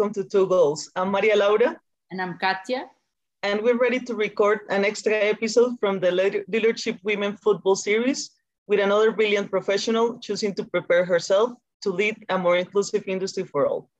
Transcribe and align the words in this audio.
welcome 0.00 0.14
to 0.14 0.26
Two 0.26 0.46
Goals. 0.46 0.90
I'm 0.96 1.10
Maria 1.10 1.36
Laura. 1.36 1.78
And 2.10 2.22
I'm 2.22 2.38
Katia. 2.38 2.86
And 3.42 3.60
we're 3.60 3.76
ready 3.76 4.00
to 4.00 4.14
record 4.14 4.60
an 4.70 4.82
extra 4.82 5.12
episode 5.12 5.76
from 5.78 6.00
the 6.00 6.10
Leadership 6.48 6.96
Women 7.02 7.36
Football 7.36 7.76
Series 7.76 8.30
with 8.66 8.80
another 8.80 9.12
brilliant 9.12 9.50
professional 9.50 10.18
choosing 10.18 10.54
to 10.54 10.64
prepare 10.64 11.04
herself 11.04 11.52
to 11.82 11.90
lead 11.90 12.16
a 12.30 12.38
more 12.38 12.56
inclusive 12.56 13.04
industry 13.08 13.44
for 13.44 13.66
all. 13.66 13.90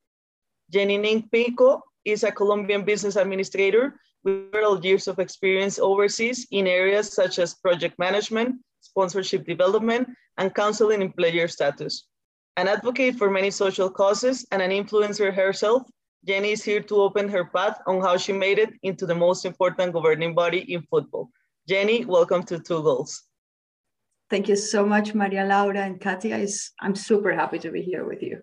Jenny 0.73 0.97
Ning 0.97 1.29
Pico 1.31 1.83
is 2.07 2.25
a 2.25 2.33
Colombian 2.33 2.83
business 2.83 3.17
administrator 3.17 4.01
with 4.25 4.51
several 4.55 4.83
years 4.83 5.07
of 5.07 5.19
experience 5.19 5.79
overseas 5.79 6.47
in 6.51 6.67
areas 6.67 7.13
such 7.13 7.39
as 7.39 7.57
project 7.57 7.99
management, 7.99 8.57
sponsorship 8.81 9.45
development, 9.45 10.09
and 10.39 10.55
counseling 10.55 11.03
in 11.03 11.13
player 11.13 11.47
status. 11.47 12.07
An 12.57 12.69
advocate 12.69 13.17
for 13.17 13.31
many 13.31 13.51
social 13.51 13.89
causes 13.89 14.47
and 14.51 14.61
an 14.61 14.71
influencer 14.71 15.33
herself, 15.33 15.83
Jenny 16.27 16.53
is 16.53 16.63
here 16.63 16.83
to 16.83 16.97
open 16.97 17.29
her 17.31 17.47
path 17.47 17.81
on 17.87 18.01
how 18.01 18.17
she 18.19 18.33
made 18.33 18.59
it 18.59 18.71
into 18.83 19.07
the 19.07 19.15
most 19.15 19.47
important 19.47 19.95
governing 19.95 20.35
body 20.35 20.73
in 20.73 20.83
football. 20.83 21.31
Jenny, 21.67 22.05
welcome 22.05 22.43
to 22.45 22.59
Two 22.59 22.83
Goals. 22.83 23.23
Thank 24.29 24.49
you 24.49 24.57
so 24.57 24.85
much, 24.85 25.15
Maria 25.15 25.45
Laura 25.47 25.81
and 25.81 25.99
Katia. 25.99 26.47
I'm 26.81 26.95
super 26.95 27.33
happy 27.33 27.59
to 27.61 27.71
be 27.71 27.81
here 27.81 28.05
with 28.05 28.23
you. 28.23 28.43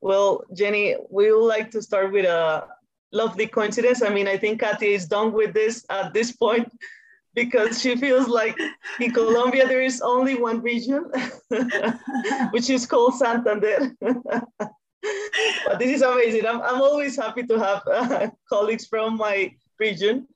Well, 0.00 0.44
Jenny, 0.54 0.96
we 1.10 1.30
would 1.32 1.46
like 1.46 1.70
to 1.72 1.82
start 1.82 2.12
with 2.12 2.24
a 2.24 2.66
lovely 3.12 3.46
coincidence. 3.46 4.02
I 4.02 4.08
mean, 4.08 4.26
I 4.26 4.38
think 4.38 4.60
Katia 4.60 4.88
is 4.88 5.06
done 5.06 5.32
with 5.32 5.52
this 5.52 5.84
at 5.90 6.14
this 6.14 6.32
point 6.32 6.68
because 7.34 7.80
she 7.80 7.94
feels 7.96 8.26
like 8.26 8.58
in 9.00 9.12
Colombia 9.12 9.68
there 9.68 9.82
is 9.82 10.00
only 10.00 10.34
one 10.34 10.62
region, 10.62 11.10
which 12.50 12.70
is 12.70 12.86
called 12.86 13.14
Santander. 13.14 13.94
but 15.66 15.78
this 15.78 15.90
is 15.96 16.02
amazing. 16.02 16.46
I'm, 16.46 16.60
I'm 16.62 16.80
always 16.80 17.16
happy 17.16 17.42
to 17.44 17.58
have 17.58 17.82
uh, 17.86 18.28
colleagues 18.48 18.86
from 18.86 19.16
my 19.16 19.54
region. 19.78 20.26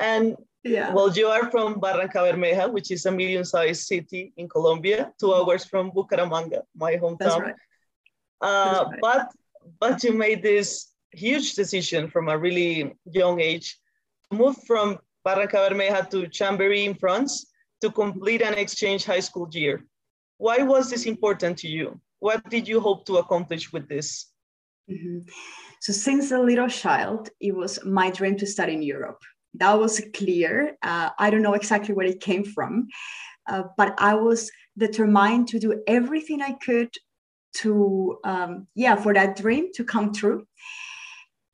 And 0.00 0.36
yeah. 0.64 0.92
well, 0.92 1.10
you 1.12 1.26
are 1.28 1.50
from 1.50 1.80
Barrancabermeja, 1.80 2.72
which 2.72 2.90
is 2.90 3.06
a 3.06 3.12
medium-sized 3.12 3.82
city 3.82 4.32
in 4.36 4.48
Colombia, 4.48 5.12
two 5.20 5.34
hours 5.34 5.64
from 5.64 5.90
Bucaramanga, 5.90 6.62
my 6.76 6.96
hometown. 6.96 7.18
That's 7.18 7.40
right. 7.40 7.54
Uh, 8.40 8.74
That's 8.74 8.90
right. 8.90 9.00
But 9.00 9.28
but 9.80 10.04
you 10.04 10.12
made 10.12 10.42
this 10.42 10.92
huge 11.12 11.54
decision 11.54 12.08
from 12.08 12.28
a 12.28 12.36
really 12.36 12.94
young 13.10 13.40
age 13.40 13.78
to 14.30 14.36
move 14.36 14.56
from 14.66 14.98
Barrancabermeja 15.26 16.10
to 16.10 16.22
Chambéry 16.28 16.84
in 16.84 16.94
France 16.94 17.46
to 17.80 17.90
complete 17.90 18.42
an 18.42 18.54
exchange 18.54 19.04
high 19.04 19.20
school 19.20 19.48
year. 19.52 19.84
Why 20.38 20.58
was 20.58 20.90
this 20.90 21.06
important 21.06 21.58
to 21.58 21.68
you? 21.68 22.00
What 22.24 22.48
did 22.48 22.66
you 22.66 22.80
hope 22.80 23.04
to 23.04 23.18
accomplish 23.18 23.70
with 23.70 23.86
this? 23.86 24.30
Mm-hmm. 24.90 25.28
So, 25.82 25.92
since 25.92 26.32
a 26.32 26.38
little 26.38 26.70
child, 26.70 27.28
it 27.38 27.54
was 27.54 27.78
my 27.84 28.10
dream 28.10 28.38
to 28.38 28.46
study 28.46 28.72
in 28.72 28.82
Europe. 28.82 29.20
That 29.52 29.74
was 29.74 30.00
clear. 30.14 30.78
Uh, 30.82 31.10
I 31.18 31.28
don't 31.28 31.42
know 31.42 31.52
exactly 31.52 31.94
where 31.94 32.06
it 32.06 32.22
came 32.22 32.42
from, 32.42 32.88
uh, 33.46 33.64
but 33.76 33.94
I 33.98 34.14
was 34.14 34.50
determined 34.78 35.48
to 35.48 35.58
do 35.58 35.82
everything 35.86 36.40
I 36.40 36.52
could 36.52 36.94
to, 37.60 38.16
um, 38.24 38.68
yeah, 38.74 38.96
for 38.96 39.12
that 39.12 39.36
dream 39.36 39.68
to 39.74 39.84
come 39.84 40.10
true. 40.14 40.46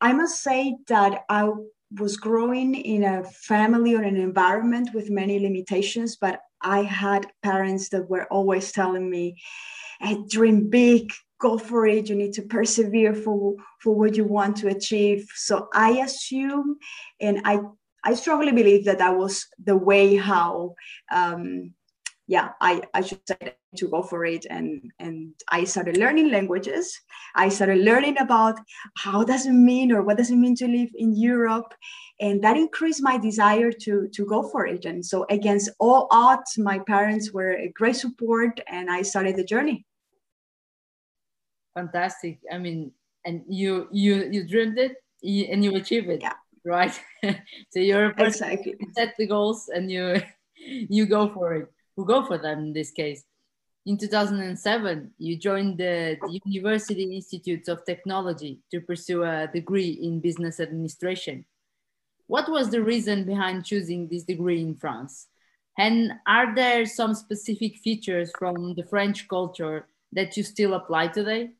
I 0.00 0.12
must 0.12 0.40
say 0.40 0.76
that 0.86 1.24
I 1.28 1.50
was 1.98 2.16
growing 2.16 2.76
in 2.76 3.02
a 3.02 3.24
family 3.24 3.96
or 3.96 4.02
an 4.02 4.16
environment 4.16 4.90
with 4.94 5.10
many 5.10 5.40
limitations, 5.40 6.14
but 6.14 6.38
I 6.62 6.82
had 6.82 7.26
parents 7.42 7.88
that 7.88 8.08
were 8.08 8.26
always 8.26 8.70
telling 8.70 9.10
me, 9.10 9.34
hey, 10.00 10.18
dream 10.28 10.70
big, 10.70 11.12
go 11.40 11.58
for 11.58 11.86
it. 11.86 12.08
You 12.08 12.16
need 12.16 12.32
to 12.34 12.42
persevere 12.42 13.14
for, 13.14 13.54
for 13.80 13.94
what 13.94 14.16
you 14.16 14.24
want 14.24 14.56
to 14.58 14.68
achieve. 14.68 15.26
So 15.34 15.68
I 15.74 16.00
assume, 16.00 16.76
and 17.20 17.40
I, 17.44 17.60
I 18.04 18.14
strongly 18.14 18.52
believe 18.52 18.84
that 18.86 18.98
that 18.98 19.16
was 19.16 19.46
the 19.62 19.76
way 19.76 20.16
how 20.16 20.74
um, 21.12 21.74
yeah, 22.30 22.50
I, 22.60 22.82
I 22.94 23.00
should 23.00 23.18
say 23.26 23.56
to 23.74 23.88
go 23.88 24.04
for 24.04 24.24
it. 24.24 24.46
And, 24.48 24.92
and 25.00 25.34
I 25.48 25.64
started 25.64 25.96
learning 25.96 26.30
languages. 26.30 26.96
I 27.34 27.48
started 27.48 27.78
learning 27.78 28.18
about 28.18 28.56
how 28.96 29.24
does 29.24 29.46
it 29.46 29.52
mean 29.52 29.90
or 29.90 30.02
what 30.02 30.16
does 30.16 30.30
it 30.30 30.36
mean 30.36 30.54
to 30.56 30.68
live 30.68 30.90
in 30.94 31.16
Europe. 31.16 31.74
And 32.20 32.40
that 32.44 32.56
increased 32.56 33.02
my 33.02 33.18
desire 33.18 33.72
to, 33.72 34.08
to 34.14 34.26
go 34.26 34.48
for 34.48 34.64
it. 34.64 34.84
And 34.84 35.04
so 35.04 35.26
against 35.28 35.70
all 35.80 36.06
odds, 36.12 36.56
my 36.56 36.78
parents 36.78 37.32
were 37.32 37.54
a 37.54 37.72
great 37.72 37.96
support 37.96 38.60
and 38.68 38.88
I 38.88 39.02
started 39.02 39.34
the 39.34 39.42
journey. 39.42 39.84
Fantastic. 41.80 42.40
I 42.52 42.58
mean, 42.58 42.92
and 43.24 43.42
you 43.48 43.88
you 43.90 44.28
you 44.30 44.46
dreamed 44.46 44.78
it 44.78 44.96
and 45.52 45.64
you 45.64 45.74
achieved 45.76 46.08
it. 46.08 46.20
Yeah. 46.20 46.38
Right. 46.64 46.92
so 47.72 47.78
you're 47.80 48.06
a 48.06 48.14
person 48.14 48.50
exactly. 48.50 48.76
set 48.92 49.14
the 49.16 49.26
goals 49.26 49.70
and 49.74 49.90
you 49.90 50.20
you 50.96 51.06
go 51.06 51.32
for 51.32 51.54
it 51.54 51.68
who 51.96 52.04
go 52.04 52.24
for 52.24 52.38
them 52.38 52.58
in 52.58 52.72
this 52.72 52.90
case. 52.90 53.24
In 53.86 53.96
2007, 53.96 55.12
you 55.18 55.36
joined 55.38 55.78
the, 55.78 56.16
the 56.20 56.40
University 56.44 57.16
Institutes 57.16 57.68
of 57.68 57.84
Technology 57.84 58.60
to 58.70 58.80
pursue 58.80 59.24
a 59.24 59.48
degree 59.52 59.98
in 60.02 60.20
business 60.20 60.60
administration. 60.60 61.44
What 62.26 62.50
was 62.50 62.70
the 62.70 62.82
reason 62.82 63.24
behind 63.24 63.64
choosing 63.64 64.08
this 64.08 64.24
degree 64.24 64.60
in 64.60 64.76
France? 64.76 65.28
And 65.78 66.12
are 66.26 66.54
there 66.54 66.84
some 66.84 67.14
specific 67.14 67.78
features 67.78 68.30
from 68.38 68.74
the 68.74 68.84
French 68.84 69.26
culture 69.28 69.86
that 70.12 70.36
you 70.36 70.42
still 70.42 70.74
apply 70.74 71.08
today? 71.08 71.50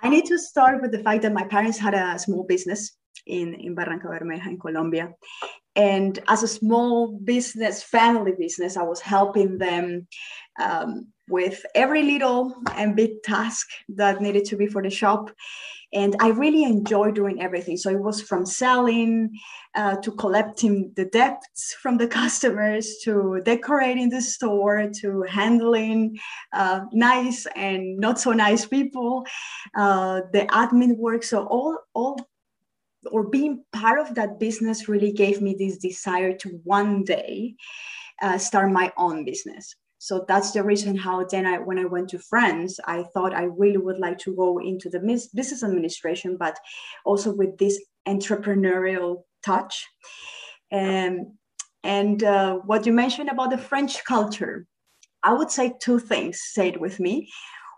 I 0.00 0.08
need 0.08 0.26
to 0.26 0.38
start 0.38 0.80
with 0.80 0.92
the 0.92 1.00
fact 1.00 1.22
that 1.22 1.32
my 1.32 1.44
parents 1.44 1.78
had 1.78 1.94
a 1.94 2.18
small 2.18 2.44
business 2.44 2.96
in, 3.26 3.54
in 3.54 3.74
Barrancabermeja 3.74 4.46
in 4.46 4.58
Colombia. 4.58 5.12
And 5.78 6.18
as 6.26 6.42
a 6.42 6.48
small 6.48 7.06
business, 7.06 7.84
family 7.84 8.32
business, 8.36 8.76
I 8.76 8.82
was 8.82 9.00
helping 9.00 9.58
them 9.58 10.08
um, 10.60 11.06
with 11.28 11.64
every 11.76 12.02
little 12.02 12.52
and 12.74 12.96
big 12.96 13.22
task 13.22 13.68
that 13.90 14.20
needed 14.20 14.44
to 14.46 14.56
be 14.56 14.66
for 14.66 14.82
the 14.82 14.90
shop. 14.90 15.30
And 15.92 16.16
I 16.20 16.30
really 16.30 16.64
enjoyed 16.64 17.14
doing 17.14 17.40
everything. 17.40 17.76
So 17.76 17.90
it 17.90 18.00
was 18.00 18.20
from 18.20 18.44
selling 18.44 19.30
uh, 19.76 19.96
to 19.98 20.10
collecting 20.10 20.92
the 20.96 21.04
debts 21.04 21.76
from 21.80 21.96
the 21.96 22.08
customers 22.20 22.96
to 23.04 23.40
decorating 23.44 24.10
the 24.10 24.20
store 24.20 24.90
to 25.00 25.22
handling 25.28 26.18
uh, 26.52 26.80
nice 26.92 27.46
and 27.54 27.98
not 27.98 28.18
so 28.18 28.32
nice 28.32 28.66
people, 28.66 29.24
uh, 29.76 30.22
the 30.32 30.40
admin 30.50 30.96
work. 30.96 31.22
So 31.22 31.46
all, 31.46 31.78
all 31.94 32.18
or 33.10 33.28
being 33.28 33.64
part 33.72 33.98
of 33.98 34.14
that 34.14 34.38
business 34.38 34.88
really 34.88 35.12
gave 35.12 35.40
me 35.40 35.54
this 35.58 35.78
desire 35.78 36.36
to 36.36 36.60
one 36.64 37.04
day 37.04 37.54
uh, 38.22 38.38
start 38.38 38.70
my 38.70 38.92
own 38.96 39.24
business 39.24 39.74
so 39.98 40.24
that's 40.28 40.52
the 40.52 40.62
reason 40.62 40.96
how 40.96 41.24
then 41.24 41.44
I, 41.44 41.58
when 41.58 41.78
I 41.78 41.84
went 41.84 42.08
to 42.10 42.18
France, 42.18 42.78
I 42.86 43.02
thought 43.12 43.34
I 43.34 43.44
really 43.44 43.78
would 43.78 43.98
like 43.98 44.18
to 44.18 44.34
go 44.34 44.58
into 44.58 44.88
the 44.88 45.00
business 45.00 45.62
administration, 45.62 46.36
but 46.38 46.56
also 47.04 47.34
with 47.34 47.58
this 47.58 47.80
entrepreneurial 48.06 49.24
touch. 49.44 49.84
Um, 50.72 51.36
and 51.82 52.22
uh, 52.22 52.56
what 52.58 52.86
you 52.86 52.92
mentioned 52.92 53.28
about 53.28 53.50
the 53.50 53.58
French 53.58 54.04
culture, 54.04 54.66
I 55.24 55.32
would 55.32 55.50
say 55.50 55.74
two 55.80 55.98
things. 55.98 56.40
Say 56.42 56.68
it 56.68 56.80
with 56.80 57.00
me. 57.00 57.28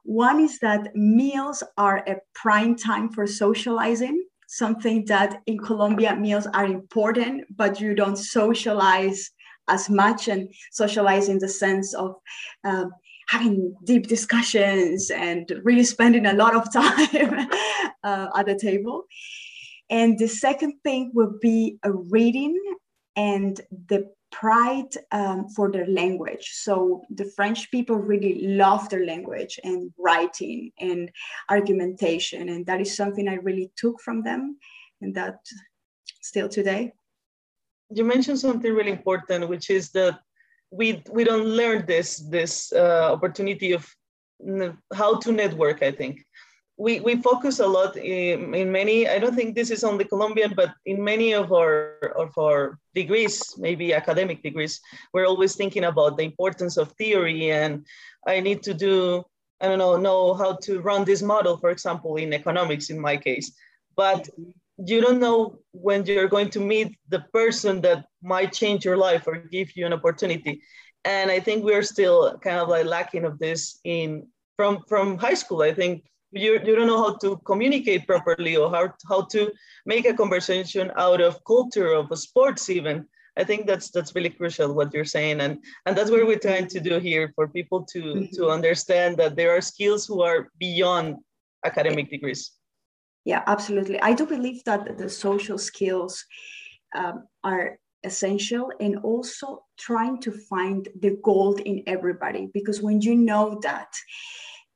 One 0.04 0.40
is 0.40 0.58
that 0.58 0.94
meals 0.94 1.62
are 1.78 1.98
a 2.06 2.16
prime 2.34 2.76
time 2.76 3.10
for 3.10 3.26
socializing 3.26 4.22
something 4.50 5.04
that 5.04 5.40
in 5.46 5.58
Colombia 5.58 6.16
meals 6.16 6.46
are 6.54 6.66
important, 6.66 7.44
but 7.56 7.80
you 7.80 7.94
don't 7.94 8.16
socialize 8.16 9.30
as 9.68 9.88
much 9.88 10.26
and 10.26 10.52
socialize 10.72 11.28
in 11.28 11.38
the 11.38 11.48
sense 11.48 11.94
of 11.94 12.16
um, 12.64 12.90
having 13.28 13.72
deep 13.84 14.08
discussions 14.08 15.08
and 15.10 15.52
really 15.62 15.84
spending 15.84 16.26
a 16.26 16.32
lot 16.32 16.56
of 16.56 16.72
time 16.72 17.48
uh, 18.02 18.26
at 18.36 18.46
the 18.46 18.58
table. 18.60 19.04
And 19.88 20.18
the 20.18 20.26
second 20.26 20.74
thing 20.82 21.12
would 21.14 21.38
be 21.38 21.78
a 21.84 21.92
reading 21.92 22.58
and 23.14 23.60
the 23.86 24.10
pride 24.30 24.92
um, 25.12 25.48
for 25.48 25.70
their 25.70 25.86
language. 25.86 26.50
So 26.54 27.02
the 27.10 27.24
French 27.24 27.70
people 27.70 27.96
really 27.96 28.46
love 28.46 28.88
their 28.88 29.04
language 29.04 29.58
and 29.64 29.92
writing 29.98 30.72
and 30.78 31.10
argumentation. 31.48 32.48
And 32.48 32.64
that 32.66 32.80
is 32.80 32.96
something 32.96 33.28
I 33.28 33.34
really 33.34 33.70
took 33.76 34.00
from 34.00 34.22
them 34.22 34.58
and 35.00 35.14
that 35.14 35.38
still 36.22 36.48
today. 36.48 36.92
You 37.90 38.04
mentioned 38.04 38.38
something 38.38 38.72
really 38.72 38.92
important, 38.92 39.48
which 39.48 39.68
is 39.70 39.90
that 39.90 40.20
we, 40.70 41.02
we 41.10 41.24
don't 41.24 41.46
learn 41.46 41.84
this, 41.86 42.18
this 42.18 42.72
uh, 42.72 43.12
opportunity 43.12 43.72
of 43.72 43.92
how 44.94 45.18
to 45.18 45.32
network, 45.32 45.82
I 45.82 45.90
think 45.90 46.24
we, 46.80 46.98
we 47.00 47.16
focus 47.16 47.60
a 47.60 47.66
lot 47.66 47.94
in, 47.96 48.54
in 48.54 48.72
many, 48.72 49.06
I 49.06 49.18
don't 49.18 49.34
think 49.34 49.54
this 49.54 49.70
is 49.70 49.84
only 49.84 50.04
Colombian, 50.04 50.54
but 50.56 50.72
in 50.86 51.04
many 51.04 51.34
of 51.34 51.52
our, 51.52 51.98
of 52.16 52.36
our 52.38 52.78
degrees, 52.94 53.54
maybe 53.58 53.92
academic 53.92 54.42
degrees, 54.42 54.80
we're 55.12 55.26
always 55.26 55.54
thinking 55.54 55.84
about 55.84 56.16
the 56.16 56.24
importance 56.24 56.78
of 56.78 56.92
theory 56.92 57.50
and 57.50 57.84
I 58.26 58.40
need 58.40 58.62
to 58.62 58.72
do, 58.72 59.22
I 59.60 59.68
don't 59.68 59.78
know, 59.78 59.98
know 59.98 60.32
how 60.32 60.56
to 60.62 60.80
run 60.80 61.04
this 61.04 61.20
model, 61.20 61.58
for 61.58 61.68
example, 61.68 62.16
in 62.16 62.32
economics 62.32 62.88
in 62.88 62.98
my 62.98 63.16
case. 63.16 63.52
but 63.96 64.28
you 64.86 64.98
don't 65.02 65.20
know 65.20 65.58
when 65.72 66.06
you're 66.06 66.32
going 66.36 66.48
to 66.48 66.60
meet 66.72 66.96
the 67.10 67.22
person 67.34 67.82
that 67.82 68.06
might 68.22 68.50
change 68.60 68.82
your 68.82 68.96
life 68.96 69.24
or 69.26 69.36
give 69.36 69.76
you 69.76 69.84
an 69.84 69.92
opportunity 69.92 70.54
and 71.04 71.30
i 71.30 71.38
think 71.38 71.58
we're 71.62 71.82
still 71.94 72.38
kind 72.38 72.58
of 72.62 72.68
like 72.74 72.86
lacking 72.86 73.24
of 73.26 73.38
this 73.38 73.60
in 73.84 74.26
from 74.56 74.72
from 74.88 75.18
high 75.18 75.38
school 75.42 75.60
i 75.60 75.74
think 75.80 75.94
you, 76.32 76.60
you 76.64 76.76
don't 76.76 76.86
know 76.86 77.02
how 77.02 77.16
to 77.16 77.36
communicate 77.44 78.06
properly 78.06 78.56
or 78.56 78.70
how, 78.70 78.92
how 79.08 79.22
to 79.32 79.50
make 79.86 80.06
a 80.06 80.14
conversation 80.14 80.92
out 80.96 81.20
of 81.20 81.44
culture 81.44 81.92
of 81.92 82.16
sports 82.18 82.70
even. 82.70 83.06
I 83.36 83.44
think 83.44 83.66
that's 83.66 83.90
that's 83.90 84.14
really 84.14 84.30
crucial 84.30 84.74
what 84.74 84.92
you're 84.92 85.04
saying. 85.04 85.40
And 85.40 85.58
and 85.86 85.96
that's 85.96 86.10
what 86.10 86.26
we're 86.26 86.38
trying 86.38 86.66
to 86.68 86.80
do 86.80 86.98
here 86.98 87.32
for 87.34 87.48
people 87.48 87.84
to 87.92 88.02
mm-hmm. 88.02 88.36
to 88.36 88.50
understand 88.50 89.16
that 89.18 89.36
there 89.36 89.56
are 89.56 89.60
skills 89.60 90.06
who 90.06 90.22
are 90.22 90.48
beyond 90.58 91.16
academic 91.64 92.10
degrees. 92.10 92.52
Yeah 93.24 93.42
absolutely. 93.46 94.00
I 94.00 94.14
do 94.14 94.26
believe 94.26 94.64
that 94.64 94.98
the 94.98 95.08
social 95.08 95.58
skills 95.58 96.24
um, 96.94 97.24
are 97.44 97.78
essential 98.02 98.72
and 98.80 98.96
also 98.98 99.64
trying 99.78 100.20
to 100.22 100.32
find 100.32 100.88
the 101.00 101.18
gold 101.22 101.60
in 101.60 101.82
everybody 101.86 102.48
because 102.52 102.80
when 102.80 103.00
you 103.00 103.14
know 103.14 103.58
that 103.62 103.92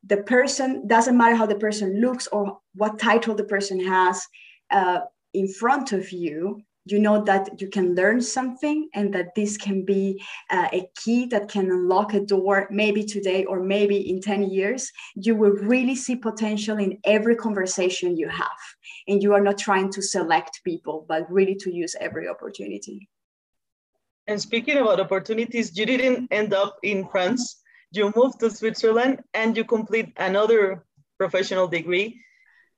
the 0.07 0.19
person 0.19 0.87
doesn't 0.87 1.17
matter 1.17 1.35
how 1.35 1.47
the 1.47 1.55
person 1.55 2.01
looks 2.01 2.27
or 2.29 2.59
what 2.75 2.99
title 2.99 3.35
the 3.35 3.45
person 3.45 3.85
has 3.85 4.27
uh, 4.71 5.01
in 5.33 5.49
front 5.49 5.93
of 5.93 6.13
you 6.13 6.63
you 6.87 6.99
know 6.99 7.25
that 7.25 7.61
you 7.61 7.69
can 7.69 7.95
learn 7.95 8.21
something 8.21 8.89
and 8.95 9.13
that 9.15 9.35
this 9.35 9.57
can 9.57 9.85
be 9.85 10.23
uh, 10.51 10.69
a 10.73 10.89
key 10.97 11.27
that 11.27 11.49
can 11.49 11.71
unlock 11.71 12.13
a 12.13 12.21
door 12.21 12.69
maybe 12.71 13.03
today 13.03 13.45
or 13.45 13.61
maybe 13.61 14.11
in 14.11 14.21
10 14.21 14.51
years. 14.51 14.93
You 15.15 15.35
will 15.35 15.53
really 15.53 15.95
see 15.95 16.17
potential 16.17 16.79
in 16.79 16.99
every 17.05 17.37
conversation 17.37 18.17
you 18.17 18.29
have. 18.29 18.61
And 19.09 19.23
you 19.23 19.33
are 19.33 19.41
not 19.41 19.59
trying 19.59 19.91
to 19.93 20.03
select 20.03 20.61
people 20.65 21.07
but 21.09 21.31
really 21.31 21.55
to 21.57 21.75
use 21.75 21.97
every 22.01 22.29
opportunity. 22.29 23.09
And 24.27 24.41
speaking 24.41 24.77
about 24.77 25.01
opportunities 25.01 25.77
you 25.77 25.87
didn't 25.87 26.29
end 26.31 26.55
up 26.55 26.77
in 26.83 27.07
france 27.09 27.63
you 27.97 28.13
move 28.17 28.37
to 28.39 28.51
switzerland 28.51 29.23
and 29.35 29.57
you 29.57 29.65
complete 29.65 30.13
another 30.17 30.85
professional 31.19 31.69
degree 31.69 32.21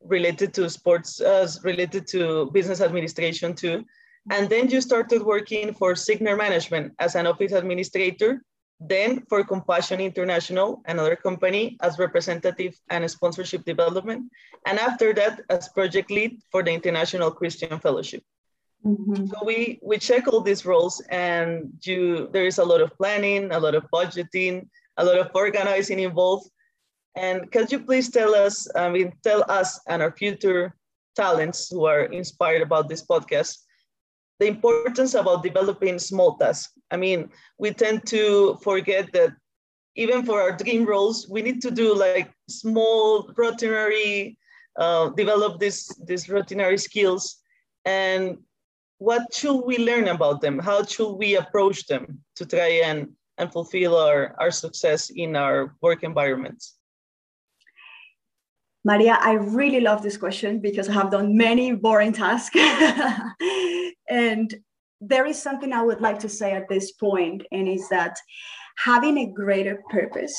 related 0.03 0.53
to 0.55 0.69
sports, 0.71 1.21
uh, 1.21 1.49
related 1.63 2.07
to 2.09 2.51
business 2.53 2.81
administration 2.81 3.55
too. 3.55 3.85
And 4.31 4.49
then 4.49 4.69
you 4.71 4.81
started 4.81 5.23
working 5.23 5.73
for 5.73 5.95
Signer 5.95 6.37
Management 6.37 6.93
as 6.99 7.15
an 7.15 7.27
office 7.27 7.53
administrator, 7.53 8.43
then 8.81 9.25
for 9.29 9.45
Compassion 9.45 10.01
International, 10.01 10.83
another 10.87 11.17
company, 11.17 11.77
as 11.81 11.99
representative 11.99 12.75
and 12.91 13.09
sponsorship 13.11 13.65
development. 13.65 14.31
And 14.67 14.79
after 14.79 15.15
that, 15.15 15.43
as 15.49 15.69
project 15.69 16.11
lead 16.11 16.41
for 16.51 16.63
the 16.63 16.73
International 16.73 17.31
Christian 17.31 17.79
Fellowship. 17.79 18.23
Mm-hmm. 18.85 19.27
So 19.27 19.45
we, 19.45 19.79
we 19.83 19.99
check 19.99 20.29
all 20.29 20.41
these 20.41 20.67
roles 20.67 21.01
and 21.09 21.73
you, 21.83 22.29
there 22.33 22.47
is 22.47 22.59
a 22.59 22.65
lot 22.65 22.81
of 22.81 22.97
planning, 22.97 23.53
a 23.53 23.59
lot 23.59 23.75
of 23.75 23.85
budgeting, 23.93 24.69
a 24.97 25.05
lot 25.05 25.19
of 25.19 25.31
organizing 25.35 26.01
involved. 26.01 26.51
And 27.17 27.51
could 27.51 27.73
you 27.73 27.81
please 27.81 28.11
tell 28.11 28.35
us, 28.35 28.69
I 28.77 28.89
mean, 28.91 29.13
tell 29.23 29.45
us 29.49 29.81
and 29.89 30.03
our 30.03 30.13
future 30.13 30.75
talents 31.17 31.71
who 31.71 31.87
are 31.87 32.05
inspired 32.05 32.63
about 32.63 32.89
this 32.89 33.05
podcast, 33.05 33.57
the 34.39 34.47
importance 34.47 35.15
about 35.15 35.43
developing 35.43 35.99
small 35.99 36.37
tasks. 36.37 36.73
I 36.91 36.97
mean, 36.97 37.31
we 37.59 37.73
tend 37.73 38.07
to 38.09 38.59
forget 38.63 39.11
that 39.13 39.33
even 39.97 40.27
for 40.27 40.41
our 40.43 40.53
dream 40.53 40.85
roles, 40.85 41.27
we 41.29 41.41
need 41.41 41.63
to 41.63 41.71
do 41.71 41.95
like 41.95 42.31
small 42.49 43.29
routinary, 43.33 44.37
uh, 44.79 45.09
develop 45.11 45.59
this, 45.59 45.89
these 46.05 46.27
routinary 46.27 46.79
skills. 46.79 47.41
And 47.87 48.39
what 48.99 49.33
should 49.33 49.61
we 49.65 49.79
learn 49.79 50.09
about 50.09 50.43
them? 50.43 50.59
How 50.59 50.85
should 50.85 51.15
we 51.15 51.37
approach 51.37 51.87
them 51.87 52.21
to 52.37 52.45
try 52.45 52.83
and, 52.85 53.16
and 53.39 53.53
fulfill 53.53 53.97
our, 53.97 54.35
our 54.39 54.51
success 54.51 55.11
in 55.11 55.37
our 55.37 55.75
work 55.83 56.03
environments? 56.03 56.77
Maria, 58.85 59.19
I 59.21 59.33
really 59.33 59.81
love 59.81 60.03
this 60.03 60.17
question 60.17 60.61
because 60.61 60.89
I 60.89 60.93
have 60.93 61.11
done 61.11 61.37
many 61.37 61.73
boring 61.73 62.13
tasks. 62.13 62.57
and 64.09 64.55
there 65.01 65.27
is 65.27 65.43
something 65.43 65.73
I 65.73 65.83
would 65.83 66.01
like 66.01 66.21
to 66.21 66.29
say 66.29 66.53
at 66.53 66.69
this 66.69 66.93
point, 66.93 67.43
and 67.51 67.69
is 67.69 67.89
that 67.89 68.17
having 68.77 69.19
a 69.19 69.33
greater 69.33 69.83
purpose 69.91 70.39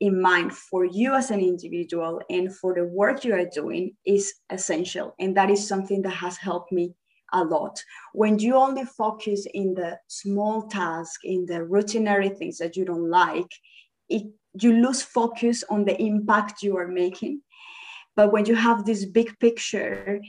in 0.00 0.20
mind 0.20 0.52
for 0.52 0.84
you 0.84 1.14
as 1.14 1.30
an 1.30 1.40
individual 1.40 2.20
and 2.28 2.54
for 2.54 2.74
the 2.74 2.84
work 2.84 3.24
you 3.24 3.32
are 3.32 3.46
doing 3.46 3.96
is 4.04 4.34
essential. 4.50 5.14
And 5.18 5.36
that 5.36 5.50
is 5.50 5.66
something 5.66 6.02
that 6.02 6.10
has 6.10 6.36
helped 6.36 6.72
me 6.72 6.92
a 7.36 7.44
lot. 7.44 7.82
When 8.12 8.38
you 8.38 8.56
only 8.56 8.84
focus 8.84 9.46
in 9.52 9.74
the 9.74 9.98
small 10.08 10.62
task, 10.68 11.20
in 11.24 11.46
the 11.46 11.60
routinary 11.60 12.36
things 12.36 12.58
that 12.58 12.76
you 12.76 12.84
don't 12.84 13.10
like, 13.10 13.50
it, 14.08 14.24
you 14.60 14.72
lose 14.72 15.02
focus 15.02 15.64
on 15.68 15.84
the 15.84 16.00
impact 16.00 16.62
you 16.62 16.76
are 16.76 16.88
making 16.88 17.42
but 18.16 18.32
when 18.32 18.46
you 18.46 18.56
have 18.56 18.84
this 18.84 19.04
big 19.04 19.38
picture 19.38 20.20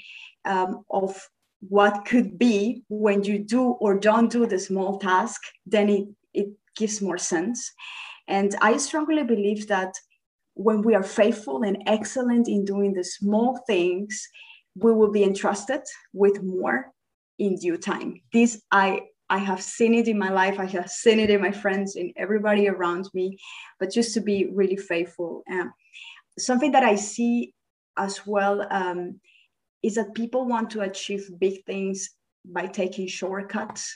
um, 0.46 0.84
of 0.92 1.18
what 1.62 2.06
could 2.06 2.38
be 2.38 2.84
when 2.90 3.24
you 3.24 3.40
do 3.40 3.64
or 3.64 3.98
don't 3.98 4.32
do 4.32 4.46
the 4.46 4.60
small 4.60 5.00
task, 5.00 5.42
then 5.66 5.90
it, 5.90 6.08
it 6.34 6.50
gives 6.76 7.02
more 7.02 7.18
sense. 7.18 7.72
And 8.28 8.56
I 8.62 8.78
strongly 8.78 9.24
believe 9.24 9.68
that 9.70 9.94
when 10.54 10.82
we 10.82 10.94
are 10.94 11.04
faithful 11.04 11.64
and 11.64 11.82
excellent 11.88 12.48
in 12.48 12.66
doing 12.66 12.94
the 12.94 13.04
small 13.04 13.58
things, 13.66 14.28
we 14.76 14.92
will 14.92 15.12
be 15.12 15.24
entrusted 15.24 15.82
with 16.14 16.44
more 16.44 16.92
in 17.40 17.56
due 17.56 17.78
time. 17.78 18.22
This 18.34 18.62
I 18.72 19.02
I 19.30 19.40
have 19.40 19.62
seen 19.62 19.94
it 19.94 20.08
in 20.08 20.18
my 20.18 20.30
life. 20.30 20.60
I 20.60 20.66
have 20.66 20.90
seen 20.90 21.20
it 21.20 21.30
in 21.30 21.42
my 21.42 21.52
friends, 21.52 21.96
in 21.96 22.14
everybody 22.16 22.68
around 22.70 23.10
me. 23.14 23.38
But 23.80 23.92
just 23.92 24.14
to 24.14 24.22
be 24.22 24.48
really 24.54 24.78
faithful, 24.78 25.44
um, 25.52 25.74
something 26.40 26.72
that 26.72 26.84
I 26.84 26.96
see 26.96 27.54
as 27.98 28.26
well 28.26 28.66
um, 28.72 29.20
is 29.84 29.96
that 29.96 30.14
people 30.14 30.46
want 30.46 30.70
to 30.72 30.82
achieve 30.82 31.30
big 31.40 31.66
things 31.66 32.10
by 32.46 32.68
taking 32.68 33.08
shortcuts. 33.08 33.94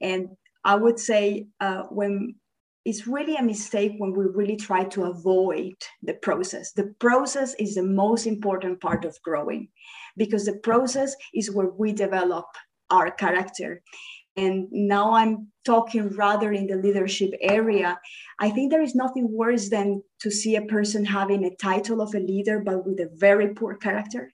And 0.00 0.30
I 0.64 0.74
would 0.74 0.98
say 0.98 1.46
uh, 1.60 1.84
when 1.84 2.34
it's 2.84 3.06
really 3.06 3.36
a 3.36 3.42
mistake 3.42 3.92
when 3.98 4.12
we 4.12 4.24
really 4.24 4.56
try 4.56 4.84
to 4.84 5.04
avoid 5.04 5.74
the 6.02 6.14
process. 6.14 6.72
The 6.72 6.94
process 6.98 7.54
is 7.58 7.74
the 7.74 7.82
most 7.82 8.26
important 8.26 8.80
part 8.80 9.04
of 9.04 9.20
growing 9.22 9.68
because 10.16 10.44
the 10.44 10.58
process 10.58 11.14
is 11.32 11.50
where 11.50 11.68
we 11.68 11.92
develop 11.92 12.46
our 12.90 13.10
character. 13.10 13.82
And 14.36 14.66
now 14.72 15.12
I'm 15.12 15.48
talking 15.64 16.08
rather 16.10 16.52
in 16.52 16.66
the 16.66 16.76
leadership 16.76 17.30
area. 17.40 17.98
I 18.40 18.50
think 18.50 18.70
there 18.70 18.82
is 18.82 18.94
nothing 18.94 19.28
worse 19.30 19.68
than 19.68 20.02
to 20.20 20.30
see 20.30 20.56
a 20.56 20.62
person 20.62 21.04
having 21.04 21.44
a 21.44 21.56
title 21.56 22.00
of 22.00 22.14
a 22.14 22.18
leader, 22.18 22.60
but 22.60 22.86
with 22.86 22.98
a 22.98 23.10
very 23.14 23.54
poor 23.54 23.76
character. 23.76 24.32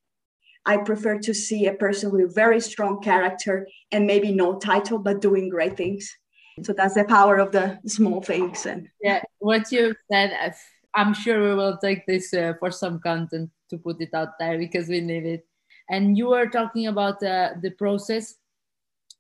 I 0.65 0.77
prefer 0.79 1.19
to 1.19 1.35
see 1.35 1.67
a 1.67 1.75
person 1.75 2.11
with 2.11 2.21
a 2.21 2.33
very 2.33 2.61
strong 2.61 3.01
character 3.01 3.67
and 3.91 4.07
maybe 4.07 4.33
no 4.33 4.59
title, 4.59 4.99
but 4.99 5.21
doing 5.21 5.49
great 5.49 5.77
things. 5.77 6.15
So 6.65 6.73
that's 6.73 6.95
the 6.95 7.05
power 7.05 7.39
of 7.39 7.53
the 7.53 7.79
small 7.87 8.23
things. 8.23 8.67
And 8.67 8.89
yeah, 9.03 9.23
what 9.39 9.71
you 9.73 9.95
said, 10.11 10.55
I'm 10.95 11.15
sure 11.15 11.43
we 11.43 11.55
will 11.55 11.77
take 11.79 12.07
this 12.07 12.33
uh, 12.35 12.55
for 12.59 12.71
some 12.71 13.01
content 13.01 13.51
to 13.71 13.79
put 13.79 14.01
it 14.01 14.15
out 14.15 14.39
there 14.39 14.59
because 14.59 14.89
we 14.89 15.01
need 15.01 15.27
it. 15.27 15.47
And 15.91 16.17
you 16.19 16.29
were 16.29 16.47
talking 16.47 16.87
about 16.87 17.23
uh, 17.23 17.55
the 17.61 17.71
process 17.71 18.35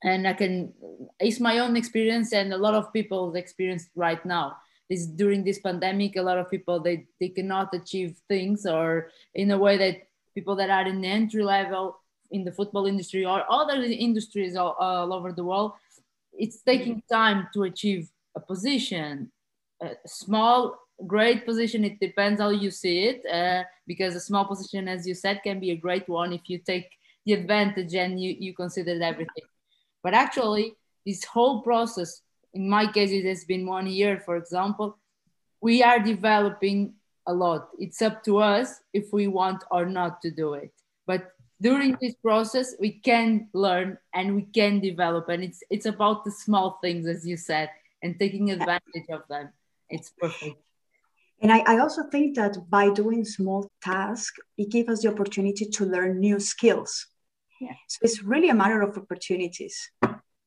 and 0.02 0.28
I 0.28 0.32
can 0.32 0.72
it's 1.18 1.40
my 1.40 1.58
own 1.58 1.76
experience 1.76 2.32
and 2.32 2.52
a 2.52 2.58
lot 2.58 2.74
of 2.74 2.92
people's 2.92 3.34
experience 3.34 3.88
right 3.96 4.24
now 4.24 4.56
is 4.88 5.06
during 5.06 5.44
this 5.44 5.58
pandemic 5.58 6.16
a 6.16 6.22
lot 6.22 6.38
of 6.38 6.50
people 6.50 6.80
they, 6.80 7.06
they 7.20 7.28
cannot 7.28 7.74
achieve 7.74 8.16
things 8.28 8.64
or 8.64 9.10
in 9.34 9.50
a 9.50 9.58
way 9.58 9.76
that 9.76 10.08
people 10.34 10.54
that 10.56 10.70
are 10.70 10.86
in 10.86 11.00
the 11.00 11.08
entry 11.08 11.42
level 11.42 11.98
in 12.30 12.44
the 12.44 12.52
football 12.52 12.86
industry 12.86 13.24
or 13.24 13.44
other 13.50 13.82
industries 13.82 14.54
all, 14.54 14.76
all 14.78 15.12
over 15.12 15.32
the 15.32 15.44
world 15.44 15.72
it's 16.38 16.62
taking 16.62 17.02
time 17.10 17.48
to 17.52 17.64
achieve 17.64 18.08
a 18.36 18.40
position 18.40 19.30
a 19.82 19.90
small 20.06 20.78
great 21.06 21.44
position 21.44 21.84
it 21.84 22.00
depends 22.00 22.40
how 22.40 22.48
you 22.50 22.70
see 22.70 23.04
it 23.10 23.22
uh, 23.26 23.62
because 23.86 24.14
a 24.14 24.20
small 24.20 24.44
position 24.44 24.88
as 24.88 25.06
you 25.06 25.14
said 25.14 25.40
can 25.44 25.60
be 25.60 25.70
a 25.70 25.76
great 25.76 26.08
one 26.08 26.32
if 26.32 26.42
you 26.46 26.58
take 26.58 26.88
the 27.26 27.34
advantage 27.34 27.94
and 27.94 28.20
you, 28.22 28.34
you 28.38 28.54
consider 28.54 29.00
everything 29.02 29.44
but 30.02 30.14
actually, 30.14 30.74
this 31.04 31.24
whole 31.24 31.62
process, 31.62 32.22
in 32.54 32.68
my 32.68 32.90
case, 32.90 33.10
it 33.10 33.24
has 33.26 33.44
been 33.44 33.66
one 33.66 33.86
year, 33.86 34.22
for 34.24 34.36
example, 34.36 34.98
we 35.60 35.82
are 35.82 35.98
developing 35.98 36.94
a 37.26 37.32
lot. 37.34 37.68
It's 37.78 38.00
up 38.00 38.22
to 38.24 38.38
us 38.38 38.80
if 38.92 39.12
we 39.12 39.26
want 39.26 39.64
or 39.70 39.86
not 39.86 40.22
to 40.22 40.30
do 40.30 40.54
it. 40.54 40.72
But 41.06 41.32
during 41.60 41.96
this 42.00 42.14
process, 42.14 42.74
we 42.78 42.92
can 42.92 43.48
learn 43.52 43.98
and 44.14 44.36
we 44.36 44.42
can 44.42 44.80
develop. 44.80 45.28
And 45.28 45.42
it's 45.42 45.62
it's 45.70 45.86
about 45.86 46.24
the 46.24 46.30
small 46.30 46.78
things, 46.82 47.06
as 47.06 47.26
you 47.26 47.36
said, 47.36 47.70
and 48.02 48.18
taking 48.18 48.50
advantage 48.50 49.08
of 49.10 49.22
them. 49.28 49.50
It's 49.90 50.10
perfect. 50.18 50.56
And 51.40 51.52
I, 51.52 51.62
I 51.66 51.78
also 51.78 52.02
think 52.10 52.34
that 52.36 52.56
by 52.68 52.90
doing 52.90 53.24
small 53.24 53.70
tasks, 53.82 54.38
it 54.56 54.70
gives 54.70 54.88
us 54.90 55.02
the 55.02 55.08
opportunity 55.10 55.66
to 55.66 55.84
learn 55.84 56.18
new 56.18 56.40
skills. 56.40 57.06
Yeah. 57.60 57.74
So 57.86 57.98
it's 58.02 58.22
really 58.22 58.48
a 58.48 58.54
matter 58.54 58.82
of 58.82 58.96
opportunities 58.98 59.90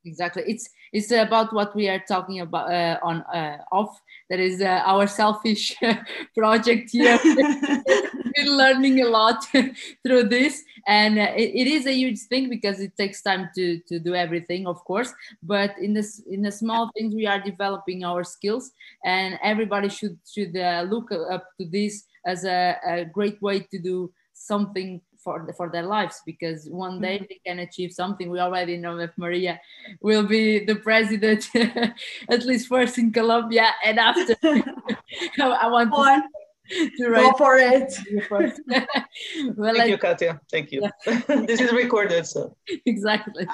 exactly. 0.05 0.43
It's 0.47 0.69
it's 0.93 1.11
about 1.11 1.53
what 1.53 1.75
we 1.75 1.87
are 1.87 2.03
talking 2.07 2.41
about 2.41 2.71
uh, 2.71 2.99
on 3.03 3.21
uh, 3.33 3.57
off 3.71 4.01
that 4.29 4.39
is 4.39 4.61
uh, 4.61 4.81
our 4.85 5.07
selfish 5.07 5.75
project 6.37 6.89
here. 6.91 7.19
Been 8.35 8.57
learning 8.57 9.01
a 9.01 9.07
lot 9.09 9.43
through 10.03 10.23
this. 10.23 10.63
And 10.87 11.19
uh, 11.19 11.33
it, 11.35 11.51
it 11.53 11.67
is 11.67 11.85
a 11.85 11.93
huge 11.93 12.19
thing 12.29 12.49
because 12.49 12.79
it 12.79 12.95
takes 12.95 13.21
time 13.21 13.49
to 13.55 13.79
to 13.89 13.99
do 13.99 14.15
everything 14.15 14.67
of 14.67 14.83
course. 14.85 15.13
But 15.43 15.77
in 15.79 15.93
this 15.93 16.19
in 16.29 16.41
the 16.41 16.51
small 16.51 16.91
things 16.95 17.13
we 17.13 17.27
are 17.27 17.39
developing 17.39 18.03
our 18.03 18.23
skills. 18.23 18.71
And 19.03 19.39
everybody 19.43 19.89
should 19.89 20.17
should 20.25 20.55
uh, 20.55 20.85
look 20.89 21.11
up 21.11 21.45
to 21.59 21.65
this 21.65 22.03
as 22.25 22.45
a, 22.45 22.77
a 22.85 23.05
great 23.05 23.41
way 23.41 23.59
to 23.71 23.79
do 23.79 24.11
something 24.33 25.01
for 25.23 25.43
the, 25.45 25.53
for 25.53 25.69
their 25.69 25.83
lives 25.83 26.21
because 26.25 26.67
one 26.69 26.99
day 27.01 27.17
mm-hmm. 27.17 27.25
they 27.29 27.39
can 27.45 27.59
achieve 27.59 27.91
something. 27.91 28.29
We 28.29 28.39
already 28.39 28.77
know 28.77 28.97
that 28.97 29.17
Maria 29.17 29.59
will 30.01 30.23
be 30.27 30.65
the 30.65 30.75
president, 30.75 31.49
at 32.29 32.45
least 32.45 32.67
first 32.67 32.97
in 32.97 33.11
Colombia, 33.11 33.69
and 33.83 33.99
after 33.99 34.35
I 34.43 35.67
want 35.67 35.93
to. 35.93 36.23
To 36.71 37.09
Go 37.09 37.33
for 37.33 37.57
it. 37.57 37.91
well, 38.29 38.47
Thank 38.69 39.77
like, 39.77 39.89
you, 39.89 39.97
Katia. 39.97 40.39
Thank 40.49 40.71
you. 40.71 40.89
this 41.27 41.59
is 41.59 41.73
recorded, 41.73 42.25
so 42.25 42.55
exactly. 42.85 43.45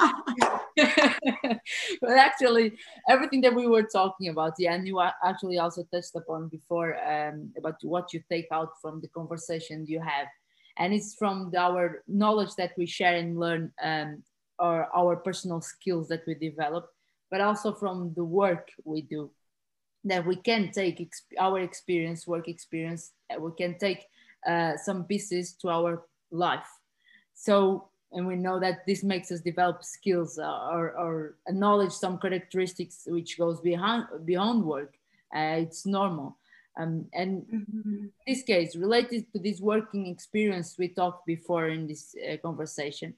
but 0.75 2.12
actually, 2.12 2.77
everything 3.09 3.41
that 3.41 3.55
we 3.55 3.65
were 3.65 3.88
talking 3.91 4.27
about, 4.29 4.53
yeah, 4.59 4.75
and 4.75 4.88
you 4.88 5.01
actually 5.25 5.57
also 5.57 5.83
touched 5.91 6.15
upon 6.15 6.50
before 6.50 6.95
um, 7.09 7.50
about 7.57 7.77
what 7.81 8.13
you 8.13 8.21
take 8.29 8.50
out 8.51 8.69
from 8.79 9.01
the 9.01 9.07
conversation 9.07 9.83
you 9.88 10.00
have 10.00 10.27
and 10.77 10.93
it's 10.93 11.15
from 11.15 11.51
our 11.57 12.03
knowledge 12.07 12.53
that 12.55 12.72
we 12.77 12.86
share 12.86 13.15
and 13.15 13.39
learn 13.39 13.72
um, 13.84 14.24
or 14.60 14.88
our 14.96 15.15
personal 15.15 15.62
skills 15.62 16.07
that 16.07 16.24
we 16.27 16.36
develop 16.36 16.89
but 17.29 17.41
also 17.41 17.74
from 17.74 18.13
the 18.15 18.24
work 18.24 18.69
we 18.86 19.01
do 19.01 19.29
that 20.03 20.25
we 20.25 20.36
can 20.36 20.72
take 20.72 21.12
our 21.39 21.60
experience 21.60 22.25
work 22.27 22.48
experience 22.48 23.12
we 23.39 23.51
can 23.57 23.77
take 23.77 24.05
uh, 24.48 24.77
some 24.77 25.03
pieces 25.03 25.53
to 25.53 25.69
our 25.69 26.03
life. 26.31 26.67
So 27.34 27.89
and 28.13 28.25
we 28.25 28.38
know 28.38 28.60
that 28.60 28.86
this 28.88 29.03
makes 29.03 29.31
us 29.31 29.41
develop 29.41 29.84
skills 29.84 30.39
uh, 30.39 30.69
or, 30.72 30.91
or 30.98 31.36
knowledge 31.50 31.91
some 31.91 32.17
characteristics 32.17 33.03
which 33.05 33.38
goes 33.38 33.60
behind 33.60 34.05
beyond 34.24 34.63
work. 34.63 34.93
Uh, 35.36 35.60
it's 35.60 35.86
normal 35.86 36.38
um, 36.77 37.05
and 37.13 37.41
mm-hmm. 37.43 38.05
in 38.05 38.12
this 38.25 38.43
case, 38.43 38.75
related 38.75 39.31
to 39.34 39.39
this 39.39 39.60
working 39.60 40.07
experience 40.07 40.75
we 40.77 40.89
talked 40.89 41.25
before 41.25 41.67
in 41.69 41.88
this 41.88 42.15
uh, 42.15 42.38
conversation, 42.38 43.13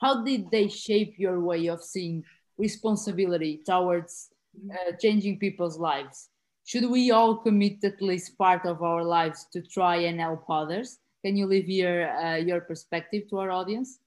how 0.00 0.24
did 0.24 0.50
they 0.50 0.68
shape 0.68 1.14
your 1.18 1.40
way 1.40 1.66
of 1.66 1.82
seeing 1.82 2.24
responsibility 2.58 3.62
towards 3.66 4.30
uh, 4.70 4.92
changing 5.00 5.38
people's 5.38 5.78
lives? 5.78 6.28
Should 6.64 6.88
we 6.90 7.10
all 7.10 7.36
commit 7.36 7.82
at 7.84 8.00
least 8.00 8.38
part 8.38 8.66
of 8.66 8.82
our 8.82 9.04
lives 9.04 9.46
to 9.52 9.62
try 9.62 9.96
and 9.96 10.20
help 10.20 10.44
others? 10.48 10.98
Can 11.24 11.36
you 11.36 11.46
leave 11.46 11.68
your, 11.68 12.10
uh, 12.16 12.36
your 12.36 12.60
perspective 12.60 13.28
to 13.30 13.38
our 13.38 13.50
audience? 13.50 13.98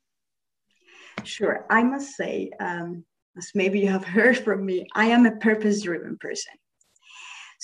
Sure. 1.24 1.66
I 1.70 1.84
must 1.84 2.16
say, 2.16 2.52
um, 2.60 3.04
as 3.38 3.52
maybe 3.56 3.80
you 3.80 3.90
have 3.90 4.06
heard 4.18 4.38
from 4.38 4.66
me, 4.66 4.86
I 4.96 5.08
am 5.08 5.26
a 5.26 5.36
purpose 5.38 5.82
driven 5.82 6.18
person. 6.18 6.54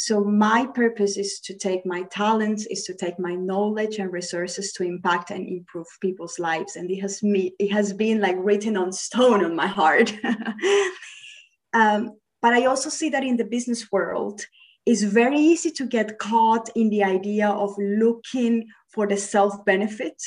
So 0.04 0.24
my 0.24 0.66
purpose 0.66 1.16
is 1.16 1.40
to 1.42 1.56
take 1.56 1.86
my 1.86 2.02
talents, 2.10 2.66
is 2.66 2.86
to 2.86 2.96
take 2.96 3.20
my 3.20 3.36
knowledge 3.36 4.00
and 4.00 4.12
resources 4.12 4.74
to 4.74 4.84
impact 4.84 5.30
and 5.30 5.48
improve 5.48 5.86
people's 6.02 6.40
lives. 6.40 6.76
And 6.76 6.90
it 6.90 7.02
has 7.02 7.22
me, 7.22 7.54
it 7.60 7.72
has 7.72 7.94
been 7.94 8.20
like 8.20 8.36
written 8.40 8.78
on 8.78 8.92
stone 8.94 9.46
on 9.46 9.56
my 9.56 9.68
heart. 9.68 10.12
um, 11.74 12.18
but 12.42 12.52
I 12.52 12.66
also 12.66 12.90
see 12.90 13.10
that 13.10 13.24
in 13.24 13.38
the 13.38 13.46
business 13.46 13.92
world, 13.92 14.42
it's 14.88 15.04
very 15.04 15.38
easy 15.38 15.70
to 15.70 15.86
get 15.86 16.18
caught 16.18 16.68
in 16.76 16.90
the 16.90 17.04
idea 17.04 17.50
of 17.50 17.76
looking 17.78 18.66
for 18.88 19.06
the 19.06 19.18
self 19.18 19.64
benefit. 19.66 20.20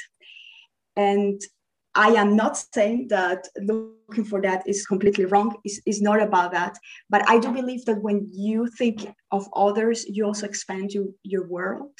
And 0.94 1.40
I 1.94 2.08
am 2.10 2.34
not 2.34 2.56
saying 2.74 3.08
that 3.08 3.46
looking 3.56 4.24
for 4.24 4.40
that 4.42 4.66
is 4.66 4.86
completely 4.86 5.26
wrong. 5.26 5.56
It's, 5.64 5.80
it's 5.86 6.00
not 6.00 6.20
about 6.20 6.52
that. 6.52 6.76
But 7.08 7.28
I 7.28 7.38
do 7.38 7.52
believe 7.52 7.84
that 7.84 8.02
when 8.02 8.28
you 8.32 8.68
think 8.78 9.06
of 9.30 9.48
others, 9.54 10.04
you 10.08 10.24
also 10.24 10.46
expand 10.46 10.92
you, 10.92 11.14
your 11.22 11.46
world. 11.46 11.92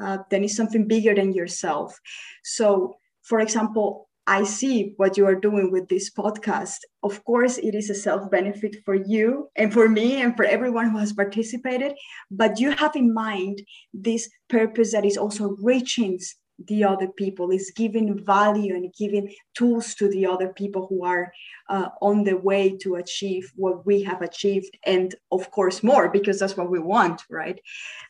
Uh, 0.00 0.18
then 0.30 0.44
it's 0.44 0.56
something 0.56 0.86
bigger 0.86 1.14
than 1.14 1.32
yourself. 1.32 1.98
So, 2.44 2.96
for 3.22 3.40
example, 3.40 4.08
I 4.26 4.44
see 4.44 4.94
what 4.98 5.16
you 5.16 5.26
are 5.26 5.34
doing 5.34 5.72
with 5.72 5.88
this 5.88 6.10
podcast. 6.10 6.78
Of 7.02 7.24
course, 7.24 7.58
it 7.58 7.74
is 7.74 7.90
a 7.90 7.94
self 7.94 8.30
benefit 8.30 8.76
for 8.84 8.94
you 8.94 9.48
and 9.56 9.72
for 9.72 9.88
me 9.88 10.22
and 10.22 10.36
for 10.36 10.44
everyone 10.44 10.90
who 10.90 10.98
has 10.98 11.12
participated. 11.12 11.94
But 12.30 12.60
you 12.60 12.70
have 12.70 12.94
in 12.94 13.12
mind 13.12 13.62
this 13.92 14.30
purpose 14.48 14.92
that 14.92 15.04
is 15.04 15.16
also 15.16 15.56
reaching 15.60 16.20
the 16.66 16.84
other 16.84 17.08
people. 17.08 17.50
Is 17.50 17.72
giving 17.74 18.24
value 18.24 18.74
and 18.74 18.92
giving 18.94 19.34
tools 19.54 19.94
to 19.96 20.08
the 20.08 20.26
other 20.26 20.52
people 20.52 20.86
who 20.86 21.04
are 21.04 21.32
uh, 21.68 21.88
on 22.00 22.24
the 22.24 22.36
way 22.36 22.76
to 22.78 22.96
achieve 22.96 23.52
what 23.56 23.84
we 23.86 24.02
have 24.02 24.22
achieved 24.22 24.76
and 24.84 25.14
of 25.30 25.50
course 25.50 25.82
more 25.82 26.08
because 26.08 26.38
that's 26.38 26.56
what 26.56 26.70
we 26.70 26.78
want 26.78 27.22
right? 27.30 27.60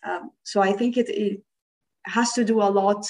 Um, 0.08 0.30
so 0.42 0.60
i 0.60 0.72
think 0.72 0.96
it, 0.96 1.08
it, 1.08 1.42
has 2.04 2.32
to 2.32 2.44
do 2.44 2.60
a 2.60 2.64
lot 2.64 3.06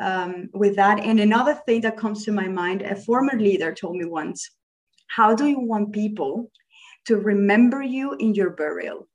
um, 0.00 0.50
with 0.52 0.76
that. 0.76 1.00
And 1.00 1.18
another 1.18 1.54
thing 1.54 1.80
that 1.82 1.96
comes 1.96 2.24
to 2.24 2.32
my 2.32 2.48
mind 2.48 2.82
a 2.82 2.94
former 2.94 3.38
leader 3.38 3.72
told 3.72 3.96
me 3.96 4.04
once 4.04 4.50
how 5.08 5.34
do 5.34 5.46
you 5.46 5.60
want 5.60 5.92
people 5.92 6.50
to 7.06 7.16
remember 7.16 7.82
you 7.82 8.14
in 8.14 8.34
your 8.34 8.50
burial 8.50 9.08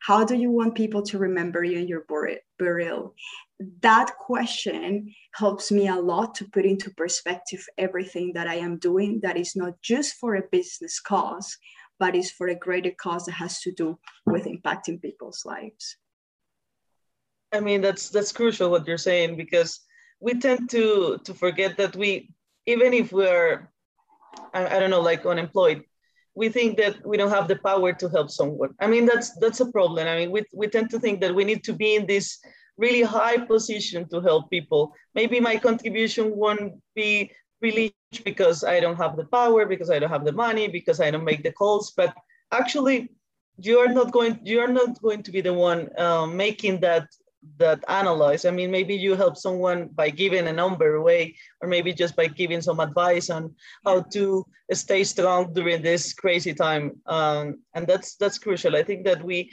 how 0.00 0.24
do 0.24 0.34
you 0.34 0.50
want 0.50 0.74
people 0.74 1.02
to 1.02 1.18
remember 1.18 1.62
you 1.62 1.78
in 1.78 1.88
your 1.88 2.04
burial 2.58 3.14
that 3.82 4.16
question 4.16 5.14
helps 5.34 5.70
me 5.70 5.88
a 5.88 5.94
lot 5.94 6.34
to 6.34 6.48
put 6.50 6.64
into 6.64 6.90
perspective 6.90 7.64
everything 7.76 8.32
that 8.34 8.46
I 8.46 8.54
am 8.54 8.78
doing 8.78 9.20
that 9.22 9.36
is 9.36 9.54
not 9.54 9.74
just 9.82 10.14
for 10.14 10.36
a 10.36 10.48
business 10.50 10.98
cause, 10.98 11.56
but 11.98 12.16
is 12.16 12.30
for 12.30 12.48
a 12.48 12.54
greater 12.54 12.92
cause 12.98 13.26
that 13.26 13.32
has 13.32 13.60
to 13.60 13.72
do 13.72 13.98
with 14.26 14.46
impacting 14.46 15.02
people's 15.02 15.42
lives. 15.44 15.96
I 17.52 17.60
mean, 17.60 17.82
that's 17.82 18.08
that's 18.08 18.32
crucial 18.32 18.70
what 18.70 18.86
you're 18.86 18.96
saying 18.96 19.36
because 19.36 19.80
we 20.20 20.34
tend 20.34 20.70
to 20.70 21.18
to 21.24 21.34
forget 21.34 21.76
that 21.76 21.96
we 21.96 22.32
even 22.64 22.94
if 22.94 23.12
we're 23.12 23.68
I, 24.54 24.76
I 24.76 24.78
don't 24.78 24.90
know 24.90 25.02
like 25.02 25.26
unemployed 25.26 25.84
we 26.34 26.48
think 26.48 26.76
that 26.76 26.94
we 27.04 27.16
don't 27.16 27.30
have 27.30 27.48
the 27.48 27.56
power 27.56 27.92
to 27.92 28.08
help 28.08 28.30
someone 28.30 28.70
i 28.80 28.86
mean 28.86 29.04
that's 29.04 29.34
that's 29.40 29.60
a 29.60 29.70
problem 29.72 30.06
i 30.06 30.16
mean 30.16 30.30
we, 30.30 30.42
we 30.54 30.66
tend 30.68 30.88
to 30.90 30.98
think 30.98 31.20
that 31.20 31.34
we 31.34 31.44
need 31.44 31.62
to 31.64 31.72
be 31.72 31.96
in 31.96 32.06
this 32.06 32.38
really 32.80 33.02
high 33.02 33.36
position 33.36 34.08
to 34.08 34.20
help 34.20 34.50
people. 34.50 34.92
Maybe 35.14 35.38
my 35.38 35.56
contribution 35.56 36.34
won't 36.34 36.72
be 36.96 37.30
really 37.60 37.94
because 38.24 38.64
I 38.64 38.80
don't 38.80 38.96
have 38.96 39.16
the 39.16 39.26
power, 39.26 39.66
because 39.66 39.90
I 39.90 39.98
don't 39.98 40.10
have 40.10 40.24
the 40.24 40.32
money, 40.32 40.66
because 40.66 40.98
I 41.00 41.10
don't 41.10 41.30
make 41.32 41.42
the 41.42 41.52
calls, 41.52 41.92
but 41.96 42.12
actually 42.50 43.10
you're 43.58 43.92
not 43.92 44.10
going 44.10 44.40
you're 44.42 44.74
not 44.80 45.00
going 45.02 45.22
to 45.22 45.30
be 45.30 45.42
the 45.42 45.52
one 45.52 45.80
um, 46.00 46.36
making 46.36 46.80
that 46.80 47.06
that 47.56 47.84
analyze. 47.88 48.44
I 48.44 48.50
mean, 48.50 48.70
maybe 48.70 48.94
you 48.94 49.14
help 49.14 49.36
someone 49.36 49.88
by 49.88 50.10
giving 50.10 50.46
a 50.46 50.52
number 50.52 50.94
away, 50.94 51.36
or 51.60 51.68
maybe 51.68 51.92
just 51.92 52.16
by 52.16 52.26
giving 52.26 52.60
some 52.60 52.80
advice 52.80 53.30
on 53.30 53.54
how 53.84 54.02
to 54.12 54.44
stay 54.72 55.04
strong 55.04 55.52
during 55.52 55.82
this 55.82 56.12
crazy 56.12 56.54
time. 56.54 57.00
Um, 57.06 57.60
and 57.74 57.86
that's 57.86 58.16
that's 58.16 58.38
crucial. 58.38 58.76
I 58.76 58.82
think 58.82 59.04
that 59.04 59.22
we 59.22 59.50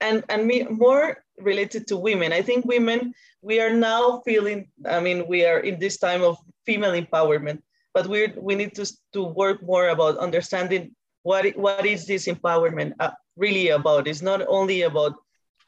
and 0.00 0.24
and 0.28 0.46
me 0.46 0.64
more 0.64 1.24
related 1.38 1.86
to 1.86 1.96
women 1.96 2.32
i 2.32 2.42
think 2.42 2.64
women 2.64 3.12
we 3.42 3.60
are 3.60 3.70
now 3.70 4.20
feeling 4.24 4.68
i 4.86 5.00
mean 5.00 5.26
we 5.26 5.44
are 5.44 5.60
in 5.60 5.78
this 5.78 5.98
time 5.98 6.22
of 6.22 6.36
female 6.66 6.92
empowerment 6.92 7.60
but 7.94 8.06
we 8.06 8.32
we 8.36 8.54
need 8.54 8.74
to 8.74 8.86
to 9.12 9.22
work 9.22 9.62
more 9.62 9.88
about 9.88 10.18
understanding 10.18 10.94
what 11.22 11.46
what 11.56 11.86
is 11.86 12.06
this 12.06 12.26
empowerment 12.26 12.92
uh, 13.00 13.10
really 13.36 13.68
about 13.68 14.08
it's 14.08 14.22
not 14.22 14.42
only 14.48 14.82
about 14.82 15.14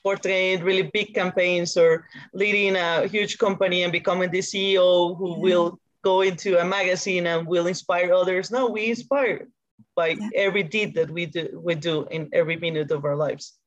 portraying 0.02 0.62
really 0.62 0.90
big 0.92 1.14
campaigns 1.14 1.76
or 1.76 2.06
leading 2.32 2.76
a 2.76 3.06
huge 3.06 3.38
company 3.38 3.82
and 3.82 3.92
becoming 3.92 4.30
the 4.30 4.38
ceo 4.38 5.16
who 5.16 5.32
mm-hmm. 5.32 5.42
will 5.42 5.78
go 6.02 6.22
into 6.22 6.58
a 6.58 6.64
magazine 6.64 7.26
and 7.26 7.46
will 7.46 7.66
inspire 7.66 8.12
others 8.12 8.50
no 8.50 8.68
we 8.68 8.90
inspire 8.90 9.48
by 9.96 10.08
yeah. 10.08 10.28
every 10.34 10.62
deed 10.62 10.94
that 10.94 11.10
we 11.10 11.26
do 11.26 11.60
we 11.62 11.74
do 11.74 12.06
in 12.10 12.28
every 12.32 12.56
minute 12.56 12.90
of 12.90 13.04
our 13.04 13.16
lives 13.16 13.58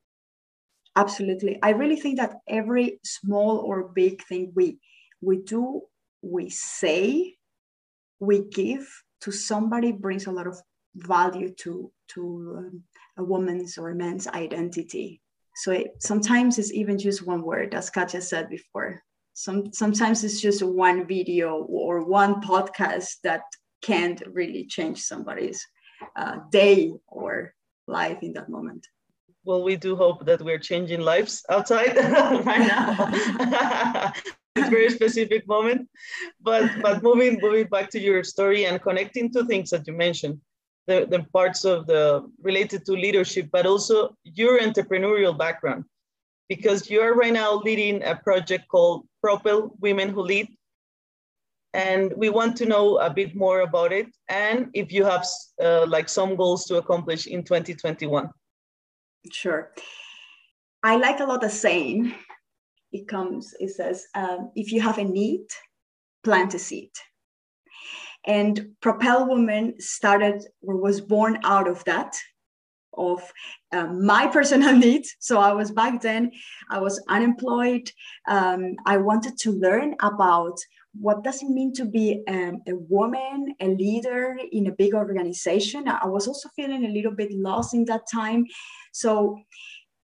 absolutely 0.95 1.59
i 1.61 1.69
really 1.69 1.95
think 1.95 2.17
that 2.17 2.39
every 2.47 2.99
small 3.03 3.57
or 3.57 3.89
big 3.89 4.23
thing 4.25 4.51
we 4.55 4.77
we 5.21 5.37
do 5.37 5.81
we 6.21 6.49
say 6.49 7.35
we 8.19 8.39
give 8.39 8.87
to 9.21 9.31
somebody 9.31 9.91
brings 9.91 10.27
a 10.27 10.31
lot 10.31 10.47
of 10.47 10.57
value 10.95 11.53
to 11.55 11.91
to 12.07 12.55
um, 12.57 12.83
a 13.17 13.23
woman's 13.23 13.77
or 13.77 13.89
a 13.89 13.95
man's 13.95 14.27
identity 14.27 15.21
So 15.55 15.71
it, 15.71 15.91
sometimes 15.99 16.57
it's 16.57 16.73
even 16.73 16.97
just 16.97 17.25
one 17.25 17.43
word, 17.43 17.73
as 17.73 17.89
Katia 17.89 18.21
said 18.21 18.49
before. 18.49 19.01
Some, 19.33 19.73
sometimes 19.73 20.23
it's 20.23 20.41
just 20.41 20.61
one 20.63 21.07
video 21.07 21.63
or 21.63 22.05
one 22.05 22.41
podcast 22.41 23.15
that 23.23 23.41
can't 23.81 24.21
really 24.31 24.65
change 24.65 25.01
somebody's 25.01 25.65
uh, 26.15 26.37
day 26.51 26.93
or 27.07 27.53
life 27.87 28.19
in 28.21 28.33
that 28.33 28.49
moment. 28.49 28.85
Well, 29.45 29.63
we 29.63 29.75
do 29.75 29.95
hope 29.95 30.25
that 30.25 30.41
we're 30.41 30.59
changing 30.59 31.01
lives 31.01 31.43
outside 31.49 31.95
right 32.45 32.67
now. 32.67 34.13
it's 34.55 34.69
very 34.69 34.89
specific 34.89 35.47
moment, 35.47 35.89
but 36.41 36.71
but 36.81 37.03
moving 37.03 37.39
moving 37.41 37.67
back 37.67 37.89
to 37.91 37.99
your 37.99 38.23
story 38.23 38.65
and 38.65 38.81
connecting 38.81 39.31
to 39.33 39.43
things 39.45 39.69
that 39.71 39.85
you 39.85 39.93
mentioned, 39.93 40.39
the, 40.87 41.07
the 41.09 41.23
parts 41.33 41.65
of 41.65 41.87
the 41.87 42.29
related 42.41 42.85
to 42.85 42.93
leadership, 42.93 43.49
but 43.51 43.65
also 43.65 44.15
your 44.23 44.59
entrepreneurial 44.59 45.37
background, 45.37 45.85
because 46.49 46.89
you 46.89 47.01
are 47.01 47.13
right 47.13 47.33
now 47.33 47.55
leading 47.55 48.03
a 48.03 48.15
project 48.15 48.67
called 48.67 49.07
Propel 49.21 49.71
Women 49.79 50.09
Who 50.09 50.21
Lead, 50.21 50.47
and 51.73 52.13
we 52.15 52.29
want 52.29 52.55
to 52.57 52.65
know 52.65 52.97
a 52.97 53.09
bit 53.09 53.35
more 53.35 53.61
about 53.61 53.91
it 53.91 54.07
and 54.29 54.69
if 54.73 54.91
you 54.91 55.03
have 55.03 55.25
uh, 55.61 55.85
like 55.87 56.07
some 56.07 56.35
goals 56.35 56.65
to 56.65 56.77
accomplish 56.77 57.27
in 57.27 57.43
2021 57.43 58.29
sure. 59.31 59.71
I 60.83 60.97
like 60.97 61.19
a 61.19 61.25
lot 61.25 61.41
the 61.41 61.49
saying 61.49 62.13
it 62.91 63.07
comes 63.07 63.53
it 63.59 63.71
says 63.71 64.05
um, 64.15 64.51
if 64.55 64.71
you 64.71 64.81
have 64.81 64.97
a 64.97 65.03
need 65.03 65.45
plant 66.23 66.53
a 66.53 66.59
seed 66.59 66.91
and 68.25 68.69
propel 68.81 69.27
woman 69.27 69.79
started 69.79 70.43
or 70.61 70.77
was 70.77 71.01
born 71.01 71.39
out 71.43 71.67
of 71.67 71.83
that 71.85 72.15
of 72.95 73.21
um, 73.71 74.05
my 74.05 74.27
personal 74.33 74.75
needs. 74.75 75.15
So 75.19 75.39
I 75.39 75.53
was 75.53 75.71
back 75.71 76.01
then, 76.01 76.31
I 76.69 76.79
was 76.79 77.03
unemployed. 77.09 77.91
Um, 78.27 78.75
I 78.85 78.97
wanted 78.97 79.37
to 79.39 79.51
learn 79.51 79.95
about 80.01 80.57
what 80.99 81.23
does 81.23 81.41
it 81.41 81.49
mean 81.49 81.73
to 81.73 81.85
be 81.85 82.23
um, 82.27 82.61
a 82.67 82.75
woman, 82.75 83.55
a 83.59 83.67
leader 83.67 84.37
in 84.51 84.67
a 84.67 84.71
big 84.71 84.93
organization. 84.93 85.87
I 85.87 86.05
was 86.05 86.27
also 86.27 86.49
feeling 86.55 86.85
a 86.85 86.89
little 86.89 87.11
bit 87.11 87.31
lost 87.31 87.73
in 87.73 87.85
that 87.85 88.03
time. 88.11 88.45
So, 88.91 89.39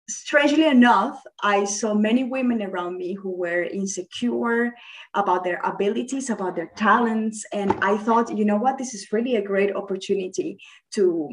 strangely 0.07 0.65
enough, 0.65 1.21
I 1.41 1.65
saw 1.65 1.93
many 1.93 2.23
women 2.23 2.61
around 2.61 2.97
me 2.97 3.13
who 3.13 3.31
were 3.31 3.63
insecure 3.63 4.73
about 5.13 5.43
their 5.43 5.59
abilities, 5.63 6.29
about 6.29 6.55
their 6.55 6.71
talents. 6.75 7.45
And 7.51 7.71
I 7.83 7.97
thought, 7.97 8.35
you 8.35 8.45
know 8.45 8.57
what, 8.57 8.77
this 8.77 8.93
is 8.93 9.11
really 9.11 9.35
a 9.35 9.41
great 9.41 9.75
opportunity 9.75 10.59
to 10.93 11.29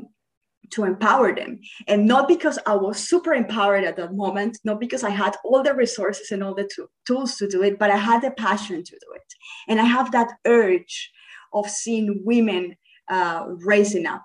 to 0.71 0.85
empower 0.85 1.35
them. 1.35 1.61
And 1.87 2.07
not 2.07 2.26
because 2.29 2.59
I 2.67 2.75
was 2.75 2.99
super 2.99 3.35
empowered 3.35 3.85
at 3.85 3.97
that 3.97 4.14
moment, 4.14 4.59
not 4.64 4.81
because 4.81 5.05
I 5.05 5.11
had 5.11 5.37
all 5.45 5.62
the 5.62 5.75
resources 5.75 6.31
and 6.31 6.43
all 6.43 6.55
the 6.55 6.64
t- 6.64 6.85
tools 7.07 7.37
to 7.37 7.49
do 7.49 7.62
it, 7.62 7.79
but 7.79 7.91
I 7.91 7.97
had 7.97 8.23
the 8.23 8.31
passion 8.31 8.83
to 8.83 8.93
do 8.93 9.07
it. 9.14 9.35
And 9.69 9.79
I 9.79 9.85
have 9.85 10.12
that 10.12 10.33
urge 10.47 11.11
of 11.52 11.69
seeing 11.69 12.23
women 12.25 12.76
uh, 13.09 13.49
raising 13.67 14.07
up. 14.07 14.25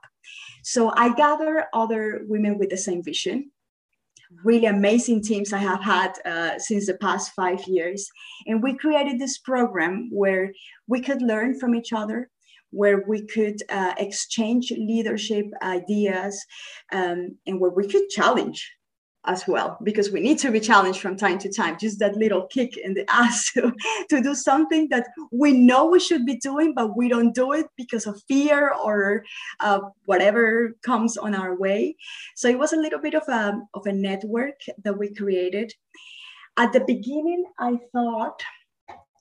So 0.64 0.94
I 0.96 1.14
gather 1.14 1.66
other 1.74 2.22
women 2.28 2.58
with 2.58 2.70
the 2.70 2.78
same 2.78 3.04
vision. 3.04 3.52
Really 4.44 4.66
amazing 4.66 5.24
teams 5.24 5.54
I 5.54 5.60
have 5.60 5.82
had 5.82 6.14
uh, 6.26 6.60
since 6.60 6.88
the 6.88 6.96
past 6.96 7.32
five 7.36 7.66
years. 7.68 8.10
And 8.46 8.62
we 8.62 8.78
created 8.78 9.20
this 9.20 9.38
program 9.38 10.10
where 10.12 10.52
we 10.88 11.02
could 11.02 11.22
learn 11.22 11.60
from 11.60 11.76
each 11.76 11.94
other, 11.94 12.30
where 12.72 13.04
we 13.08 13.26
could 13.26 13.62
uh, 13.70 13.94
exchange 13.98 14.72
leadership 14.72 15.46
ideas 15.62 16.46
um, 16.92 17.38
and 17.46 17.60
where 17.60 17.72
we 17.72 17.88
could 17.88 18.10
challenge 18.10 18.77
as 19.28 19.48
well 19.48 19.78
because 19.84 20.12
we 20.12 20.20
need 20.20 20.40
to 20.40 20.52
be 20.52 20.60
challenged 20.60 21.00
from 21.00 21.16
time 21.16 21.38
to 21.38 21.52
time 21.52 21.78
just 21.80 22.00
that 22.00 22.16
little 22.16 22.48
kick 22.48 22.78
in 22.78 22.94
the 22.94 23.06
ass 23.12 23.52
to, 23.54 23.72
to 24.10 24.22
do 24.22 24.34
something 24.34 24.88
that 24.90 25.08
we 25.32 25.54
know 25.54 25.86
we 25.86 26.00
should 26.00 26.26
be 26.26 26.38
doing 26.38 26.74
but 26.74 26.98
we 26.98 27.08
don't 27.08 27.36
do 27.36 27.52
it 27.52 27.68
because 27.76 28.08
of 28.08 28.22
fear 28.28 28.74
or 28.84 29.24
uh, 29.60 29.80
whatever 30.06 30.76
comes 30.84 31.18
on 31.18 31.36
our 31.36 31.56
way 31.56 31.96
so 32.36 32.48
it 32.48 32.58
was 32.58 32.74
a 32.74 32.78
little 32.78 33.00
bit 33.00 33.14
of 33.14 33.24
a, 33.28 33.60
of 33.74 33.86
a 33.86 33.94
network 33.94 34.60
that 34.84 34.98
we 34.98 35.14
created 35.14 35.72
at 36.58 36.74
the 36.74 36.84
beginning 36.88 37.44
i 37.60 37.78
thought 37.94 38.42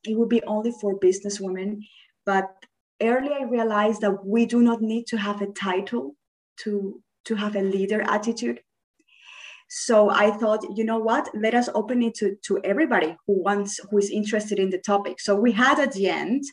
it 0.05 0.17
would 0.17 0.29
be 0.29 0.43
only 0.45 0.73
for 0.81 0.97
business 0.97 1.41
women 1.41 1.83
but 2.25 2.51
early 3.03 3.33
I 3.33 3.43
realized 3.43 4.01
that 4.01 4.25
we 4.25 4.47
do 4.47 4.63
not 4.63 4.81
need 4.81 5.07
to 5.09 5.17
have 5.17 5.43
a 5.43 5.53
title 5.53 6.17
to, 6.59 7.01
to 7.27 7.35
have 7.35 7.57
a 7.57 7.63
leader 7.63 8.03
attitude. 8.03 8.61
So 9.69 10.11
I 10.11 10.31
thought, 10.31 10.65
you 10.77 10.85
know 10.85 10.99
what? 10.99 11.29
Let 11.35 11.55
us 11.55 11.69
open 11.75 12.03
it 12.03 12.15
to, 12.17 12.37
to 12.47 12.61
everybody 12.63 13.17
who 13.27 13.43
wants, 13.43 13.81
who 13.91 13.99
is 13.99 14.11
interested 14.11 14.59
in 14.59 14.71
the 14.71 14.79
topic. 14.79 15.21
So 15.21 15.35
we 15.35 15.53
had 15.53 15.81
at 15.81 15.93
the 15.93 16.09
end 16.09 16.45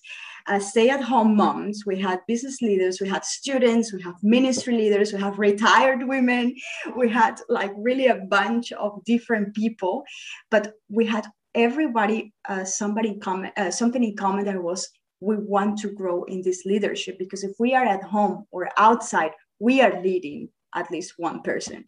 uh, 0.47 0.60
stay-at-home 0.60 1.36
moms, 1.36 1.84
we 1.86 1.99
had 1.99 2.19
business 2.28 2.62
leaders, 2.62 2.99
we 2.99 3.08
had 3.08 3.23
students, 3.23 3.93
we 3.93 4.02
have 4.02 4.15
ministry 4.23 4.76
leaders, 4.76 5.13
we 5.13 5.19
have 5.19 5.39
retired 5.39 6.06
women, 6.06 6.54
we 6.97 7.10
had 7.10 7.39
like 7.47 7.71
really 7.78 8.08
a 8.08 8.15
bunch 8.15 8.71
of 8.73 9.04
different 9.06 9.56
people, 9.56 10.04
but 10.52 10.73
we 10.89 11.06
had 11.06 11.26
everybody 11.56 12.34
uh, 12.49 12.63
somebody 12.63 13.17
comment 13.19 13.54
uh, 13.58 13.69
something 13.69 14.04
in 14.04 14.15
common 14.15 14.43
that 14.43 14.62
was 14.62 14.89
we 15.19 15.38
want 15.38 15.78
to 15.78 15.89
grow 15.89 16.23
in 16.23 16.41
this 16.41 16.63
leadership 16.65 17.17
because 17.17 17.43
if 17.43 17.52
we 17.60 17.73
are 17.73 17.86
at 17.86 18.04
home 18.04 18.45
or 18.52 18.69
outside, 18.78 19.32
we 19.60 19.80
are 19.82 20.02
leading 20.02 20.49
at 20.76 20.91
least 20.91 21.13
one 21.17 21.41
person. 21.41 21.86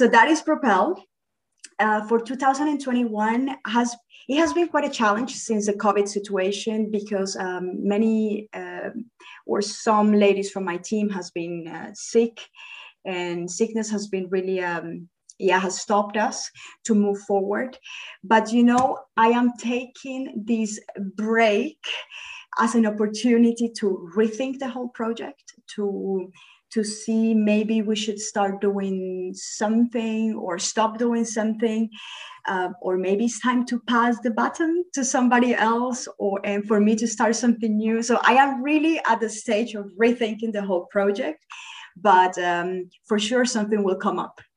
So 0.00 0.08
that 0.08 0.28
is 0.28 0.40
Propel. 0.40 1.04
Uh, 1.78 2.06
for 2.06 2.18
2021 2.18 3.54
has 3.66 3.94
it 4.30 4.38
has 4.38 4.54
been 4.54 4.68
quite 4.68 4.86
a 4.86 4.88
challenge 4.88 5.34
since 5.34 5.66
the 5.66 5.74
COVID 5.74 6.08
situation 6.08 6.90
because 6.90 7.36
um, 7.36 7.86
many 7.86 8.48
uh, 8.54 8.88
or 9.44 9.60
some 9.60 10.14
ladies 10.14 10.50
from 10.50 10.64
my 10.64 10.78
team 10.78 11.10
has 11.10 11.30
been 11.32 11.68
uh, 11.68 11.90
sick, 11.92 12.40
and 13.04 13.50
sickness 13.50 13.90
has 13.90 14.08
been 14.08 14.26
really 14.30 14.62
um, 14.62 15.06
yeah 15.38 15.60
has 15.60 15.78
stopped 15.78 16.16
us 16.16 16.50
to 16.84 16.94
move 16.94 17.18
forward 17.28 17.78
but 18.22 18.52
you 18.52 18.62
know 18.62 18.98
i 19.16 19.28
am 19.28 19.52
taking 19.58 20.44
this 20.46 20.78
break 21.16 21.78
as 22.58 22.74
an 22.74 22.84
opportunity 22.84 23.70
to 23.74 24.10
rethink 24.14 24.58
the 24.58 24.68
whole 24.68 24.88
project 24.88 25.54
to 25.74 26.30
to 26.72 26.84
see 26.84 27.34
maybe 27.34 27.82
we 27.82 27.96
should 27.96 28.18
start 28.18 28.60
doing 28.60 29.32
something 29.34 30.34
or 30.34 30.58
stop 30.58 30.98
doing 30.98 31.24
something 31.24 31.90
uh, 32.48 32.68
or 32.80 32.96
maybe 32.96 33.24
it's 33.26 33.40
time 33.40 33.66
to 33.66 33.78
pass 33.80 34.20
the 34.20 34.30
baton 34.30 34.84
to 34.92 35.04
somebody 35.04 35.54
else 35.54 36.08
or 36.18 36.40
and 36.44 36.66
for 36.66 36.80
me 36.80 36.96
to 36.96 37.06
start 37.06 37.36
something 37.36 37.76
new 37.76 38.02
so 38.02 38.18
i 38.24 38.32
am 38.32 38.62
really 38.62 39.00
at 39.08 39.20
the 39.20 39.28
stage 39.28 39.74
of 39.74 39.90
rethinking 40.00 40.52
the 40.52 40.62
whole 40.62 40.86
project 40.86 41.44
but 41.96 42.36
um, 42.38 42.88
for 43.06 43.18
sure 43.18 43.44
something 43.44 43.82
will 43.82 43.96
come 43.96 44.18
up 44.18 44.40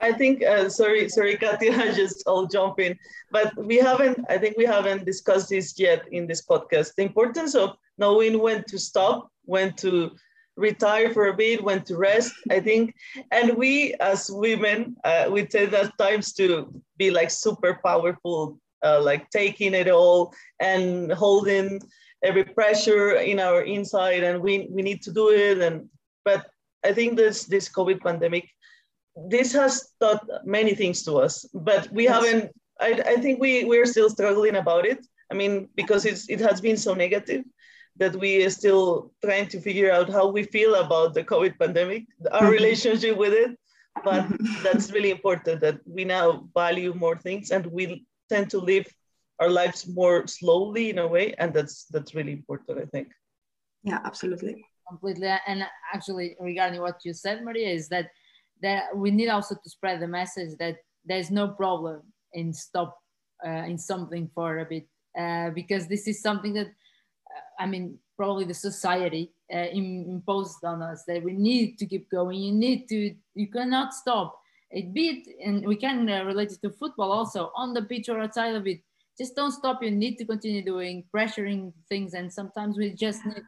I 0.00 0.12
think, 0.12 0.44
uh, 0.44 0.68
sorry, 0.68 1.08
sorry, 1.08 1.36
Katia, 1.38 1.74
I 1.84 1.90
just 1.92 2.26
all 2.26 2.46
jump 2.46 2.78
in, 2.78 2.98
but 3.30 3.56
we 3.56 3.76
haven't, 3.76 4.18
I 4.28 4.36
think 4.36 4.58
we 4.58 4.66
haven't 4.66 5.06
discussed 5.06 5.48
this 5.48 5.78
yet 5.78 6.04
in 6.12 6.26
this 6.26 6.44
podcast. 6.44 6.92
The 6.96 7.04
importance 7.04 7.54
of 7.54 7.76
knowing 7.96 8.38
when 8.38 8.64
to 8.64 8.78
stop, 8.78 9.30
when 9.46 9.72
to 9.76 10.10
retire 10.56 11.12
for 11.12 11.28
a 11.28 11.34
bit, 11.34 11.62
went 11.62 11.86
to 11.86 11.96
rest, 11.96 12.32
I 12.50 12.60
think. 12.60 12.94
And 13.30 13.56
we 13.56 13.94
as 14.00 14.30
women, 14.30 14.96
uh, 15.04 15.28
we 15.30 15.46
tend 15.46 15.74
at 15.74 15.96
times 15.98 16.32
to 16.34 16.72
be 16.96 17.10
like 17.10 17.30
super 17.30 17.80
powerful, 17.84 18.58
uh, 18.84 19.00
like 19.02 19.30
taking 19.30 19.74
it 19.74 19.88
all 19.88 20.32
and 20.60 21.12
holding 21.12 21.80
every 22.22 22.44
pressure 22.44 23.16
in 23.16 23.38
our 23.38 23.62
inside 23.62 24.22
and 24.22 24.40
we, 24.40 24.68
we 24.70 24.82
need 24.82 25.02
to 25.02 25.12
do 25.12 25.30
it. 25.30 25.58
And, 25.58 25.88
but 26.24 26.46
I 26.84 26.92
think 26.92 27.16
this, 27.16 27.44
this 27.44 27.68
COVID 27.68 28.00
pandemic 28.00 28.48
this 29.16 29.52
has 29.52 29.90
taught 30.00 30.26
many 30.44 30.74
things 30.74 31.02
to 31.04 31.16
us, 31.18 31.44
but 31.54 31.90
we 31.92 32.04
yes. 32.04 32.14
haven't. 32.14 32.52
I, 32.80 33.00
I 33.06 33.16
think 33.16 33.40
we 33.40 33.64
we're 33.64 33.86
still 33.86 34.10
struggling 34.10 34.56
about 34.56 34.84
it. 34.84 35.06
I 35.30 35.34
mean, 35.34 35.68
because 35.76 36.04
it's 36.04 36.28
it 36.28 36.40
has 36.40 36.60
been 36.60 36.76
so 36.76 36.94
negative 36.94 37.44
that 37.96 38.16
we 38.16 38.44
are 38.44 38.50
still 38.50 39.12
trying 39.24 39.48
to 39.48 39.60
figure 39.60 39.90
out 39.92 40.10
how 40.10 40.28
we 40.28 40.42
feel 40.42 40.74
about 40.76 41.14
the 41.14 41.24
COVID 41.24 41.58
pandemic, 41.58 42.06
our 42.32 42.50
relationship 42.58 43.16
with 43.16 43.32
it. 43.32 43.58
But 44.02 44.26
that's 44.62 44.90
really 44.90 45.10
important 45.10 45.60
that 45.60 45.78
we 45.86 46.04
now 46.04 46.48
value 46.54 46.94
more 46.94 47.16
things 47.16 47.50
and 47.50 47.66
we 47.66 48.04
tend 48.28 48.50
to 48.50 48.58
live 48.58 48.86
our 49.40 49.50
lives 49.50 49.86
more 49.86 50.26
slowly 50.26 50.90
in 50.90 50.98
a 50.98 51.06
way, 51.06 51.34
and 51.38 51.52
that's 51.52 51.86
that's 51.90 52.14
really 52.14 52.32
important, 52.32 52.78
I 52.78 52.86
think. 52.86 53.08
Yeah, 53.82 54.00
absolutely. 54.04 54.64
Completely. 54.88 55.28
And 55.46 55.66
actually, 55.92 56.36
regarding 56.40 56.80
what 56.80 57.04
you 57.04 57.12
said, 57.12 57.44
Maria, 57.44 57.68
is 57.68 57.88
that 57.88 58.10
that 58.62 58.96
we 58.96 59.10
need 59.10 59.28
also 59.28 59.54
to 59.54 59.70
spread 59.70 60.00
the 60.00 60.08
message 60.08 60.56
that 60.58 60.76
there's 61.04 61.30
no 61.30 61.48
problem 61.48 62.02
in 62.32 62.52
stop 62.52 62.96
uh, 63.44 63.64
in 63.66 63.76
something 63.76 64.30
for 64.34 64.58
a 64.60 64.64
bit 64.64 64.86
uh, 65.18 65.50
because 65.50 65.86
this 65.86 66.06
is 66.06 66.22
something 66.22 66.54
that 66.54 66.68
I 67.58 67.66
mean 67.66 67.98
probably 68.16 68.44
the 68.44 68.54
society 68.54 69.32
uh, 69.52 69.68
imposed 69.72 70.64
on 70.64 70.82
us 70.82 71.04
that 71.06 71.22
we 71.22 71.32
need 71.32 71.78
to 71.78 71.86
keep 71.86 72.10
going. 72.10 72.40
You 72.40 72.52
need 72.52 72.88
to 72.88 73.14
you 73.34 73.48
cannot 73.50 73.94
stop. 73.94 74.40
it 74.74 74.92
be 74.92 75.08
it 75.14 75.22
and 75.46 75.66
we 75.66 75.76
can 75.76 76.08
uh, 76.10 76.24
relate 76.24 76.52
it 76.52 76.60
to 76.62 76.70
football 76.70 77.12
also 77.12 77.52
on 77.54 77.74
the 77.74 77.82
pitch 77.82 78.08
or 78.08 78.18
outside 78.20 78.54
of 78.54 78.66
it 78.66 78.80
just 79.16 79.36
don't 79.36 79.52
stop 79.52 79.82
you 79.82 79.90
need 79.90 80.16
to 80.16 80.24
continue 80.24 80.62
doing 80.64 81.04
pressuring 81.14 81.72
things 81.88 82.14
and 82.14 82.32
sometimes 82.32 82.76
we 82.76 82.90
just 82.90 83.24
need 83.24 83.42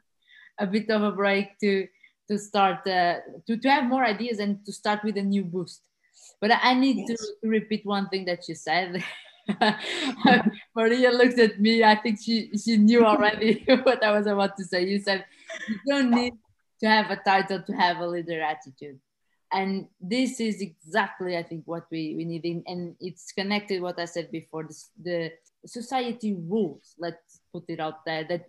a 0.59 0.67
bit 0.67 0.89
of 0.91 1.03
a 1.03 1.13
break 1.13 1.59
to 1.59 1.87
to 2.29 2.39
start 2.39 2.87
uh, 2.87 3.17
to, 3.47 3.57
to 3.57 3.69
have 3.69 3.85
more 3.85 4.05
ideas 4.05 4.39
and 4.39 4.65
to 4.65 4.73
start 4.73 5.03
with 5.05 5.17
a 5.17 5.23
new 5.23 5.45
boost 5.45 5.83
but 6.41 6.51
i 6.63 6.75
need 6.75 6.99
yes. 6.99 7.09
to 7.09 7.49
repeat 7.49 7.85
one 7.85 8.09
thing 8.09 8.25
that 8.25 8.49
you 8.49 8.55
said 8.55 9.03
maria 10.75 11.11
looked 11.11 11.39
at 11.39 11.61
me. 11.61 11.85
I 11.85 11.95
think 11.97 12.19
she 12.21 12.51
she 12.57 12.77
knew 12.77 13.05
already 13.05 13.65
what 13.83 14.03
i 14.03 14.11
was 14.11 14.27
about 14.27 14.57
to 14.57 14.65
say. 14.65 14.85
You 14.85 14.99
said 14.99 15.25
you 15.69 15.79
don't 15.87 16.11
need 16.11 16.35
to 16.81 16.89
have 16.89 17.11
a 17.11 17.17
title 17.17 17.63
to 17.63 17.73
have 17.73 17.99
a 17.99 18.07
leader 18.07 18.43
attitude. 18.43 18.99
And 19.53 19.87
this 20.01 20.41
is 20.41 20.61
exactly 20.61 21.37
i 21.37 21.43
think 21.43 21.63
what 21.67 21.87
we, 21.91 22.15
we 22.17 22.25
need 22.25 22.45
in, 22.45 22.65
and 22.67 22.97
it's 23.01 23.33
connected 23.33 23.81
what 23.81 23.99
i 23.99 24.05
said 24.05 24.31
before 24.31 24.69
the 25.03 25.33
society 25.65 26.35
rules. 26.35 26.95
Let's 26.99 27.41
put 27.53 27.65
it 27.69 27.81
out 27.81 28.05
there 28.05 28.25
that 28.25 28.49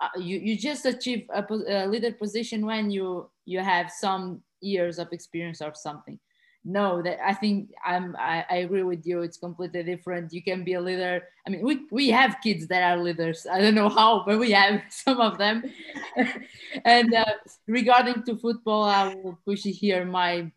uh, 0.00 0.08
you, 0.18 0.38
you 0.38 0.56
just 0.56 0.86
achieve 0.86 1.26
a, 1.32 1.44
a, 1.68 1.86
leader 1.86 2.12
position 2.12 2.64
when 2.66 2.90
you 2.90 3.30
you 3.44 3.60
have 3.60 3.90
some 3.90 4.42
years 4.60 4.98
of 4.98 5.12
experience 5.12 5.60
or 5.60 5.74
something 5.74 6.18
no 6.64 7.02
that 7.02 7.18
i 7.24 7.34
think 7.34 7.70
i'm 7.84 8.16
I, 8.18 8.44
I, 8.48 8.56
agree 8.56 8.82
with 8.82 9.06
you. 9.06 9.20
It's 9.22 9.36
completely 9.36 9.82
different. 9.82 10.32
You 10.32 10.42
can 10.42 10.64
be 10.64 10.74
a 10.74 10.80
leader. 10.80 11.24
I 11.46 11.50
mean 11.50 11.62
we, 11.62 11.80
we 11.90 12.08
have 12.10 12.38
kids 12.42 12.66
that 12.68 12.82
are 12.82 13.02
leaders. 13.02 13.46
I 13.50 13.60
don't 13.60 13.74
know 13.74 13.88
how 13.88 14.24
but 14.24 14.38
we 14.38 14.52
have 14.52 14.82
some 14.88 15.20
of 15.20 15.38
them. 15.38 15.64
And 16.84 17.14
uh, 17.14 17.34
regarding 17.66 18.24
to 18.24 18.36
football 18.36 18.84
i 18.84 19.14
will 19.14 19.38
push 19.44 19.62
here 19.64 20.04
my 20.04 20.50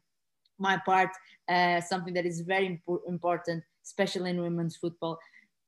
my 0.58 0.78
part 0.86 1.12
uh, 1.50 1.80
something 1.82 2.13
that 2.13 2.26
is 2.26 2.41
very 2.41 2.67
impo- 2.76 3.02
important 3.08 3.63
especially 3.84 4.30
in 4.32 4.41
women's 4.41 4.76
football 4.76 5.20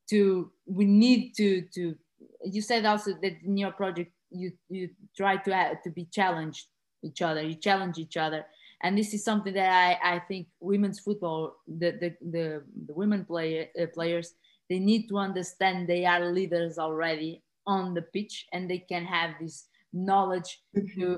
to 0.10 0.52
we 0.65 0.86
need 0.86 1.34
to 1.36 1.62
to 1.73 1.95
you 2.43 2.62
said 2.62 2.86
also 2.86 3.13
that 3.21 3.34
in 3.43 3.58
your 3.58 3.71
project 3.71 4.12
you 4.32 4.52
you 4.69 4.89
try 5.15 5.38
to 5.38 5.54
have, 5.54 5.82
to 5.84 5.89
be 5.89 6.06
challenged 6.06 6.67
each 7.04 7.21
other. 7.21 7.41
You 7.41 7.56
challenge 7.56 7.97
each 7.97 8.17
other 8.17 8.45
and 8.81 8.97
this 8.97 9.13
is 9.13 9.23
something 9.23 9.53
that 9.53 9.71
I, 9.71 10.15
I 10.15 10.19
think 10.19 10.47
women's 10.59 10.99
football, 10.99 11.57
the, 11.67 11.91
the, 11.91 12.15
the, 12.21 12.63
the 12.85 12.93
women 12.93 13.25
play, 13.25 13.69
uh, 13.79 13.87
players, 13.93 14.33
they 14.69 14.79
need 14.79 15.09
to 15.09 15.17
understand 15.17 15.87
they 15.87 16.05
are 16.05 16.31
leaders 16.31 16.77
already 16.77 17.43
on 17.67 17.93
the 17.93 18.01
pitch 18.01 18.47
and 18.53 18.69
they 18.69 18.79
can 18.79 19.03
have 19.05 19.31
this 19.39 19.67
knowledge 19.91 20.61
mm-hmm. 20.75 21.01
to 21.01 21.17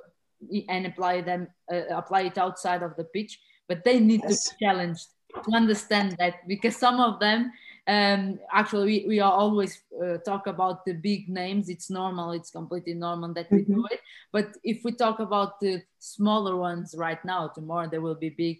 and 0.69 0.87
apply 0.87 1.21
them 1.21 1.47
uh, 1.71 1.83
apply 1.91 2.21
it 2.21 2.37
outside 2.37 2.81
of 2.81 2.95
the 2.97 3.03
pitch 3.03 3.39
but 3.67 3.83
they 3.83 3.99
need 3.99 4.21
yes. 4.23 4.45
to 4.45 4.55
be 4.55 4.65
challenged 4.65 5.07
to 5.43 5.55
understand 5.55 6.15
that 6.17 6.47
because 6.47 6.75
some 6.75 6.99
of 6.99 7.19
them 7.19 7.51
um, 7.87 8.39
actually 8.53 8.85
we, 8.85 9.05
we 9.07 9.19
are 9.19 9.31
always 9.31 9.81
uh, 10.03 10.17
talk 10.17 10.47
about 10.47 10.85
the 10.85 10.93
big 10.93 11.29
names. 11.29 11.69
It's 11.69 11.89
normal. 11.89 12.31
It's 12.31 12.51
completely 12.51 12.93
normal 12.93 13.33
that 13.33 13.51
we 13.51 13.59
mm-hmm. 13.59 13.73
do 13.73 13.87
it. 13.91 13.99
But 14.31 14.55
if 14.63 14.83
we 14.83 14.91
talk 14.91 15.19
about 15.19 15.59
the 15.59 15.81
smaller 15.99 16.55
ones 16.55 16.95
right 16.97 17.23
now 17.25 17.47
tomorrow 17.47 17.89
they 17.89 17.99
will 17.99 18.15
be 18.15 18.29
big. 18.29 18.59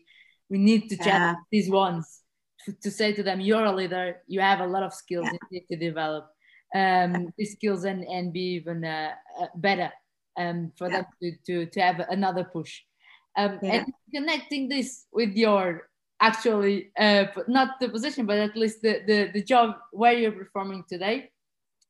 We 0.49 0.57
need 0.57 0.89
to 0.89 0.97
challenge 0.97 1.37
yeah. 1.37 1.43
these 1.51 1.69
ones 1.69 2.21
to, 2.65 2.73
to, 2.73 2.91
say 2.91 3.13
to 3.13 3.23
them 3.23 3.39
you're 3.39 3.65
a 3.65 3.71
leader. 3.71 4.17
You 4.27 4.41
have 4.41 4.59
a 4.59 4.67
lot 4.67 4.83
of 4.83 4.93
skills. 4.93 5.25
Yeah. 5.25 5.37
you 5.49 5.59
need 5.59 5.67
to 5.71 5.77
develop 5.77 6.29
um, 6.75 7.31
these 7.37 7.53
skills 7.53 7.83
and, 7.85 8.03
and 8.03 8.33
be 8.33 8.55
even 8.55 8.83
uh, 8.83 9.11
uh, 9.39 9.47
better 9.55 9.91
um, 10.37 10.71
for 10.77 10.89
yeah. 10.89 10.97
them 10.97 11.05
to, 11.21 11.31
to, 11.45 11.65
to 11.67 11.79
have 11.79 11.99
another 12.09 12.43
push. 12.43 12.81
Um, 13.37 13.59
and 13.63 13.85
connecting 14.13 14.67
this 14.67 15.05
with 15.13 15.35
your 15.35 15.89
actually 16.21 16.91
uh, 16.97 17.25
not 17.47 17.79
the 17.79 17.89
position, 17.89 18.25
but 18.25 18.37
at 18.37 18.55
least 18.55 18.81
the, 18.81 19.01
the, 19.05 19.31
the 19.33 19.43
job 19.43 19.75
where 19.91 20.13
you're 20.13 20.31
performing 20.31 20.83
today, 20.87 21.31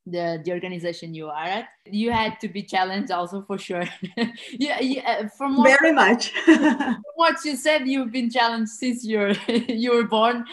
the, 0.06 0.42
the 0.44 0.50
organization 0.52 1.14
you 1.14 1.28
are 1.28 1.44
at. 1.44 1.68
You 1.86 2.10
had 2.10 2.40
to 2.40 2.48
be 2.48 2.62
challenged 2.62 3.12
also 3.12 3.42
for 3.42 3.58
sure. 3.58 3.84
yeah, 4.52 4.80
yeah, 4.80 5.28
from 5.28 5.58
what, 5.58 5.78
very 5.78 5.92
much. 5.92 6.30
from 6.44 7.02
what 7.14 7.44
you 7.44 7.56
said, 7.56 7.86
you've 7.86 8.10
been 8.10 8.30
challenged 8.30 8.72
since 8.72 9.04
you're 9.04 9.32
you 9.48 9.94
were 9.94 10.08
born. 10.08 10.44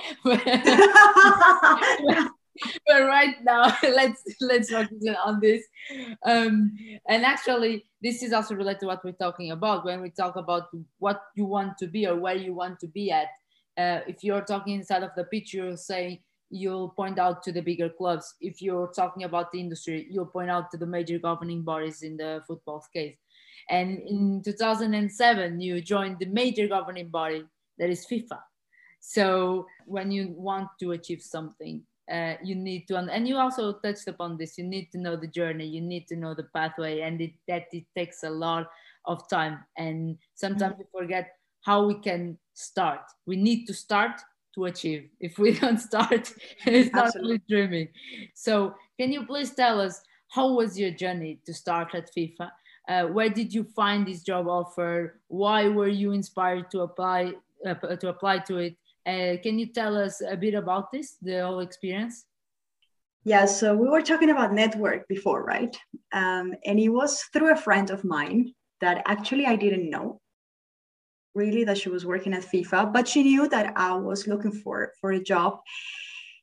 but 2.86 3.04
right 3.04 3.36
now 3.44 3.74
let's 3.84 4.22
let's 4.42 4.70
focus 4.70 4.98
on 5.24 5.40
this 5.40 5.64
um, 6.26 6.76
and 7.08 7.24
actually 7.24 7.86
this 8.02 8.22
is 8.22 8.34
also 8.34 8.54
related 8.54 8.82
to 8.82 8.86
what 8.86 9.04
we're 9.04 9.14
talking 9.14 9.52
about 9.52 9.86
when 9.86 10.02
we 10.02 10.10
talk 10.10 10.36
about 10.36 10.68
what 10.98 11.22
you 11.36 11.46
want 11.46 11.78
to 11.78 11.88
be 11.88 12.06
or 12.06 12.18
where 12.18 12.36
you 12.36 12.54
want 12.54 12.78
to 12.78 12.88
be 12.88 13.12
at 13.12 13.30
uh, 13.80 14.02
if 14.08 14.24
you're 14.24 14.42
talking 14.42 14.76
inside 14.76 15.04
of 15.04 15.12
the 15.16 15.24
pitch, 15.24 15.54
you'll 15.54 15.78
say 15.78 16.22
you'll 16.50 16.90
point 16.90 17.18
out 17.18 17.42
to 17.44 17.52
the 17.52 17.62
bigger 17.62 17.90
clubs. 17.90 18.36
If 18.42 18.62
you're 18.62 18.92
talking 18.94 19.24
about 19.24 19.52
the 19.52 19.60
industry, 19.60 20.08
you'll 20.10 20.26
point 20.26 20.50
out 20.50 20.70
to 20.72 20.78
the 20.78 20.86
major 20.86 21.18
governing 21.20 21.62
bodies 21.62 22.02
in 22.02 22.18
the 22.18 22.42
football 22.48 22.84
case. 22.94 23.16
And 23.70 24.00
in 24.00 24.42
2007, 24.44 25.62
you 25.62 25.82
joined 25.82 26.18
the 26.20 26.26
major 26.26 26.68
governing 26.68 27.10
body 27.10 27.44
that 27.78 27.90
is 27.90 28.06
FIFA. 28.06 28.40
So 29.00 29.66
when 29.86 30.12
you 30.12 30.34
want 30.36 30.68
to 30.82 30.92
achieve 30.92 31.22
something, 31.22 31.84
uh, 32.12 32.34
you 32.44 32.56
need 32.56 32.88
to, 32.88 32.98
and 32.98 33.28
you 33.28 33.38
also 33.38 33.74
touched 33.74 34.08
upon 34.08 34.38
this, 34.38 34.58
you 34.58 34.64
need 34.64 34.92
to 34.92 34.98
know 34.98 35.16
the 35.16 35.28
journey, 35.28 35.68
you 35.68 35.82
need 35.82 36.08
to 36.08 36.16
know 36.16 36.34
the 36.34 36.48
pathway, 36.56 37.02
and 37.02 37.22
it, 37.22 37.34
that 37.48 37.68
it 37.72 37.86
takes 37.96 38.24
a 38.24 38.30
lot 38.30 38.68
of 39.06 39.30
time. 39.30 39.60
And 39.78 40.18
sometimes 40.34 40.74
mm-hmm. 40.74 40.98
we 41.00 41.02
forget 41.02 41.30
how 41.62 41.86
we 41.86 41.96
can 42.00 42.38
start. 42.60 43.02
We 43.26 43.36
need 43.36 43.66
to 43.68 43.74
start 43.74 44.22
to 44.56 44.66
achieve. 44.66 45.10
If 45.20 45.38
we 45.38 45.54
don't 45.60 45.80
start, 45.80 46.34
it's 46.66 46.94
not 46.94 47.14
really 47.16 47.42
dreaming. 47.50 47.90
So, 48.34 48.76
can 49.00 49.12
you 49.12 49.26
please 49.26 49.52
tell 49.52 49.80
us 49.80 50.02
how 50.30 50.54
was 50.54 50.78
your 50.78 50.92
journey 50.92 51.40
to 51.46 51.54
start 51.54 51.96
at 51.96 52.10
FIFA? 52.16 52.52
Uh, 52.88 53.04
where 53.06 53.30
did 53.30 53.54
you 53.54 53.64
find 53.64 54.08
this 54.08 54.24
job 54.24 54.48
offer? 54.48 55.22
Why 55.28 55.68
were 55.68 55.88
you 55.88 56.12
inspired 56.12 56.72
to 56.72 56.82
apply 56.82 57.34
uh, 57.66 57.74
to 57.74 58.10
apply 58.10 58.40
to 58.40 58.58
it? 58.58 58.76
Uh, 59.06 59.38
can 59.42 59.58
you 59.58 59.68
tell 59.68 59.98
us 59.98 60.22
a 60.22 60.36
bit 60.36 60.54
about 60.54 60.92
this, 60.92 61.18
the 61.22 61.42
whole 61.42 61.60
experience? 61.60 62.26
Yeah, 63.26 63.46
so 63.46 63.76
we 63.76 63.88
were 63.90 64.02
talking 64.02 64.30
about 64.30 64.54
network 64.54 65.08
before, 65.08 65.44
right? 65.44 65.76
Um, 66.14 66.54
and 66.66 66.80
it 66.80 66.90
was 66.90 67.22
through 67.34 67.52
a 67.52 67.58
friend 67.58 67.90
of 67.90 68.04
mine 68.04 68.54
that 68.82 69.04
actually 69.06 69.46
I 69.46 69.56
didn't 69.56 69.90
know 69.90 70.22
really 71.36 71.64
that 71.64 71.78
she 71.78 71.90
was 71.90 72.06
working 72.06 72.34
at 72.34 72.44
FIFA, 72.44 72.94
but 72.94 73.08
she 73.08 73.24
knew 73.24 73.48
that 73.50 73.74
I 73.76 73.96
was 73.96 74.28
looking 74.28 74.52
for 74.52 74.94
for 75.00 75.12
a 75.12 75.24
job, 75.24 75.60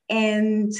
and 0.09 0.73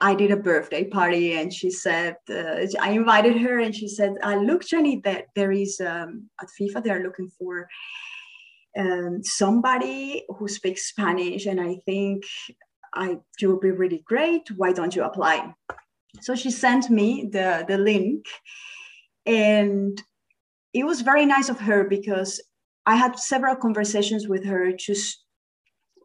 I 0.00 0.14
did 0.14 0.30
a 0.30 0.36
birthday 0.36 0.84
party, 0.84 1.34
and 1.34 1.52
she 1.52 1.70
said 1.70 2.16
uh, 2.30 2.66
I 2.80 2.90
invited 2.92 3.36
her, 3.38 3.58
and 3.58 3.74
she 3.74 3.88
said, 3.88 4.14
uh, 4.22 4.36
"Look, 4.36 4.64
Jenny, 4.64 5.00
that 5.04 5.26
there 5.34 5.52
is 5.52 5.80
um, 5.80 6.30
at 6.40 6.48
FIFA 6.58 6.82
they 6.82 6.90
are 6.90 7.02
looking 7.02 7.30
for." 7.38 7.68
Um, 8.78 9.24
somebody 9.24 10.24
who 10.28 10.46
speaks 10.46 10.88
Spanish, 10.90 11.46
and 11.46 11.60
I 11.60 11.80
think 11.86 12.22
I 12.94 13.18
you 13.40 13.48
will 13.48 13.60
be 13.60 13.72
really 13.72 14.02
great. 14.06 14.50
Why 14.56 14.72
don't 14.72 14.94
you 14.94 15.02
apply? 15.02 15.52
So 16.20 16.34
she 16.34 16.50
sent 16.50 16.88
me 16.88 17.28
the 17.30 17.64
the 17.66 17.78
link, 17.78 18.26
and 19.26 20.00
it 20.72 20.84
was 20.84 21.00
very 21.00 21.26
nice 21.26 21.48
of 21.48 21.60
her 21.60 21.84
because 21.84 22.40
I 22.86 22.96
had 22.96 23.18
several 23.18 23.56
conversations 23.56 24.28
with 24.28 24.44
her 24.44 24.72
just 24.72 25.24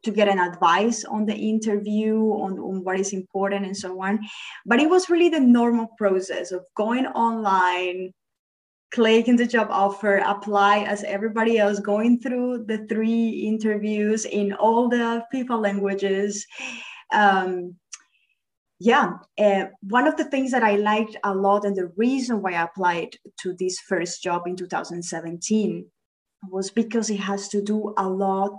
to 0.06 0.12
get 0.12 0.30
an 0.30 0.40
advice 0.40 1.04
on 1.04 1.26
the 1.26 1.36
interview, 1.36 2.16
on, 2.16 2.60
on 2.60 2.84
what 2.84 3.00
is 3.00 3.12
important 3.12 3.66
and 3.66 3.76
so 3.76 4.02
on. 4.02 4.20
But 4.66 4.80
it 4.80 4.90
was 4.90 5.10
really 5.10 5.30
the 5.30 5.40
normal 5.40 5.88
process 5.98 6.52
of 6.52 6.64
going 6.76 7.08
online, 7.08 8.14
clicking 8.94 9.36
the 9.36 9.48
job 9.48 9.68
offer, 9.72 10.18
apply 10.18 10.80
as 10.84 11.04
everybody 11.04 11.58
else, 11.58 11.80
going 11.80 12.20
through 12.20 12.66
the 12.68 12.86
three 12.88 13.30
interviews 13.48 14.26
in 14.26 14.54
all 14.54 14.88
the 14.88 15.24
FIFA 15.34 15.62
languages. 15.62 16.46
Um, 17.12 17.76
yeah, 18.80 19.14
uh, 19.40 19.66
one 19.82 20.06
of 20.08 20.18
the 20.18 20.26
things 20.26 20.52
that 20.52 20.64
I 20.64 20.76
liked 20.76 21.16
a 21.24 21.34
lot 21.34 21.66
and 21.66 21.76
the 21.76 21.92
reason 21.96 22.42
why 22.42 22.54
I 22.54 22.64
applied 22.64 23.16
to 23.42 23.56
this 23.58 23.80
first 23.80 24.22
job 24.22 24.44
in 24.46 24.56
2017 24.56 25.86
was 26.50 26.72
because 26.72 27.10
it 27.10 27.20
has 27.20 27.48
to 27.50 27.62
do 27.62 27.94
a 27.98 28.08
lot 28.08 28.58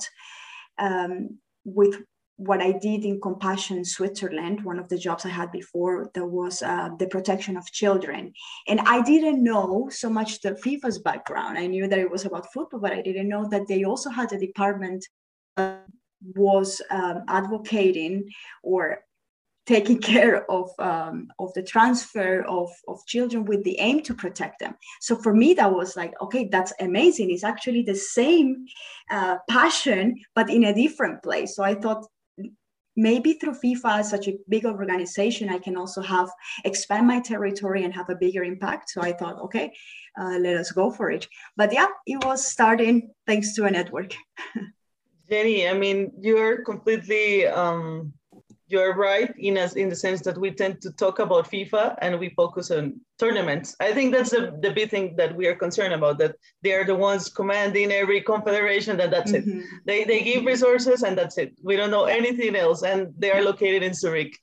um, 0.78 1.38
with 1.64 2.02
what 2.36 2.60
I 2.60 2.72
did 2.72 3.04
in 3.04 3.20
Compassion 3.20 3.84
Switzerland, 3.84 4.62
one 4.62 4.78
of 4.78 4.88
the 4.88 4.98
jobs 4.98 5.24
I 5.24 5.30
had 5.30 5.50
before, 5.50 6.10
that 6.14 6.26
was 6.26 6.62
uh, 6.62 6.90
the 6.98 7.06
protection 7.06 7.56
of 7.56 7.64
children. 7.72 8.32
And 8.68 8.80
I 8.80 9.02
didn't 9.02 9.42
know 9.42 9.88
so 9.90 10.10
much 10.10 10.40
the 10.42 10.50
FIFA's 10.50 10.98
background. 10.98 11.56
I 11.56 11.66
knew 11.66 11.88
that 11.88 11.98
it 11.98 12.10
was 12.10 12.26
about 12.26 12.52
football, 12.52 12.80
but 12.80 12.92
I 12.92 13.00
didn't 13.00 13.28
know 13.28 13.48
that 13.48 13.66
they 13.68 13.84
also 13.84 14.10
had 14.10 14.32
a 14.32 14.38
department 14.38 15.06
was 16.34 16.82
um, 16.90 17.22
advocating 17.28 18.28
or 18.62 19.00
taking 19.66 19.98
care 20.12 20.50
of 20.50 20.70
um, 20.78 21.28
of 21.38 21.52
the 21.54 21.62
transfer 21.62 22.42
of, 22.42 22.70
of 22.88 23.04
children 23.06 23.44
with 23.44 23.62
the 23.64 23.78
aim 23.78 24.02
to 24.02 24.14
protect 24.14 24.60
them 24.60 24.74
so 25.00 25.16
for 25.16 25.34
me 25.34 25.54
that 25.54 25.72
was 25.72 25.96
like 25.96 26.12
okay 26.20 26.48
that's 26.50 26.72
amazing 26.80 27.30
it's 27.30 27.44
actually 27.44 27.82
the 27.82 27.94
same 27.94 28.64
uh, 29.10 29.36
passion 29.48 30.14
but 30.34 30.50
in 30.50 30.64
a 30.64 30.74
different 30.74 31.22
place 31.22 31.56
so 31.56 31.62
i 31.62 31.74
thought 31.74 32.06
maybe 32.96 33.34
through 33.34 33.54
FIFA, 33.54 34.04
such 34.04 34.26
a 34.26 34.38
big 34.48 34.64
organization, 34.64 35.50
I 35.50 35.58
can 35.58 35.76
also 35.76 36.00
have 36.00 36.30
expand 36.64 37.06
my 37.06 37.20
territory 37.20 37.84
and 37.84 37.94
have 37.94 38.08
a 38.08 38.16
bigger 38.16 38.42
impact. 38.42 38.90
So 38.90 39.02
I 39.02 39.12
thought, 39.12 39.40
okay, 39.42 39.72
uh, 40.18 40.38
let 40.40 40.56
us 40.56 40.72
go 40.72 40.90
for 40.90 41.10
it. 41.10 41.28
But 41.56 41.72
yeah, 41.72 41.88
it 42.06 42.24
was 42.24 42.46
starting 42.46 43.10
thanks 43.26 43.54
to 43.54 43.64
a 43.64 43.70
network. 43.70 44.14
Jenny, 45.28 45.68
I 45.68 45.74
mean, 45.74 46.12
you're 46.20 46.64
completely 46.64 47.46
um, 47.46 48.12
you're 48.68 48.96
right 48.96 49.32
in 49.38 49.56
as 49.56 49.76
in 49.76 49.88
the 49.88 49.94
sense 49.94 50.20
that 50.22 50.36
we 50.36 50.50
tend 50.50 50.80
to 50.82 50.90
talk 50.92 51.20
about 51.20 51.50
FIFA 51.50 51.96
and 52.02 52.18
we 52.18 52.30
focus 52.30 52.70
on 52.70 53.00
tournaments. 53.18 53.76
I 53.78 53.92
think 53.92 54.12
that's 54.12 54.30
the, 54.30 54.58
the 54.60 54.72
big 54.72 54.90
thing 54.90 55.14
that 55.16 55.34
we 55.36 55.46
are 55.46 55.54
concerned 55.54 55.94
about, 55.94 56.18
that 56.18 56.34
they 56.62 56.72
are 56.72 56.84
the 56.84 56.94
ones 56.94 57.28
commanding 57.28 57.92
every 57.92 58.20
confederation 58.20 59.00
and 59.00 59.12
that's 59.12 59.32
mm-hmm. 59.32 59.60
it. 59.60 59.66
They, 59.84 60.04
they 60.04 60.22
give 60.22 60.44
resources 60.44 61.02
and 61.04 61.16
that's 61.16 61.38
it. 61.38 61.52
We 61.62 61.76
don't 61.76 61.92
know 61.92 62.06
anything 62.06 62.56
else 62.56 62.82
and 62.82 63.14
they 63.16 63.30
are 63.30 63.42
located 63.42 63.84
in 63.84 63.94
Zurich. 63.94 64.36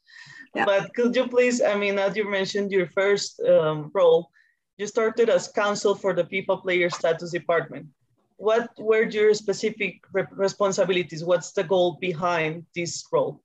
Yeah. 0.56 0.66
But 0.66 0.94
could 0.94 1.16
you 1.16 1.28
please, 1.28 1.62
I 1.62 1.76
mean, 1.76 2.00
as 2.00 2.16
you 2.16 2.30
mentioned 2.30 2.72
your 2.72 2.88
first 2.88 3.42
um, 3.42 3.92
role, 3.94 4.30
you 4.78 4.88
started 4.88 5.30
as 5.30 5.50
counsel 5.50 5.96
for 5.96 6.14
the 6.14 6.24
FIFA 6.24 6.62
player 6.62 6.90
status 6.90 7.32
department. 7.32 7.88
What 8.38 8.70
were 8.78 9.04
your 9.04 9.34
specific 9.34 10.02
responsibilities? 10.32 11.24
What's 11.24 11.52
the 11.52 11.64
goal 11.64 11.98
behind 12.00 12.66
this 12.76 13.04
role? 13.12 13.43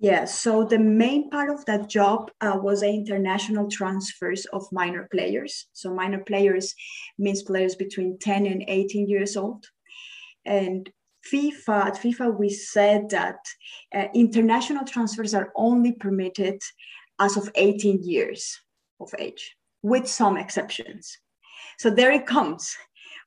Yeah, 0.00 0.26
so 0.26 0.64
the 0.64 0.78
main 0.78 1.28
part 1.28 1.50
of 1.50 1.64
that 1.64 1.88
job 1.88 2.30
uh, 2.40 2.56
was 2.62 2.80
the 2.80 2.88
international 2.88 3.68
transfers 3.68 4.46
of 4.52 4.64
minor 4.70 5.08
players. 5.10 5.66
So 5.72 5.92
minor 5.92 6.22
players 6.24 6.72
means 7.18 7.42
players 7.42 7.74
between 7.74 8.18
10 8.20 8.46
and 8.46 8.64
18 8.68 9.08
years 9.08 9.36
old. 9.36 9.66
And 10.44 10.88
FIFA, 11.32 11.86
at 11.86 11.94
FIFA, 11.94 12.38
we 12.38 12.48
said 12.48 13.10
that 13.10 13.38
uh, 13.92 14.06
international 14.14 14.84
transfers 14.84 15.34
are 15.34 15.52
only 15.56 15.92
permitted 15.92 16.60
as 17.18 17.36
of 17.36 17.50
18 17.56 18.04
years 18.04 18.56
of 19.00 19.12
age, 19.18 19.56
with 19.82 20.06
some 20.06 20.36
exceptions. 20.36 21.18
So 21.80 21.90
there 21.90 22.12
it 22.12 22.26
comes 22.26 22.76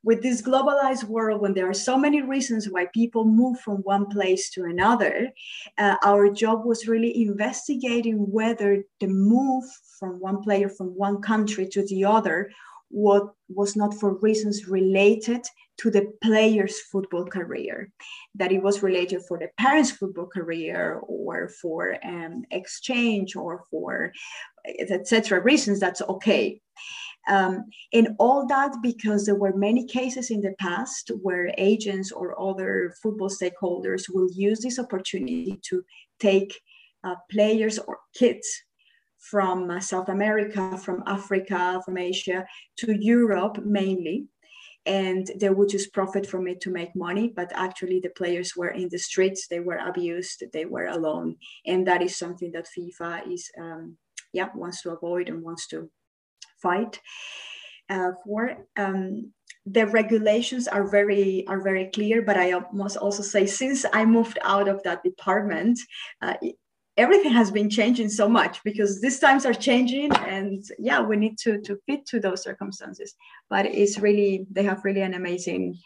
with 0.04 0.22
this 0.22 0.42
globalized 0.42 1.04
world, 1.04 1.40
when 1.40 1.54
there 1.54 1.68
are 1.68 1.74
so 1.74 1.96
many 1.96 2.22
reasons 2.22 2.68
why 2.68 2.86
people 2.92 3.24
move 3.24 3.60
from 3.60 3.76
one 3.78 4.06
place 4.06 4.50
to 4.50 4.64
another, 4.64 5.30
uh, 5.78 5.96
our 6.04 6.28
job 6.30 6.64
was 6.64 6.88
really 6.88 7.22
investigating 7.22 8.16
whether 8.30 8.84
the 9.00 9.06
move 9.06 9.64
from 9.98 10.18
one 10.20 10.42
player 10.42 10.68
from 10.68 10.88
one 10.88 11.22
country 11.22 11.68
to 11.68 11.86
the 11.86 12.04
other 12.04 12.50
what 12.92 13.32
was 13.48 13.74
not 13.74 13.94
for 13.94 14.18
reasons 14.18 14.68
related 14.68 15.42
to 15.78 15.90
the 15.90 16.12
player's 16.22 16.78
football 16.92 17.24
career, 17.24 17.90
that 18.34 18.52
it 18.52 18.62
was 18.62 18.82
related 18.82 19.22
for 19.26 19.38
the 19.38 19.48
parents' 19.58 19.90
football 19.90 20.26
career 20.26 21.00
or 21.02 21.48
for 21.48 21.96
um, 22.04 22.44
exchange 22.50 23.34
or 23.34 23.64
for 23.70 24.12
etc. 24.78 25.40
reasons, 25.40 25.80
that's 25.80 26.02
okay. 26.02 26.60
Um, 27.28 27.66
and 27.92 28.16
all 28.18 28.46
that 28.48 28.76
because 28.82 29.26
there 29.26 29.36
were 29.36 29.54
many 29.54 29.86
cases 29.86 30.30
in 30.30 30.40
the 30.40 30.54
past 30.58 31.10
where 31.22 31.54
agents 31.56 32.10
or 32.10 32.40
other 32.40 32.94
football 33.02 33.30
stakeholders 33.30 34.04
will 34.12 34.28
use 34.32 34.60
this 34.60 34.78
opportunity 34.78 35.60
to 35.68 35.84
take 36.18 36.60
uh, 37.04 37.14
players 37.30 37.78
or 37.78 37.98
kids 38.14 38.46
from 39.18 39.70
uh, 39.70 39.80
South 39.80 40.08
America, 40.08 40.76
from 40.78 41.02
Africa, 41.06 41.80
from 41.84 41.96
Asia 41.96 42.44
to 42.78 42.92
Europe 42.92 43.58
mainly. 43.64 44.26
And 44.84 45.30
they 45.36 45.48
would 45.48 45.68
just 45.68 45.92
profit 45.92 46.26
from 46.26 46.48
it 46.48 46.60
to 46.62 46.70
make 46.70 46.96
money. 46.96 47.28
But 47.28 47.52
actually, 47.54 48.00
the 48.00 48.10
players 48.10 48.56
were 48.56 48.70
in 48.70 48.88
the 48.88 48.98
streets, 48.98 49.46
they 49.46 49.60
were 49.60 49.76
abused, 49.76 50.42
they 50.52 50.64
were 50.64 50.86
alone. 50.86 51.36
And 51.64 51.86
that 51.86 52.02
is 52.02 52.16
something 52.16 52.50
that 52.50 52.66
FIFA 52.76 53.32
is, 53.32 53.48
um, 53.60 53.96
yeah, 54.32 54.48
wants 54.56 54.82
to 54.82 54.90
avoid 54.90 55.28
and 55.28 55.40
wants 55.40 55.68
to 55.68 55.88
fight 56.62 57.00
uh, 57.88 58.12
for. 58.24 58.66
Um, 58.76 59.32
the 59.66 59.86
regulations 59.86 60.66
are 60.66 60.88
very 60.88 61.46
are 61.46 61.60
very 61.60 61.86
clear, 61.94 62.22
but 62.22 62.36
I 62.36 62.52
must 62.72 62.96
also 62.96 63.22
say 63.22 63.46
since 63.46 63.84
I 63.92 64.04
moved 64.04 64.38
out 64.42 64.68
of 64.68 64.82
that 64.82 65.02
department, 65.04 65.78
uh, 66.20 66.34
everything 66.96 67.32
has 67.32 67.50
been 67.50 67.70
changing 67.70 68.08
so 68.08 68.28
much 68.28 68.62
because 68.64 69.00
these 69.00 69.20
times 69.20 69.46
are 69.46 69.54
changing, 69.54 70.12
and 70.16 70.64
yeah, 70.78 71.00
we 71.00 71.16
need 71.16 71.38
to 71.44 71.60
to 71.60 71.78
fit 71.86 72.06
to 72.06 72.18
those 72.18 72.42
circumstances. 72.42 73.14
But 73.48 73.66
it's 73.66 73.98
really 73.98 74.46
they 74.50 74.64
have 74.64 74.84
really 74.84 75.02
an 75.02 75.14
amazing 75.14 75.78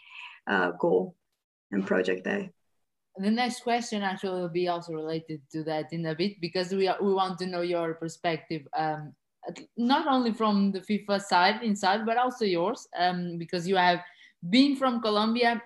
uh, 0.47 0.71
goal 0.71 1.15
and 1.71 1.85
project 1.85 2.23
there. 2.23 2.49
The 3.17 3.31
next 3.31 3.61
question 3.61 4.03
actually 4.03 4.41
will 4.41 4.49
be 4.49 4.67
also 4.67 4.93
related 4.93 5.41
to 5.51 5.63
that 5.63 5.91
in 5.91 6.05
a 6.05 6.15
bit 6.15 6.39
because 6.39 6.71
we 6.71 6.87
are, 6.87 6.97
we 7.01 7.13
want 7.13 7.39
to 7.39 7.47
know 7.47 7.61
your 7.61 7.95
perspective 7.95 8.67
um, 8.77 9.13
not 9.77 10.07
only 10.07 10.33
from 10.33 10.71
the 10.71 10.81
FIFA 10.81 11.21
side 11.21 11.63
inside, 11.63 12.05
but 12.05 12.17
also 12.17 12.45
yours, 12.45 12.87
um, 12.97 13.37
because 13.37 13.67
you 13.67 13.75
have 13.75 13.99
been 14.49 14.75
from 14.75 15.01
Colombia. 15.01 15.61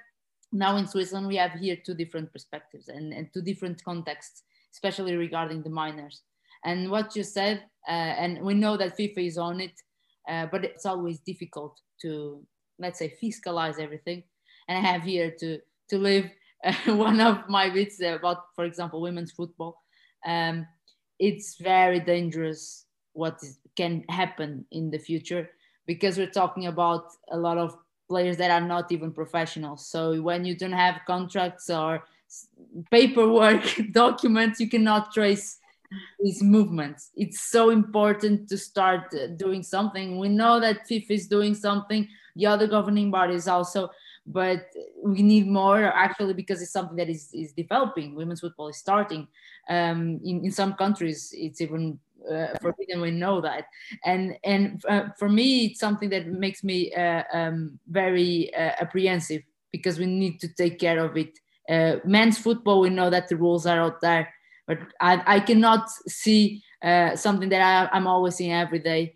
Now 0.51 0.77
in 0.77 0.87
Switzerland, 0.87 1.27
we 1.27 1.37
have 1.37 1.51
here 1.53 1.77
two 1.83 1.93
different 1.93 2.31
perspectives 2.31 2.87
and, 2.89 3.13
and 3.13 3.29
two 3.33 3.41
different 3.41 3.83
contexts, 3.83 4.43
especially 4.73 5.15
regarding 5.15 5.63
the 5.63 5.69
minors. 5.69 6.21
And 6.63 6.91
what 6.91 7.15
you 7.15 7.23
said, 7.23 7.63
uh, 7.87 7.91
and 7.91 8.41
we 8.41 8.53
know 8.53 8.77
that 8.77 8.97
FIFA 8.97 9.27
is 9.27 9.37
on 9.37 9.61
it, 9.61 9.73
uh, 10.29 10.47
but 10.51 10.63
it's 10.63 10.85
always 10.85 11.19
difficult 11.19 11.79
to, 12.01 12.45
let's 12.77 12.99
say, 12.99 13.15
fiscalize 13.21 13.79
everything. 13.79 14.23
And 14.67 14.77
I 14.77 14.91
have 14.91 15.03
here 15.03 15.33
to 15.39 15.59
to 15.89 15.97
live 15.97 16.29
uh, 16.63 16.73
one 16.95 17.19
of 17.19 17.49
my 17.49 17.69
bits 17.69 17.99
about, 18.01 18.37
for 18.55 18.65
example, 18.65 19.01
women's 19.01 19.31
football. 19.31 19.81
Um, 20.25 20.67
it's 21.19 21.57
very 21.59 21.99
dangerous 21.99 22.85
what 23.13 23.37
is, 23.41 23.59
can 23.75 24.03
happen 24.09 24.65
in 24.71 24.91
the 24.91 24.99
future 24.99 25.49
because 25.85 26.17
we're 26.17 26.29
talking 26.29 26.67
about 26.67 27.05
a 27.31 27.37
lot 27.37 27.57
of 27.57 27.77
players 28.07 28.37
that 28.37 28.51
are 28.51 28.67
not 28.67 28.91
even 28.91 29.11
professionals. 29.11 29.87
So 29.87 30.21
when 30.21 30.45
you 30.45 30.55
don't 30.55 30.73
have 30.73 31.01
contracts 31.07 31.69
or 31.69 32.03
paperwork 32.91 33.63
documents, 33.91 34.59
you 34.59 34.69
cannot 34.69 35.13
trace 35.13 35.57
these 36.19 36.41
movements. 36.41 37.11
It's 37.15 37.41
so 37.41 37.69
important 37.69 38.49
to 38.49 38.57
start 38.57 39.13
uh, 39.13 39.27
doing 39.27 39.63
something. 39.63 40.19
We 40.19 40.29
know 40.29 40.59
that 40.59 40.87
FIFA 40.89 41.11
is 41.11 41.27
doing 41.27 41.55
something, 41.55 42.07
the 42.35 42.45
other 42.45 42.67
governing 42.67 43.11
bodies 43.11 43.47
also, 43.47 43.89
but 44.25 44.67
we 45.03 45.21
need 45.21 45.47
more 45.47 45.83
actually 45.83 46.33
because 46.33 46.61
it's 46.61 46.71
something 46.71 46.97
that 46.97 47.09
is, 47.09 47.29
is 47.33 47.53
developing. 47.53 48.15
Women's 48.15 48.41
football 48.41 48.69
is 48.69 48.77
starting. 48.77 49.27
Um, 49.69 50.19
in, 50.23 50.45
in 50.45 50.51
some 50.51 50.73
countries, 50.73 51.33
it's 51.35 51.61
even 51.61 51.99
uh, 52.29 52.57
forbidden 52.61 53.01
we 53.01 53.11
know 53.11 53.41
that. 53.41 53.65
And 54.05 54.37
and 54.43 54.83
uh, 54.87 55.09
for 55.17 55.29
me 55.29 55.65
it's 55.65 55.79
something 55.79 56.09
that 56.09 56.27
makes 56.27 56.63
me 56.63 56.93
uh, 56.93 57.23
um, 57.33 57.79
very 57.87 58.53
uh, 58.53 58.73
apprehensive 58.81 59.43
because 59.71 59.99
we 59.99 60.05
need 60.05 60.39
to 60.41 60.47
take 60.47 60.79
care 60.79 61.03
of 61.03 61.17
it. 61.17 61.37
Uh, 61.69 61.97
men's 62.03 62.37
football 62.37 62.81
we 62.81 62.89
know 62.89 63.09
that 63.09 63.29
the 63.29 63.35
rules 63.35 63.67
are 63.67 63.79
out 63.79 64.01
there 64.01 64.27
but 64.65 64.79
i, 64.99 65.21
I 65.35 65.39
cannot 65.39 65.87
see 66.07 66.63
uh, 66.83 67.15
something 67.15 67.49
that 67.49 67.89
I, 67.93 67.95
am 67.95 68.07
always 68.07 68.35
seeing 68.35 68.51
every 68.51 68.79
day 68.79 69.15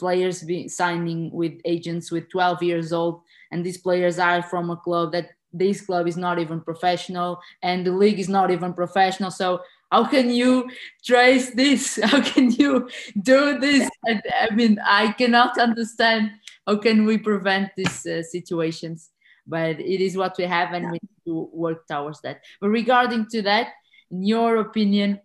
players 0.00 0.42
be 0.42 0.66
signing 0.66 1.30
with 1.30 1.52
agents 1.64 2.10
with 2.10 2.28
12 2.30 2.62
years 2.62 2.92
old 2.92 3.20
and 3.52 3.64
these 3.64 3.78
players 3.78 4.18
are 4.18 4.42
from 4.42 4.70
a 4.70 4.76
club 4.76 5.12
that 5.12 5.30
this 5.52 5.80
club 5.82 6.08
is 6.08 6.16
not 6.16 6.38
even 6.38 6.60
professional 6.60 7.38
and 7.62 7.86
the 7.86 7.92
league 7.92 8.18
is 8.18 8.28
not 8.28 8.50
even 8.50 8.72
professional. 8.72 9.30
So 9.30 9.60
how 9.90 10.04
can 10.04 10.30
you 10.30 10.70
trace 11.04 11.50
this 11.50 11.98
how 12.02 12.20
can 12.20 12.50
you 12.50 12.88
do 13.22 13.58
this 13.58 13.88
I, 14.06 14.20
I 14.50 14.54
mean 14.54 14.78
i 14.84 15.12
cannot 15.12 15.58
understand 15.58 16.30
how 16.66 16.76
can 16.76 17.04
we 17.04 17.18
prevent 17.18 17.70
these 17.76 18.06
uh, 18.06 18.22
situations 18.22 19.10
but 19.46 19.80
it 19.80 20.00
is 20.00 20.16
what 20.16 20.36
we 20.38 20.44
have 20.44 20.72
and 20.72 20.86
we 20.86 20.98
need 21.02 21.24
to 21.26 21.50
work 21.52 21.86
towards 21.86 22.20
that 22.22 22.42
but 22.60 22.68
regarding 22.68 23.26
to 23.30 23.42
that 23.42 23.68
in 24.10 24.24
your 24.24 24.56
opinion 24.56 25.20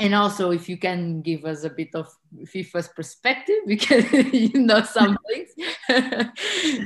and 0.00 0.14
also 0.14 0.50
if 0.50 0.68
you 0.68 0.78
can 0.78 1.20
give 1.20 1.44
us 1.44 1.64
a 1.64 1.70
bit 1.70 1.94
of 1.94 2.08
FIFA's 2.46 2.88
perspective 2.88 3.56
because 3.66 4.10
you 4.32 4.60
know 4.60 4.82
some 4.82 5.18
things. 5.28 5.50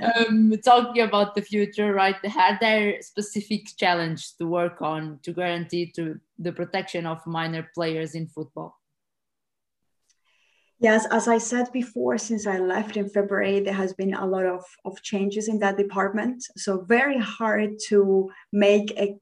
um, 0.03 0.53
talking 0.65 1.03
about 1.03 1.35
the 1.35 1.43
future, 1.43 1.95
right? 1.95 2.17
Are 2.37 2.59
there 2.61 3.01
specific 3.03 3.69
challenge 3.77 4.37
to 4.39 4.47
work 4.47 4.83
on 4.83 5.21
to 5.23 5.33
guarantee 5.33 5.93
to 5.93 6.19
the 6.39 6.53
protection 6.53 7.07
of 7.07 7.27
minor 7.27 7.69
players 7.75 8.15
in 8.15 8.27
football? 8.29 8.77
Yes, 10.81 11.07
as 11.11 11.29
I 11.29 11.39
said 11.39 11.73
before, 11.73 12.19
since 12.19 12.47
I 12.47 12.59
left 12.59 12.97
in 12.97 13.09
February, 13.09 13.61
there 13.61 13.75
has 13.75 13.95
been 13.95 14.13
a 14.13 14.27
lot 14.27 14.45
of, 14.45 14.65
of 14.85 15.01
changes 15.03 15.49
in 15.49 15.59
that 15.61 15.79
department. 15.79 16.45
So 16.57 16.83
very 16.83 17.19
hard 17.19 17.79
to 17.89 18.31
make 18.53 18.91
a 18.99 19.17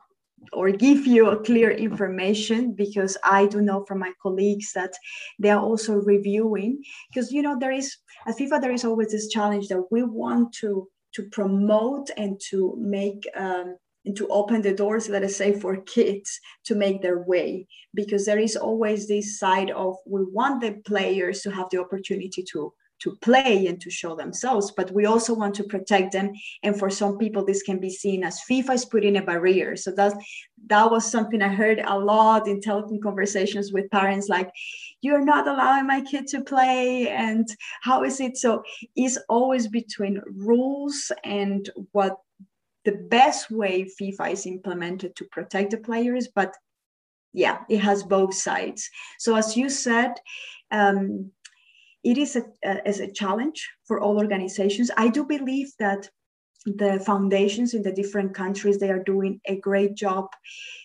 or 0.53 0.71
give 0.73 1.07
you 1.07 1.29
a 1.29 1.43
clear 1.43 1.71
information 1.71 2.73
because 2.73 3.17
I 3.23 3.47
do 3.47 3.61
know 3.61 3.85
from 3.85 4.01
my 4.01 4.13
colleagues 4.21 4.73
that 4.75 4.93
they 5.39 5.51
are 5.51 5.63
also 5.63 5.95
reviewing 5.95 6.83
because 7.09 7.31
you 7.31 7.43
know 7.43 7.57
there 7.59 7.71
is 7.71 7.97
at 8.27 8.37
FIFA 8.37 8.61
there 8.61 8.73
is 8.73 8.85
always 8.85 9.13
this 9.13 9.29
challenge 9.29 9.69
that 9.69 9.85
we 9.93 10.03
want 10.03 10.53
to 10.55 10.89
to 11.15 11.23
promote 11.31 12.11
and 12.17 12.41
to 12.51 12.75
make 12.79 13.29
um, 13.37 13.77
and 14.05 14.17
to 14.17 14.27
open 14.29 14.63
the 14.63 14.75
doors 14.75 15.09
let 15.09 15.23
us 15.23 15.37
say 15.37 15.53
for 15.53 15.77
kids 15.83 16.41
to 16.65 16.75
make 16.75 17.03
their 17.03 17.23
way 17.23 17.67
because 17.95 18.25
there 18.25 18.39
is 18.39 18.57
always 18.57 19.07
this 19.07 19.39
side 19.39 19.71
of 19.71 19.97
we 20.07 20.25
want 20.25 20.61
the 20.61 20.73
players 20.85 21.43
to 21.43 21.51
have 21.51 21.69
the 21.71 21.79
opportunity 21.79 22.43
to 22.43 22.73
to 23.03 23.17
play 23.17 23.67
and 23.67 23.81
to 23.81 23.91
show 23.91 24.15
themselves, 24.15 24.71
but 24.77 24.93
we 24.93 25.07
also 25.07 25.35
want 25.35 25.55
to 25.57 25.65
protect 25.65 26.13
them. 26.13 26.33
And 26.63 26.79
for 26.79 26.89
some 26.89 27.19
people, 27.19 27.45
this 27.45 27.63
can 27.63 27.81
be 27.81 27.91
seen 27.91 28.23
as 28.23 28.41
FIFA 28.49 28.75
is 28.75 28.85
putting 28.85 29.17
a 29.17 29.23
barrier. 29.23 29.77
So 29.77 29.91
that 29.93 30.15
that 30.69 30.91
was 30.91 31.11
something 31.11 31.43
I 31.43 31.49
heard 31.49 31.81
a 31.85 31.99
lot 31.99 32.47
in 32.47 32.61
telephone 32.61 33.01
conversations 33.03 33.73
with 33.73 33.91
parents, 33.91 34.29
like, 34.29 34.51
"You're 35.01 35.25
not 35.25 35.49
allowing 35.49 35.89
my 35.89 36.03
kid 36.03 36.29
to 36.29 36.45
play," 36.45 37.09
and 37.09 37.49
how 37.83 38.05
is 38.05 38.21
it? 38.21 38.37
So 38.37 38.63
it's 38.95 39.19
always 39.29 39.67
between 39.67 40.23
rules 40.37 41.11
and 41.25 41.69
what 41.91 42.19
the 42.85 42.93
best 42.93 43.51
way 43.51 43.87
FIFA 44.01 44.33
is 44.33 44.47
implemented 44.47 45.15
to 45.17 45.25
protect 45.27 45.71
the 45.71 45.79
players, 45.79 46.29
but 46.35 46.55
yeah, 47.33 47.59
it 47.69 47.79
has 47.79 48.03
both 48.03 48.35
sides. 48.35 48.89
So 49.19 49.37
as 49.37 49.57
you 49.57 49.69
said. 49.69 50.13
Um, 50.71 51.33
it 52.05 52.19
is 52.19 52.37
a, 52.37 52.43
a, 52.65 52.87
as 52.87 53.01
a 53.01 53.11
challenge 53.13 53.71
for 53.87 54.01
all 54.01 54.19
organizations. 54.19 54.91
I 54.97 55.09
do 55.09 55.25
believe 55.25 55.73
that 55.79 56.09
the 56.65 57.01
foundations 57.05 57.75
in 57.75 57.83
the 57.83 57.93
different 57.93 58.35
countries 58.35 58.79
they 58.79 58.91
are 58.91 59.03
doing 59.03 59.41
a 59.47 59.57
great 59.57 59.95
job 59.95 60.27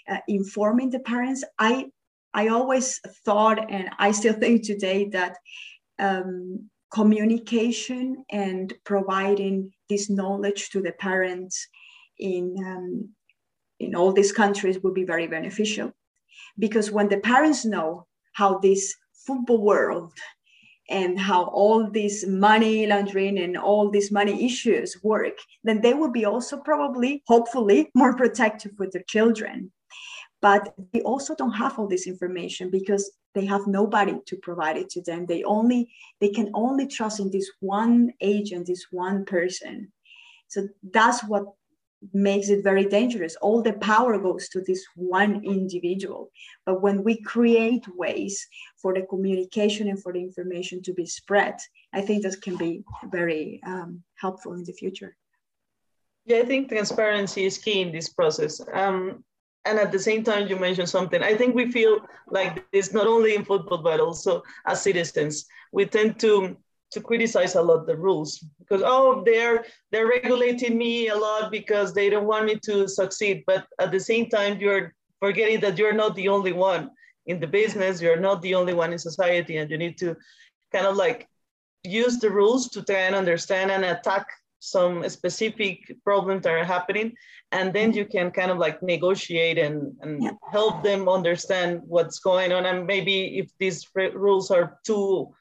uh, 0.10 0.18
informing 0.28 0.90
the 0.90 1.00
parents. 1.00 1.44
I 1.60 1.92
I 2.34 2.50
always 2.50 3.00
thought, 3.26 3.72
and 3.72 3.90
I 3.98 4.12
still 4.12 4.34
think 4.40 4.64
today 4.64 5.10
that 5.10 5.38
um, 6.00 6.70
communication 6.92 8.24
and 8.32 8.74
providing 8.86 9.72
this 9.90 10.10
knowledge 10.10 10.70
to 10.70 10.82
the 10.82 10.92
parents 10.94 11.68
in 12.20 12.56
um, 12.66 13.10
in 13.80 13.96
all 13.96 14.12
these 14.12 14.32
countries 14.32 14.80
would 14.84 14.94
be 14.94 15.04
very 15.04 15.28
beneficial 15.28 15.94
because 16.58 16.92
when 16.92 17.10
the 17.10 17.20
parents 17.20 17.66
know 17.66 18.08
how 18.34 18.58
this 18.60 18.96
football 19.26 19.62
world 19.62 20.14
and 20.90 21.20
how 21.20 21.46
all 21.46 21.90
this 21.90 22.26
money 22.26 22.88
laundering 22.88 23.38
and 23.40 23.58
all 23.58 23.90
these 23.90 24.12
money 24.12 24.46
issues 24.46 24.98
work, 25.04 25.38
then 25.64 25.82
they 25.82 25.94
will 25.94 26.12
be 26.12 26.26
also 26.26 26.58
probably, 26.58 27.22
hopefully, 27.28 27.90
more 27.94 28.16
protective 28.16 28.72
with 28.80 28.92
their 28.92 29.04
children. 29.08 29.72
But 30.42 30.74
they 30.94 31.02
also 31.02 31.36
don't 31.36 31.52
have 31.52 31.78
all 31.78 31.88
this 31.88 32.08
information 32.08 32.70
because 32.70 33.12
they 33.34 33.46
have 33.46 33.68
nobody 33.68 34.16
to 34.28 34.36
provide 34.38 34.78
it 34.78 34.90
to 34.92 35.02
them. 35.02 35.26
They 35.26 35.44
only 35.44 35.90
they 36.22 36.30
can 36.30 36.52
only 36.54 36.88
trust 36.88 37.20
in 37.20 37.32
this 37.32 37.52
one 37.60 38.14
agent, 38.22 38.68
this 38.68 38.86
one 38.92 39.26
person. 39.26 39.92
So 40.48 40.68
that's 40.94 41.24
what 41.24 41.46
makes 42.14 42.50
it 42.50 42.64
very 42.64 42.86
dangerous. 42.86 43.36
All 43.38 43.62
the 43.62 43.74
power 43.74 44.18
goes 44.18 44.50
to 44.50 44.62
this 44.62 44.86
one 44.96 45.44
individual. 45.44 46.32
But 46.66 46.82
when 46.82 47.04
we 47.04 47.22
create 47.22 47.86
ways 47.96 48.46
for 48.82 48.94
the 48.94 49.02
communication 49.02 49.88
and 49.88 50.02
for 50.02 50.14
the 50.14 50.22
information 50.22 50.82
to 50.84 50.94
be 50.94 51.06
spread, 51.06 51.56
I 51.94 52.02
think 52.02 52.24
this 52.24 52.36
can 52.36 52.56
be 52.58 52.84
very 53.06 53.62
um, 53.66 54.04
helpful 54.16 54.54
in 54.54 54.64
the 54.64 54.74
future. 54.74 55.16
Yeah, 56.26 56.40
I 56.40 56.46
think 56.46 56.70
transparency 56.70 57.46
is 57.46 57.58
key 57.58 57.82
in 57.82 57.92
this 57.92 58.10
process. 58.10 58.62
Um, 58.74 59.24
and 59.66 59.80
at 59.80 59.92
the 59.92 60.00
same 60.00 60.24
time, 60.24 60.48
you 60.48 60.58
mentioned 60.58 60.90
something. 60.90 61.22
I 61.22 61.36
think 61.36 61.56
we 61.56 61.72
feel 61.72 62.00
like 62.30 62.70
this 62.72 62.94
not 62.94 63.08
only 63.08 63.36
in 63.36 63.44
football, 63.44 63.80
but 63.80 64.00
also 64.00 64.44
as 64.66 64.82
citizens. 64.82 65.46
We 65.72 65.86
tend 65.86 66.20
to 66.20 66.58
to 66.92 67.02
criticize 67.02 67.56
a 67.56 67.62
lot 67.62 67.86
the 67.86 67.96
rules 67.96 68.44
because 68.60 68.82
oh 68.86 69.22
they're 69.26 69.66
they're 69.92 70.08
regulating 70.08 70.78
me 70.78 71.10
a 71.10 71.16
lot 71.16 71.52
because 71.52 71.94
they 71.94 72.10
don't 72.10 72.28
want 72.28 72.46
me 72.46 72.56
to 72.64 72.88
succeed. 72.88 73.44
But 73.46 73.66
at 73.80 73.92
the 73.92 74.00
same 74.00 74.30
time 74.30 74.60
you're 74.60 74.94
forgetting 75.20 75.60
that 75.62 75.78
you're 75.78 75.94
not 75.94 76.16
the 76.16 76.30
only 76.30 76.54
one 76.54 76.92
in 77.26 77.40
the 77.40 77.48
business. 77.48 78.02
You're 78.02 78.20
not 78.20 78.42
the 78.42 78.56
only 78.56 78.74
one 78.74 78.94
in 78.94 79.00
society 79.00 79.58
and 79.58 79.70
you 79.70 79.78
need 79.78 79.98
to 80.00 80.16
kind 80.72 80.86
of 80.86 80.96
like 80.96 81.28
use 81.84 82.20
the 82.20 82.30
rules 82.30 82.70
to 82.70 82.84
try 82.84 83.02
and 83.02 83.16
understand 83.16 83.72
and 83.72 83.86
attack 83.86 84.28
some 84.60 85.08
specific 85.08 85.96
problems 86.04 86.44
that 86.44 86.54
are 86.54 86.64
happening. 86.64 87.14
And 87.52 87.74
then 87.74 87.94
you 87.94 88.06
can 88.06 88.32
kind 88.32 88.52
of 88.52 88.58
like 88.58 88.82
negotiate 88.82 89.58
and, 89.58 89.96
and 90.02 90.24
yeah. 90.24 90.32
help 90.52 90.84
them 90.84 91.08
understand 91.08 91.82
what's 91.86 92.20
going 92.20 92.52
on. 92.52 92.66
And 92.66 92.86
maybe 92.86 93.38
if 93.38 93.52
these 93.60 93.88
rules 93.96 94.52
are 94.52 94.80
too 94.86 95.34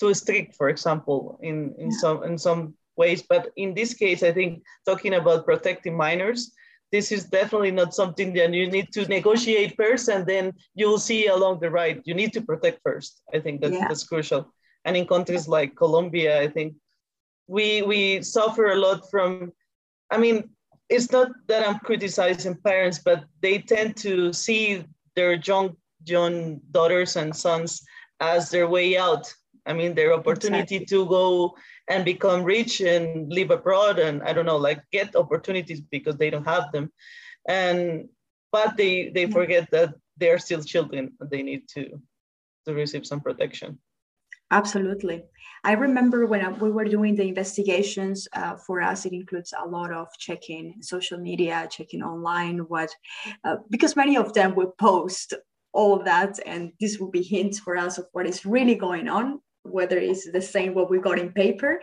too 0.00 0.14
strict, 0.14 0.54
for 0.56 0.68
example, 0.68 1.38
in, 1.42 1.74
in 1.78 1.90
yeah. 1.90 1.98
some 1.98 2.24
in 2.24 2.38
some 2.38 2.74
ways. 2.96 3.22
But 3.22 3.50
in 3.56 3.74
this 3.74 3.94
case, 3.94 4.22
I 4.22 4.32
think 4.32 4.62
talking 4.86 5.14
about 5.14 5.44
protecting 5.44 5.96
minors, 5.96 6.52
this 6.92 7.10
is 7.10 7.24
definitely 7.24 7.72
not 7.72 7.94
something 7.94 8.32
that 8.34 8.52
you 8.52 8.70
need 8.70 8.92
to 8.92 9.06
negotiate 9.08 9.74
first 9.76 10.08
and 10.08 10.26
then 10.26 10.52
you'll 10.74 10.98
see 10.98 11.26
along 11.26 11.60
the 11.60 11.70
ride. 11.70 12.02
You 12.04 12.14
need 12.14 12.32
to 12.34 12.40
protect 12.40 12.80
first. 12.84 13.22
I 13.34 13.40
think 13.40 13.60
that, 13.62 13.72
yeah. 13.72 13.88
that's 13.88 14.04
crucial. 14.04 14.52
And 14.84 14.96
in 14.96 15.06
countries 15.06 15.48
like 15.48 15.76
Colombia, 15.76 16.40
I 16.40 16.48
think 16.48 16.74
we 17.46 17.82
we 17.82 18.22
suffer 18.22 18.70
a 18.70 18.76
lot 18.76 19.10
from, 19.10 19.52
I 20.10 20.18
mean, 20.18 20.50
it's 20.88 21.10
not 21.10 21.32
that 21.48 21.66
I'm 21.66 21.78
criticizing 21.80 22.56
parents, 22.62 23.00
but 23.04 23.24
they 23.40 23.58
tend 23.58 23.96
to 23.98 24.32
see 24.32 24.84
their 25.16 25.34
young 25.34 25.76
young 26.06 26.60
daughters 26.70 27.16
and 27.16 27.34
sons 27.34 27.82
as 28.20 28.50
their 28.50 28.68
way 28.68 28.96
out 28.96 29.32
I 29.66 29.72
mean, 29.72 29.94
their 29.94 30.12
opportunity 30.12 30.76
exactly. 30.76 30.86
to 30.86 31.06
go 31.06 31.56
and 31.88 32.04
become 32.04 32.42
rich 32.42 32.80
and 32.80 33.32
live 33.32 33.50
abroad 33.50 33.98
and 33.98 34.22
I 34.22 34.32
don't 34.32 34.46
know, 34.46 34.56
like 34.56 34.82
get 34.92 35.16
opportunities 35.16 35.80
because 35.80 36.16
they 36.16 36.30
don't 36.30 36.46
have 36.46 36.70
them. 36.72 36.92
And 37.48 38.08
but 38.52 38.76
they 38.76 39.10
they 39.10 39.26
forget 39.30 39.70
that 39.72 39.94
they're 40.16 40.38
still 40.38 40.62
children 40.62 41.12
and 41.20 41.30
they 41.30 41.42
need 41.42 41.68
to 41.74 42.00
to 42.66 42.74
receive 42.74 43.06
some 43.06 43.20
protection. 43.20 43.78
Absolutely. 44.50 45.24
I 45.64 45.72
remember 45.72 46.26
when 46.26 46.58
we 46.60 46.70
were 46.70 46.84
doing 46.84 47.16
the 47.16 47.26
investigations 47.26 48.28
uh, 48.34 48.56
for 48.56 48.82
us, 48.82 49.06
it 49.06 49.12
includes 49.12 49.52
a 49.52 49.66
lot 49.66 49.90
of 49.90 50.06
checking 50.18 50.74
social 50.80 51.18
media, 51.18 51.66
checking 51.70 52.02
online, 52.02 52.58
what, 52.58 52.90
uh, 53.44 53.56
because 53.70 53.96
many 53.96 54.16
of 54.16 54.34
them 54.34 54.54
will 54.54 54.74
post 54.78 55.34
all 55.72 55.94
of 55.98 56.04
that, 56.04 56.38
and 56.46 56.72
this 56.78 56.98
will 56.98 57.10
be 57.10 57.22
hints 57.22 57.58
for 57.58 57.76
us 57.76 57.98
of 57.98 58.06
what 58.12 58.26
is 58.26 58.46
really 58.46 58.74
going 58.74 59.08
on 59.08 59.40
whether 59.64 59.98
it's 59.98 60.30
the 60.30 60.40
same 60.40 60.74
what 60.74 60.90
we 60.90 60.98
got 60.98 61.18
in 61.18 61.32
paper. 61.32 61.80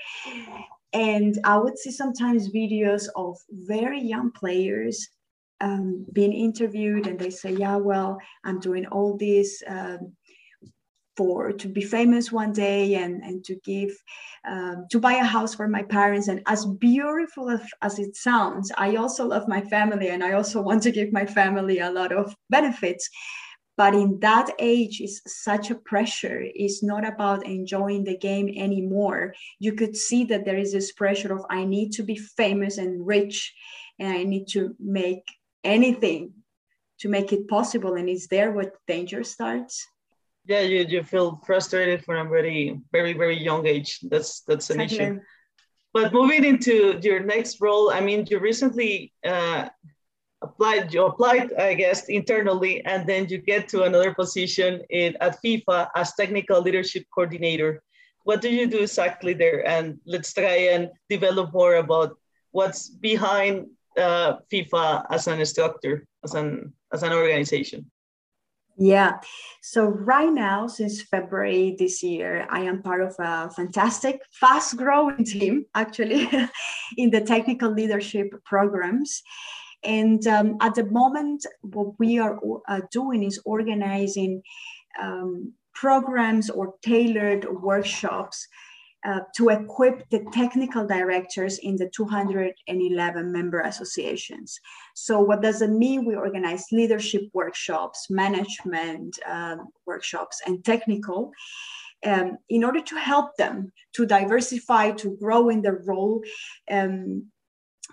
And 0.94 1.38
I 1.44 1.58
would 1.58 1.78
see 1.78 1.92
sometimes 1.92 2.50
videos 2.50 3.08
of 3.16 3.38
very 3.50 4.02
young 4.02 4.32
players 4.32 5.08
um, 5.62 6.06
being 6.12 6.34
interviewed, 6.34 7.08
and 7.08 7.20
they 7.20 7.30
say, 7.30 7.52
"Yeah, 7.52 7.78
well, 7.78 8.18
I'm 8.44 8.60
doing 8.60 8.86
all 8.88 9.18
this." 9.18 9.62
Um, 9.68 10.14
for 11.18 11.52
to 11.52 11.68
be 11.68 11.82
famous 11.82 12.32
one 12.32 12.54
day 12.54 12.96
and 12.96 13.22
and 13.22 13.44
to 13.44 13.56
give 13.66 13.92
um, 14.50 14.86
to 14.90 15.00
buy 15.00 15.14
a 15.14 15.24
house 15.24 15.54
for 15.54 15.68
my 15.68 15.84
parents 15.84 16.30
and 16.30 16.42
as 16.48 16.66
beautiful 16.66 17.50
as, 17.50 17.62
as 17.82 18.00
it 18.00 18.16
sounds 18.16 18.72
i 18.78 18.96
also 18.96 19.28
love 19.28 19.48
my 19.48 19.62
family 19.62 20.08
and 20.08 20.24
i 20.24 20.32
also 20.32 20.62
want 20.62 20.82
to 20.82 20.92
give 20.92 21.12
my 21.12 21.26
family 21.26 21.80
a 21.80 21.92
lot 21.92 22.12
of 22.14 22.34
benefits 22.50 23.10
but 23.78 23.94
in 23.94 24.20
that 24.20 24.50
age 24.60 25.02
is 25.02 25.22
such 25.26 25.72
a 25.72 25.76
pressure. 25.76 26.44
It's 26.44 26.84
not 26.84 27.08
about 27.08 27.46
enjoying 27.46 28.04
the 28.04 28.18
game 28.18 28.50
anymore. 28.56 29.34
You 29.60 29.74
could 29.74 29.96
see 29.96 30.26
that 30.26 30.46
there 30.46 30.58
is 30.58 30.74
this 30.74 30.92
pressure 30.92 31.34
of 31.34 31.46
i 31.50 31.64
need 31.64 31.92
to 31.94 32.04
be 32.04 32.16
famous 32.16 32.78
and 32.78 33.06
rich 33.06 33.54
and 34.00 34.10
i 34.14 34.24
need 34.24 34.48
to 34.50 34.76
make 34.80 35.24
anything 35.64 36.34
to 37.00 37.10
make 37.10 37.34
it 37.34 37.48
possible. 37.48 37.96
And 37.96 38.08
is 38.10 38.28
there 38.28 38.52
what 38.52 38.74
danger 38.88 39.24
starts? 39.24 39.88
Yeah 40.46 40.62
you, 40.62 40.86
you 40.88 41.04
feel 41.04 41.42
frustrated 41.46 42.04
from 42.04 42.28
a 42.28 42.30
very 42.30 42.80
very 42.92 43.14
very 43.14 43.38
young 43.42 43.66
age. 43.66 44.00
That's 44.12 44.42
that's 44.42 44.70
an 44.70 44.82
exactly. 44.82 45.06
issue. 45.06 45.20
But 45.94 46.14
moving 46.14 46.46
into 46.46 47.00
your 47.02 47.20
next 47.20 47.60
role 47.60 47.92
i 47.92 48.00
mean 48.00 48.26
you 48.30 48.40
recently 48.40 49.12
uh, 49.26 49.68
applied 50.42 50.94
you 50.94 51.06
applied 51.06 51.54
i 51.54 51.74
guess 51.74 52.10
internally 52.10 52.84
and 52.86 53.08
then 53.08 53.28
you 53.30 53.38
get 53.38 53.68
to 53.68 53.84
another 53.84 54.14
position 54.14 54.82
in 54.90 55.16
at 55.22 55.38
fifa 55.44 55.88
as 55.96 56.14
technical 56.14 56.62
leadership 56.62 57.04
coordinator 57.14 57.82
what 58.24 58.42
do 58.42 58.50
you 58.50 58.68
do 58.68 58.80
exactly 58.80 59.34
there 59.34 59.68
and 59.68 60.00
let's 60.06 60.34
try 60.34 60.74
and 60.74 60.90
develop 61.10 61.54
more 61.54 61.76
about 61.76 62.18
what's 62.52 62.90
behind 62.90 63.68
uh, 63.98 64.38
fifa 64.52 65.06
as 65.12 65.28
an 65.28 65.40
instructor 65.40 66.06
as 66.24 66.34
an 66.34 66.74
as 66.94 67.04
an 67.04 67.14
organization 67.14 67.86
yeah. 68.78 69.20
So 69.62 69.86
right 69.86 70.32
now, 70.32 70.66
since 70.66 71.04
February 71.04 71.76
this 71.78 72.02
year, 72.02 72.48
I 72.50 72.62
am 72.62 72.82
part 72.82 73.02
of 73.02 73.16
a 73.20 73.50
fantastic, 73.52 74.22
fast 74.32 74.76
growing 74.76 75.24
team, 75.24 75.66
actually, 75.76 76.28
in 76.98 77.12
the 77.12 77.22
technical 77.22 77.70
leadership 77.70 78.34
programs. 78.44 79.22
And 79.84 80.26
um, 80.28 80.58
at 80.62 80.76
the 80.76 80.86
moment, 80.86 81.46
what 81.62 81.98
we 82.00 82.20
are 82.20 82.40
uh, 82.68 82.82
doing 82.92 83.24
is 83.24 83.40
organizing 83.46 84.42
um, 85.02 85.54
programs 85.74 86.50
or 86.50 86.76
tailored 86.84 87.46
workshops 87.62 88.48
uh, 89.04 89.22
to 89.36 89.50
equip 89.50 90.08
the 90.12 90.24
technical 90.32 90.86
directors 90.86 91.58
in 91.60 91.76
the 91.76 91.90
211 91.90 93.32
member 93.32 93.62
associations. 93.62 94.60
So, 94.94 95.20
what 95.20 95.42
does 95.42 95.64
it 95.64 95.72
mean? 95.72 96.06
We 96.06 96.16
organize 96.16 96.66
leadership 96.72 97.24
workshops, 97.34 98.12
management 98.12 99.18
um, 99.28 99.70
workshops, 99.88 100.42
and 100.46 100.64
technical. 100.64 101.32
Um, 102.06 102.38
in 102.50 102.64
order 102.64 102.82
to 102.82 102.96
help 102.96 103.36
them 103.38 103.72
to 103.94 104.06
diversify, 104.08 104.92
to 104.92 105.18
grow 105.18 105.50
in 105.50 105.62
their 105.62 105.82
role, 105.86 106.24
um, 106.70 107.28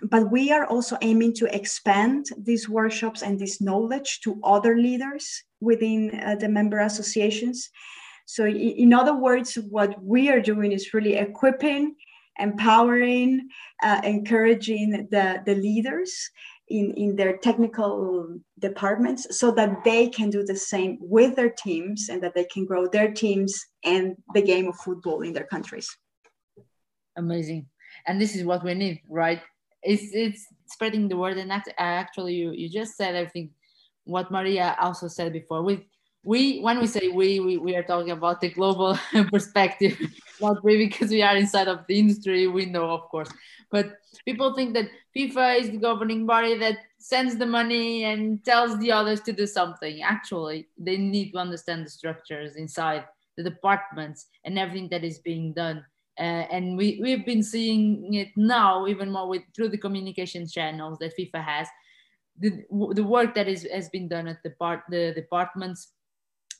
but 0.03 0.31
we 0.31 0.51
are 0.51 0.65
also 0.65 0.97
aiming 1.01 1.33
to 1.35 1.55
expand 1.55 2.27
these 2.37 2.69
workshops 2.69 3.21
and 3.21 3.39
this 3.39 3.61
knowledge 3.61 4.21
to 4.21 4.39
other 4.43 4.77
leaders 4.77 5.43
within 5.61 6.19
uh, 6.23 6.35
the 6.35 6.49
member 6.49 6.79
associations. 6.79 7.69
So, 8.25 8.45
in 8.45 8.93
other 8.93 9.15
words, 9.15 9.55
what 9.55 10.01
we 10.03 10.29
are 10.29 10.39
doing 10.39 10.71
is 10.71 10.93
really 10.93 11.15
equipping, 11.15 11.95
empowering, 12.39 13.49
uh, 13.81 14.01
encouraging 14.03 15.07
the, 15.09 15.41
the 15.45 15.55
leaders 15.55 16.29
in, 16.69 16.93
in 16.93 17.15
their 17.15 17.37
technical 17.37 18.39
departments 18.59 19.37
so 19.37 19.51
that 19.51 19.83
they 19.83 20.07
can 20.07 20.29
do 20.29 20.43
the 20.43 20.55
same 20.55 20.97
with 21.01 21.35
their 21.35 21.49
teams 21.49 22.09
and 22.09 22.21
that 22.21 22.35
they 22.35 22.45
can 22.45 22.65
grow 22.65 22.87
their 22.87 23.11
teams 23.11 23.65
and 23.83 24.15
the 24.33 24.41
game 24.41 24.67
of 24.67 24.75
football 24.77 25.21
in 25.21 25.33
their 25.33 25.47
countries. 25.47 25.89
Amazing. 27.17 27.65
And 28.07 28.21
this 28.21 28.35
is 28.35 28.45
what 28.45 28.63
we 28.63 28.75
need, 28.75 29.01
right? 29.09 29.41
It's, 29.83 30.13
it's 30.13 30.45
spreading 30.67 31.07
the 31.07 31.17
word. 31.17 31.37
And 31.37 31.51
actually, 31.77 32.35
you, 32.35 32.51
you 32.51 32.69
just 32.69 32.95
said 32.95 33.15
everything 33.15 33.51
what 34.03 34.31
Maria 34.31 34.75
also 34.79 35.07
said 35.07 35.33
before. 35.33 35.61
With 35.63 35.81
we 36.23 36.59
when 36.59 36.79
we 36.79 36.87
say 36.87 37.07
we 37.07 37.39
we, 37.39 37.57
we 37.57 37.75
are 37.75 37.83
talking 37.83 38.11
about 38.11 38.41
the 38.41 38.49
global 38.49 38.97
perspective 39.31 39.97
not 40.41 40.63
we 40.63 40.77
because 40.77 41.09
we 41.09 41.21
are 41.21 41.35
inside 41.35 41.67
of 41.67 41.85
the 41.87 41.97
industry 41.97 42.47
we 42.47 42.65
know 42.65 42.89
of 42.89 43.01
course 43.09 43.29
but 43.71 43.97
people 44.25 44.53
think 44.53 44.73
that 44.73 44.89
fifa 45.15 45.57
is 45.59 45.71
the 45.71 45.77
governing 45.77 46.25
body 46.25 46.57
that 46.57 46.77
sends 46.97 47.37
the 47.37 47.45
money 47.45 48.03
and 48.03 48.43
tells 48.43 48.77
the 48.79 48.91
others 48.91 49.21
to 49.21 49.31
do 49.31 49.47
something 49.47 50.01
actually 50.01 50.67
they 50.77 50.97
need 50.97 51.31
to 51.31 51.37
understand 51.37 51.85
the 51.85 51.89
structures 51.89 52.55
inside 52.55 53.05
the 53.37 53.43
departments 53.43 54.27
and 54.43 54.59
everything 54.59 54.89
that 54.89 55.05
is 55.05 55.19
being 55.19 55.53
done 55.53 55.85
uh, 56.19 56.45
and 56.51 56.77
we, 56.77 56.99
we've 57.01 57.25
been 57.25 57.41
seeing 57.41 58.13
it 58.13 58.29
now 58.35 58.85
even 58.87 59.11
more 59.11 59.27
with 59.27 59.43
through 59.55 59.69
the 59.69 59.77
communication 59.77 60.47
channels 60.47 60.99
that 60.99 61.17
FIFA 61.17 61.43
has. 61.43 61.67
The, 62.39 62.63
the 62.93 63.03
work 63.03 63.35
that 63.35 63.47
is, 63.47 63.67
has 63.73 63.89
been 63.89 64.07
done 64.07 64.27
at 64.27 64.43
the, 64.43 64.51
part, 64.51 64.81
the 64.89 65.13
departments 65.13 65.93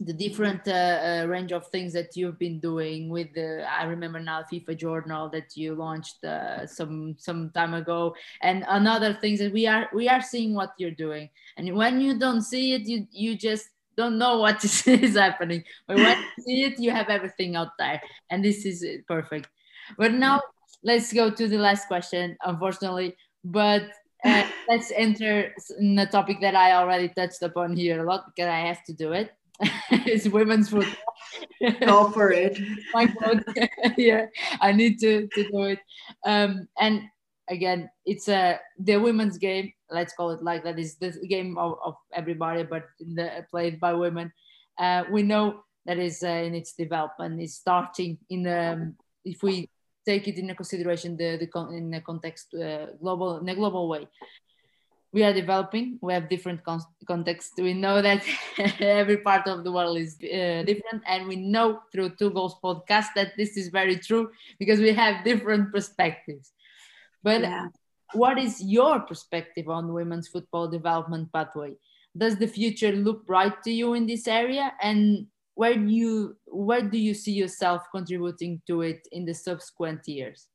the 0.02 0.14
different 0.14 0.66
uh, 0.66 0.72
uh, 0.72 1.26
range 1.28 1.52
of 1.52 1.68
things 1.68 1.92
that 1.92 2.16
you've 2.16 2.40
been 2.40 2.60
doing 2.60 3.10
with 3.10 3.28
the 3.34 3.66
i 3.70 3.84
remember 3.84 4.20
now 4.20 4.42
fifa 4.50 4.78
journal 4.78 5.30
that 5.30 5.58
you 5.58 5.76
launched 5.76 6.24
uh, 6.24 6.66
some 6.66 7.16
some 7.18 7.50
time 7.50 7.74
ago 7.74 8.16
and 8.42 8.64
another 8.70 9.14
things 9.20 9.40
that 9.40 9.52
we 9.52 9.68
are 9.68 9.90
we 9.94 10.08
are 10.08 10.22
seeing 10.22 10.56
what 10.56 10.72
you're 10.78 10.92
doing 10.92 11.30
and 11.58 11.76
when 11.76 12.00
you 12.00 12.18
don't 12.18 12.44
see 12.44 12.74
it 12.74 12.88
you 12.88 13.06
you 13.12 13.38
just 13.38 13.68
don't 14.00 14.18
know 14.18 14.38
what 14.44 14.64
is 15.06 15.16
happening 15.26 15.62
but 15.88 15.98
when 15.98 16.18
you 16.18 16.44
see 16.44 16.60
it 16.68 16.80
you 16.80 16.92
have 17.00 17.10
everything 17.10 17.56
out 17.56 17.74
there 17.78 18.02
and 18.30 18.44
this 18.44 18.66
is 18.66 18.86
perfect 19.08 19.48
but 19.98 20.12
now 20.14 20.42
let's 20.84 21.12
go 21.12 21.30
to 21.30 21.48
the 21.48 21.58
last 21.58 21.88
question 21.88 22.38
unfortunately 22.52 23.16
but 23.44 23.84
uh, 24.24 24.44
let's 24.70 24.92
enter 24.96 25.54
in 25.80 25.98
a 26.00 26.06
topic 26.06 26.42
that 26.42 26.56
I 26.56 26.74
already 26.74 27.10
touched 27.10 27.42
upon 27.42 27.76
here 27.76 28.02
a 28.02 28.06
lot 28.06 28.26
because 28.28 28.50
I 28.50 28.60
have 28.60 28.84
to 28.86 28.94
do 28.94 29.14
it. 29.14 29.32
it's 29.92 30.28
women's 30.28 30.70
football. 30.70 30.94
Go 31.82 32.10
for 32.12 32.32
it. 32.32 32.58
My 32.94 33.06
God. 33.06 33.44
yeah, 33.98 34.28
I 34.62 34.72
need 34.72 35.00
to, 35.00 35.28
to 35.28 35.44
do 35.52 35.64
it. 35.64 35.80
Um, 36.26 36.68
and 36.80 37.04
again, 37.50 37.90
it's 38.06 38.30
a 38.30 38.60
the 38.80 38.98
women's 38.98 39.38
game. 39.38 39.74
Let's 39.92 40.14
call 40.14 40.32
it 40.32 40.44
like 40.44 40.64
that. 40.64 40.80
Is 40.80 40.96
the 40.96 41.12
game 41.28 41.58
of, 41.58 41.78
of 41.84 41.96
everybody, 42.14 42.64
but 42.64 42.90
the, 43.00 43.46
played 43.50 43.80
by 43.80 43.94
women. 43.94 44.32
Uh, 44.78 45.04
we 45.12 45.24
know 45.24 45.64
that 45.86 45.98
is 45.98 46.24
uh, 46.24 46.28
in 46.28 46.56
its 46.56 46.74
development. 46.74 47.42
It's 47.42 47.56
starting 47.56 48.18
in 48.30 48.48
um, 48.48 48.96
if 49.26 49.44
we 49.44 49.70
take 50.06 50.28
it 50.28 50.38
into 50.38 50.56
consideration 50.56 51.18
the, 51.18 51.38
the 51.38 51.48
con- 51.48 51.74
in 51.74 51.92
the 51.92 52.02
context 52.02 52.54
uh, 52.54 52.88
global 53.02 53.38
in 53.38 53.50
a 53.50 53.56
global 53.56 53.88
way 53.88 54.08
we 55.12 55.24
are 55.24 55.34
developing 55.34 55.98
we 56.02 56.14
have 56.14 56.30
different 56.30 56.64
con- 56.64 56.82
contexts 57.08 57.58
we 57.58 57.74
know 57.74 58.02
that 58.02 58.24
every 58.80 59.18
part 59.18 59.48
of 59.48 59.64
the 59.64 59.72
world 59.72 59.98
is 59.98 60.16
uh, 60.24 60.64
different 60.64 61.02
and 61.06 61.28
we 61.28 61.36
know 61.36 61.82
through 61.92 62.10
two 62.16 62.30
goals 62.32 62.56
podcast 62.64 63.08
that 63.16 63.34
this 63.38 63.58
is 63.58 63.68
very 63.70 63.98
true 63.98 64.30
because 64.58 64.80
we 64.80 64.94
have 64.94 65.24
different 65.24 65.72
perspectives 65.72 66.54
but 67.24 67.42
yeah. 67.42 67.68
What 68.14 68.38
is 68.38 68.64
your 68.64 69.00
perspective 69.02 69.70
on 69.70 69.94
women's 69.94 70.28
football 70.28 70.68
development 70.68 71.32
pathway 71.32 71.74
does 72.18 72.38
the 72.38 72.48
future 72.48 72.92
look 72.92 73.26
bright 73.26 73.62
to 73.64 73.72
you 73.72 73.94
in 73.94 74.08
this 74.08 74.28
area 74.28 74.74
and 74.82 75.28
where 75.56 75.76
do 75.76 75.88
you 75.88 76.36
where 76.48 76.82
do 76.82 76.98
you 76.98 77.14
see 77.14 77.34
yourself 77.34 77.84
contributing 77.94 78.62
to 78.66 78.82
it 78.82 79.08
in 79.12 79.26
the 79.26 79.34
subsequent 79.34 80.08
years 80.08 80.48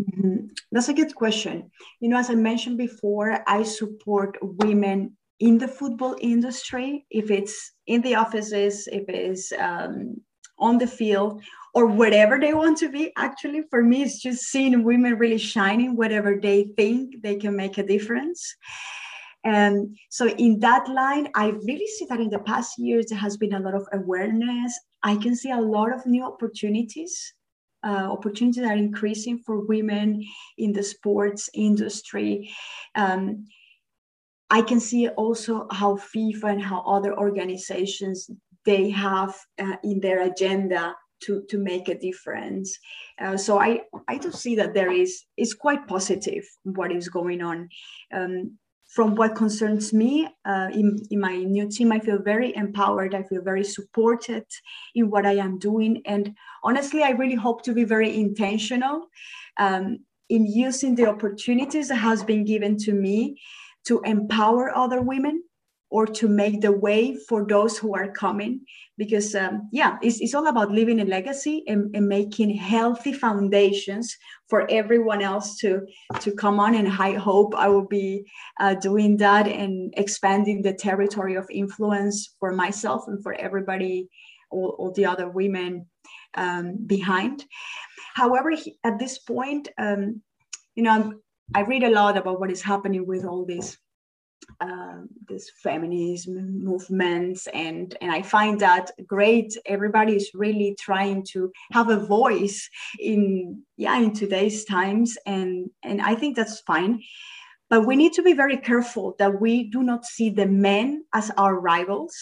Mm-hmm. 0.00 0.46
That's 0.72 0.88
a 0.88 0.94
good 0.94 1.14
question. 1.14 1.70
You 2.00 2.08
know, 2.08 2.18
as 2.18 2.30
I 2.30 2.34
mentioned 2.34 2.78
before, 2.78 3.42
I 3.46 3.62
support 3.62 4.38
women 4.40 5.16
in 5.40 5.58
the 5.58 5.68
football 5.68 6.16
industry, 6.20 7.06
if 7.10 7.30
it's 7.30 7.72
in 7.86 8.02
the 8.02 8.14
offices, 8.14 8.88
if 8.90 9.08
it's 9.08 9.52
um, 9.52 10.20
on 10.60 10.78
the 10.78 10.86
field, 10.86 11.42
or 11.74 11.86
wherever 11.86 12.38
they 12.38 12.54
want 12.54 12.78
to 12.78 12.88
be. 12.88 13.12
Actually, 13.16 13.62
for 13.70 13.82
me, 13.82 14.02
it's 14.02 14.20
just 14.20 14.42
seeing 14.42 14.84
women 14.84 15.16
really 15.16 15.38
shining, 15.38 15.96
whatever 15.96 16.38
they 16.40 16.72
think 16.76 17.22
they 17.22 17.36
can 17.36 17.56
make 17.56 17.78
a 17.78 17.86
difference. 17.86 18.54
And 19.44 19.96
so, 20.10 20.28
in 20.28 20.60
that 20.60 20.88
line, 20.88 21.28
I 21.34 21.48
really 21.48 21.86
see 21.86 22.06
that 22.10 22.20
in 22.20 22.30
the 22.30 22.40
past 22.40 22.78
years, 22.78 23.06
there 23.06 23.18
has 23.18 23.36
been 23.36 23.54
a 23.54 23.60
lot 23.60 23.74
of 23.74 23.86
awareness. 23.92 24.78
I 25.02 25.16
can 25.16 25.34
see 25.34 25.50
a 25.50 25.60
lot 25.60 25.92
of 25.94 26.04
new 26.04 26.24
opportunities 26.24 27.32
uh, 27.82 28.08
opportunities 28.10 28.64
are 28.64 28.76
increasing 28.76 29.38
for 29.38 29.66
women 29.66 30.24
in 30.58 30.72
the 30.72 30.82
sports 30.82 31.48
industry. 31.54 32.50
Um, 32.94 33.46
I 34.50 34.62
can 34.62 34.80
see 34.80 35.08
also 35.08 35.66
how 35.70 35.96
FIFA 35.96 36.52
and 36.52 36.62
how 36.62 36.82
other 36.82 37.16
organizations 37.16 38.28
they 38.66 38.90
have 38.90 39.34
uh, 39.58 39.76
in 39.82 40.00
their 40.00 40.22
agenda 40.22 40.94
to, 41.22 41.42
to 41.48 41.58
make 41.58 41.88
a 41.88 41.98
difference. 41.98 42.78
Uh, 43.20 43.36
so 43.36 43.60
I, 43.60 43.82
I 44.08 44.18
do 44.18 44.32
see 44.32 44.56
that 44.56 44.74
there 44.74 44.90
is 44.90 45.24
is 45.36 45.54
quite 45.54 45.86
positive 45.86 46.44
what 46.62 46.92
is 46.92 47.08
going 47.08 47.42
on. 47.42 47.68
Um, 48.12 48.58
from 48.88 49.14
what 49.14 49.36
concerns 49.36 49.92
me 49.92 50.28
uh, 50.44 50.68
in, 50.72 50.98
in 51.12 51.20
my 51.20 51.36
new 51.36 51.68
team, 51.68 51.92
I 51.92 52.00
feel 52.00 52.18
very 52.18 52.54
empowered. 52.56 53.14
I 53.14 53.22
feel 53.22 53.40
very 53.40 53.62
supported 53.62 54.44
in 54.96 55.10
what 55.10 55.24
I 55.24 55.36
am 55.36 55.60
doing. 55.60 56.02
And 56.06 56.34
honestly, 56.64 57.04
I 57.04 57.10
really 57.10 57.36
hope 57.36 57.62
to 57.62 57.72
be 57.72 57.84
very 57.84 58.16
intentional 58.16 59.06
um, 59.58 59.98
in 60.28 60.44
using 60.44 60.96
the 60.96 61.06
opportunities 61.06 61.86
that 61.88 61.96
has 61.96 62.24
been 62.24 62.44
given 62.44 62.76
to 62.78 62.92
me 62.92 63.40
to 63.84 64.00
empower 64.00 64.76
other 64.76 65.00
women 65.00 65.44
or 65.90 66.06
to 66.06 66.28
make 66.28 66.60
the 66.60 66.72
way 66.72 67.16
for 67.28 67.44
those 67.44 67.76
who 67.76 67.94
are 67.94 68.10
coming. 68.10 68.60
Because 68.96 69.34
um, 69.34 69.68
yeah 69.72 69.98
it's, 70.02 70.20
it's 70.20 70.34
all 70.34 70.46
about 70.46 70.70
living 70.70 71.00
a 71.00 71.04
legacy 71.04 71.64
and, 71.66 71.94
and, 71.94 72.06
making 72.08 72.50
healthy 72.54 73.12
foundations 73.12 74.16
for 74.48 74.70
everyone 74.70 75.22
else 75.22 75.56
to 75.58 75.86
to 76.20 76.32
come 76.32 76.60
on. 76.60 76.74
And 76.74 76.88
i 76.88 77.12
hope 77.12 77.54
i 77.56 77.68
will 77.68 77.86
be 77.86 78.26
uh, 78.60 78.74
doing 78.74 79.16
that 79.18 79.46
and 79.48 79.92
expanding 79.96 80.62
the 80.62 80.74
territory 80.74 81.34
of 81.34 81.46
influence 81.50 82.34
for 82.38 82.52
myself 82.52 83.04
and 83.08 83.22
for 83.22 83.34
everybody 83.34 84.08
all, 84.50 84.76
all 84.78 84.92
the 84.92 85.06
other 85.06 85.28
women 85.28 85.86
um, 86.34 86.76
behind. 86.86 87.44
However 88.14 88.52
at 88.84 88.98
this 88.98 89.18
point 89.18 89.68
um, 89.78 90.22
you 90.74 90.82
know 90.82 91.14
i 91.54 91.62
read 91.62 91.82
a 91.82 91.90
lot 91.90 92.16
about 92.16 92.38
what 92.40 92.50
is 92.50 92.62
happening 92.62 93.06
with 93.06 93.24
all 93.24 93.44
this 93.44 93.76
uh, 94.60 94.98
this 95.28 95.50
feminism 95.62 96.62
movements 96.62 97.46
and 97.54 97.96
and 98.00 98.10
i 98.10 98.22
find 98.22 98.60
that 98.60 98.90
great. 99.06 99.56
Everybody 99.66 100.16
is 100.16 100.30
really 100.34 100.76
trying 100.78 101.24
to 101.32 101.50
have 101.72 101.88
a 101.88 102.04
voice 102.04 102.68
in 102.98 103.62
yeah 103.76 103.98
in 103.98 104.12
today's 104.12 104.64
times 104.64 105.16
and 105.26 105.70
and 105.82 106.00
i 106.02 106.14
think 106.14 106.36
that's 106.36 106.60
fine. 106.60 107.02
But 107.70 107.86
we 107.86 107.94
need 107.94 108.12
to 108.14 108.22
be 108.22 108.32
very 108.32 108.56
careful 108.56 109.14
that 109.18 109.40
we 109.40 109.70
do 109.70 109.82
not 109.82 110.04
see 110.04 110.28
the 110.28 110.46
men 110.46 111.04
as 111.14 111.30
our 111.36 111.58
rivals. 111.60 112.14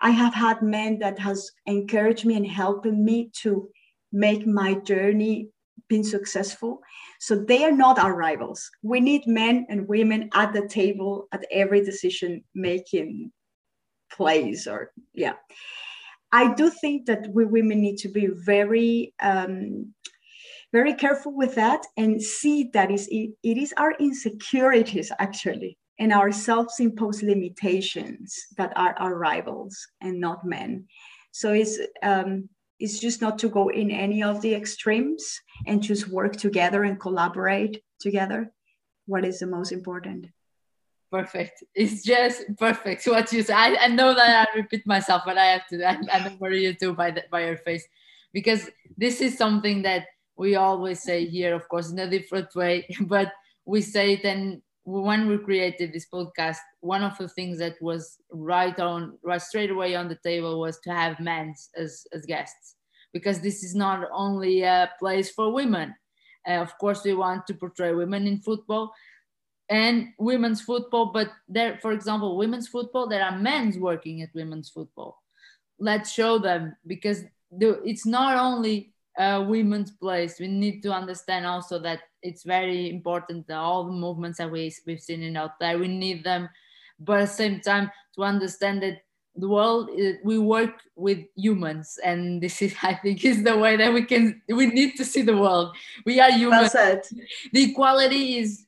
I 0.00 0.10
have 0.10 0.34
had 0.34 0.60
men 0.60 0.98
that 0.98 1.18
has 1.20 1.50
encouraged 1.66 2.24
me 2.26 2.34
and 2.34 2.46
helped 2.46 2.84
me 2.84 3.30
to 3.42 3.68
make 4.12 4.46
my 4.46 4.74
journey 4.74 5.48
being 5.88 6.04
successful 6.04 6.80
So 7.20 7.36
they 7.36 7.64
are 7.64 7.72
not 7.72 7.98
our 7.98 8.14
rivals. 8.14 8.70
We 8.82 9.00
need 9.00 9.26
men 9.26 9.66
and 9.68 9.88
women 9.88 10.30
at 10.34 10.52
the 10.52 10.68
table 10.68 11.28
at 11.32 11.44
every 11.50 11.84
decision 11.84 12.44
making 12.54 13.32
place 14.12 14.66
or 14.66 14.92
yeah. 15.14 15.34
I 16.32 16.54
do 16.54 16.70
think 16.70 17.06
that 17.06 17.28
we 17.32 17.44
women 17.44 17.80
need 17.80 17.98
to 17.98 18.08
be 18.08 18.26
very 18.26 19.14
um, 19.20 19.94
very 20.72 20.94
careful 20.94 21.34
with 21.34 21.54
that 21.54 21.86
and 21.96 22.20
see 22.20 22.70
that 22.74 22.90
is 22.90 23.08
it, 23.10 23.30
is 23.42 23.72
our 23.76 23.92
insecurities 23.98 25.12
actually 25.18 25.78
and 25.98 26.12
our 26.12 26.30
self-imposed 26.30 27.22
limitations 27.22 28.36
that 28.58 28.72
are 28.76 28.94
our 28.98 29.16
rivals 29.16 29.86
and 30.00 30.20
not 30.20 30.44
men. 30.44 30.84
So 31.32 31.52
it's 31.52 31.78
um, 32.02 32.48
it's 32.78 32.98
just 32.98 33.20
not 33.20 33.38
to 33.38 33.48
go 33.48 33.68
in 33.68 33.90
any 33.90 34.22
of 34.22 34.42
the 34.42 34.54
extremes 34.54 35.40
and 35.66 35.82
just 35.82 36.08
work 36.08 36.36
together 36.36 36.84
and 36.84 37.00
collaborate 37.00 37.82
together. 38.00 38.52
What 39.06 39.24
is 39.24 39.38
the 39.38 39.46
most 39.46 39.72
important? 39.72 40.26
Perfect. 41.10 41.62
It's 41.74 42.02
just 42.02 42.42
perfect 42.58 43.06
what 43.06 43.32
you 43.32 43.42
say. 43.42 43.54
I, 43.54 43.76
I 43.80 43.86
know 43.88 44.12
that 44.14 44.48
I 44.48 44.56
repeat 44.56 44.86
myself, 44.86 45.22
but 45.24 45.38
I 45.38 45.46
have 45.46 45.66
to. 45.68 45.82
I, 45.82 45.98
I 46.12 46.36
know 46.40 46.48
you 46.48 46.74
too 46.74 46.94
by 46.94 47.12
the, 47.12 47.24
by 47.30 47.46
your 47.46 47.56
face, 47.58 47.86
because 48.32 48.68
this 48.96 49.20
is 49.20 49.38
something 49.38 49.82
that 49.82 50.06
we 50.36 50.56
always 50.56 51.02
say 51.02 51.24
here, 51.24 51.54
of 51.54 51.68
course, 51.68 51.90
in 51.90 51.98
a 51.98 52.10
different 52.10 52.54
way, 52.54 52.86
but 53.02 53.32
we 53.64 53.80
say 53.80 54.14
it 54.14 54.24
and 54.24 54.60
when 54.86 55.26
we 55.26 55.36
created 55.36 55.92
this 55.92 56.06
podcast, 56.06 56.58
one 56.78 57.02
of 57.02 57.18
the 57.18 57.28
things 57.28 57.58
that 57.58 57.74
was 57.82 58.18
right 58.30 58.78
on, 58.78 59.18
right 59.24 59.42
straight 59.42 59.70
away 59.70 59.96
on 59.96 60.08
the 60.08 60.18
table 60.22 60.60
was 60.60 60.78
to 60.78 60.92
have 60.92 61.18
men 61.18 61.56
as, 61.76 62.06
as 62.12 62.24
guests, 62.24 62.76
because 63.12 63.40
this 63.40 63.64
is 63.64 63.74
not 63.74 64.08
only 64.12 64.62
a 64.62 64.88
place 65.00 65.28
for 65.32 65.52
women. 65.52 65.92
Uh, 66.48 66.62
of 66.62 66.78
course, 66.78 67.02
we 67.02 67.14
want 67.14 67.48
to 67.48 67.54
portray 67.54 67.92
women 67.94 68.28
in 68.28 68.38
football 68.38 68.92
and 69.68 70.10
women's 70.20 70.60
football, 70.60 71.06
but 71.06 71.32
there, 71.48 71.80
for 71.82 71.90
example, 71.90 72.36
women's 72.36 72.68
football, 72.68 73.08
there 73.08 73.24
are 73.24 73.36
men 73.36 73.74
working 73.80 74.22
at 74.22 74.34
women's 74.36 74.68
football. 74.68 75.20
Let's 75.80 76.12
show 76.12 76.38
them 76.38 76.76
because 76.86 77.24
it's 77.50 78.06
not 78.06 78.38
only 78.38 78.94
a 79.18 79.42
women's 79.42 79.90
place. 79.90 80.38
We 80.38 80.48
need 80.48 80.82
to 80.82 80.92
understand 80.92 81.46
also 81.46 81.78
that 81.80 82.00
it's 82.22 82.42
very 82.42 82.90
important 82.90 83.46
that 83.48 83.56
all 83.56 83.84
the 83.84 83.92
movements 83.92 84.38
that 84.38 84.50
we, 84.50 84.74
we've 84.86 85.00
seen 85.00 85.22
in 85.22 85.36
out 85.36 85.58
there, 85.60 85.78
we 85.78 85.88
need 85.88 86.24
them. 86.24 86.48
But 86.98 87.20
at 87.20 87.28
the 87.28 87.34
same 87.34 87.60
time, 87.60 87.90
to 88.16 88.22
understand 88.22 88.82
that 88.82 89.02
the 89.38 89.48
world, 89.48 89.90
we 90.24 90.38
work 90.38 90.80
with 90.96 91.18
humans. 91.36 91.98
And 92.04 92.42
this 92.42 92.62
is, 92.62 92.74
I 92.82 92.94
think, 92.94 93.24
is 93.24 93.42
the 93.42 93.56
way 93.56 93.76
that 93.76 93.92
we 93.92 94.04
can, 94.04 94.42
we 94.48 94.66
need 94.66 94.96
to 94.96 95.04
see 95.04 95.22
the 95.22 95.36
world. 95.36 95.76
We 96.04 96.20
are 96.20 96.30
humans. 96.30 96.72
Well 96.74 97.00
the 97.52 97.70
equality 97.70 98.38
is 98.38 98.62
uh, 98.62 98.65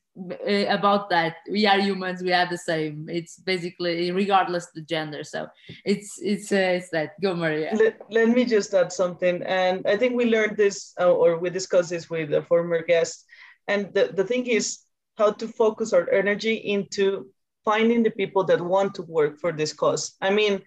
about 0.69 1.11
that. 1.11 1.37
We 1.51 1.66
are 1.66 1.79
humans 1.79 2.23
we 2.23 2.33
are 2.33 2.49
the 2.49 2.59
same. 2.59 3.09
It's 3.09 3.39
basically 3.39 4.11
regardless 4.11 4.66
the 4.75 4.83
gender. 4.83 5.25
So 5.25 5.49
it's 5.85 6.19
it's 6.21 6.51
uh, 6.53 6.79
it's 6.79 6.91
that. 6.91 7.21
Go 7.23 7.35
maria. 7.35 7.71
Let, 7.75 8.01
let 8.11 8.29
me 8.29 8.45
just 8.45 8.75
add 8.75 8.93
something. 8.93 9.43
And 9.43 9.87
i 9.87 9.97
think 9.97 10.16
we 10.16 10.25
learned 10.25 10.57
this 10.57 10.95
uh, 11.01 11.12
or 11.12 11.39
we 11.39 11.51
discussed 11.51 11.91
this 11.91 12.11
with 12.11 12.33
a 12.33 12.43
former 12.43 12.83
guest 12.83 13.25
and 13.69 13.93
the, 13.95 14.11
the 14.14 14.25
thing 14.25 14.47
is 14.47 14.81
how 15.16 15.33
to 15.33 15.47
focus 15.47 15.93
our 15.93 16.11
energy 16.11 16.55
into 16.55 17.27
finding 17.64 18.03
the 18.03 18.11
people 18.11 18.45
that 18.45 18.61
want 18.61 18.95
to 18.95 19.03
work 19.03 19.39
for 19.39 19.53
this 19.53 19.73
cause. 19.73 20.16
I 20.23 20.31
mean, 20.31 20.62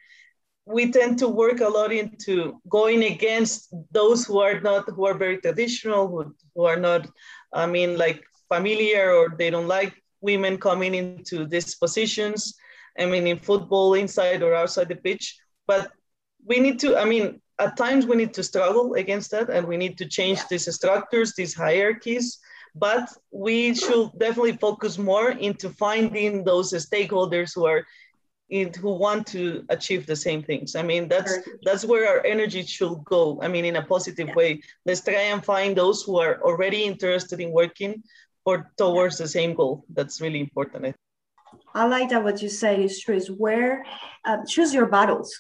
we 0.66 0.92
tend 0.92 1.18
to 1.20 1.28
work 1.28 1.60
a 1.62 1.68
lot 1.68 1.92
into 1.92 2.62
going 2.70 3.04
against 3.04 3.74
those 3.92 4.26
who 4.26 4.40
are 4.40 4.60
not, 4.62 4.88
who 4.88 5.06
are 5.08 5.16
very 5.16 5.38
traditional, 5.38 6.08
who, 6.08 6.36
who 6.54 6.66
are 6.66 6.78
not, 6.78 7.10
I 7.52 7.66
mean, 7.66 7.98
like 7.98 8.24
familiar 8.52 9.12
or 9.12 9.36
they 9.38 9.50
don't 9.50 9.68
like 9.68 9.94
women 10.22 10.58
coming 10.58 10.94
into 10.96 11.46
these 11.46 11.76
positions. 11.76 12.56
I 13.00 13.06
mean, 13.06 13.26
in 13.28 13.40
football, 13.40 13.94
inside 13.94 14.44
or 14.44 14.54
outside 14.54 14.90
the 14.90 14.96
pitch. 14.96 15.38
But 15.68 15.92
we 16.46 16.60
need 16.60 16.80
to, 16.80 16.98
I 16.98 17.06
mean, 17.06 17.42
at 17.60 17.78
times 17.78 18.06
we 18.06 18.16
need 18.16 18.34
to 18.34 18.44
struggle 18.44 18.96
against 18.96 19.32
that 19.32 19.50
and 19.50 19.68
we 19.68 19.78
need 19.78 19.98
to 20.00 20.08
change 20.08 20.40
these 20.48 20.74
structures, 20.74 21.34
these 21.34 21.54
hierarchies 21.54 22.40
but 22.76 23.10
we 23.32 23.74
should 23.76 24.12
definitely 24.18 24.58
focus 24.58 24.98
more 24.98 25.32
into 25.32 25.70
finding 25.70 26.44
those 26.44 26.72
stakeholders 26.74 27.54
who 27.54 27.66
are 27.66 27.86
in, 28.50 28.74
who 28.74 28.94
want 28.94 29.28
to 29.28 29.66
achieve 29.70 30.06
the 30.06 30.16
same 30.16 30.44
things. 30.44 30.76
I 30.76 30.82
mean, 30.82 31.08
that's 31.08 31.34
that's 31.64 31.86
where 31.86 32.08
our 32.08 32.26
energy 32.26 32.64
should 32.64 33.04
go. 33.06 33.40
I 33.42 33.48
mean, 33.48 33.66
in 33.66 33.78
a 33.78 33.86
positive 33.86 34.30
yeah. 34.30 34.36
way. 34.36 34.62
Let's 34.86 35.02
try 35.02 35.32
and 35.32 35.44
find 35.44 35.76
those 35.76 36.04
who 36.04 36.20
are 36.20 36.42
already 36.42 36.84
interested 36.84 37.40
in 37.40 37.52
working 37.52 38.04
for 38.44 38.72
towards 38.78 39.18
the 39.18 39.28
same 39.28 39.54
goal. 39.54 39.86
That's 39.90 40.22
really 40.22 40.40
important. 40.40 40.96
I 41.74 41.86
like 41.86 42.10
that 42.10 42.24
what 42.24 42.42
you 42.42 42.50
say 42.50 42.84
is 42.84 43.00
true. 43.00 43.16
Is 43.16 43.30
where 43.30 43.86
uh, 44.26 44.38
choose 44.48 44.74
your 44.74 44.88
battles 44.88 45.34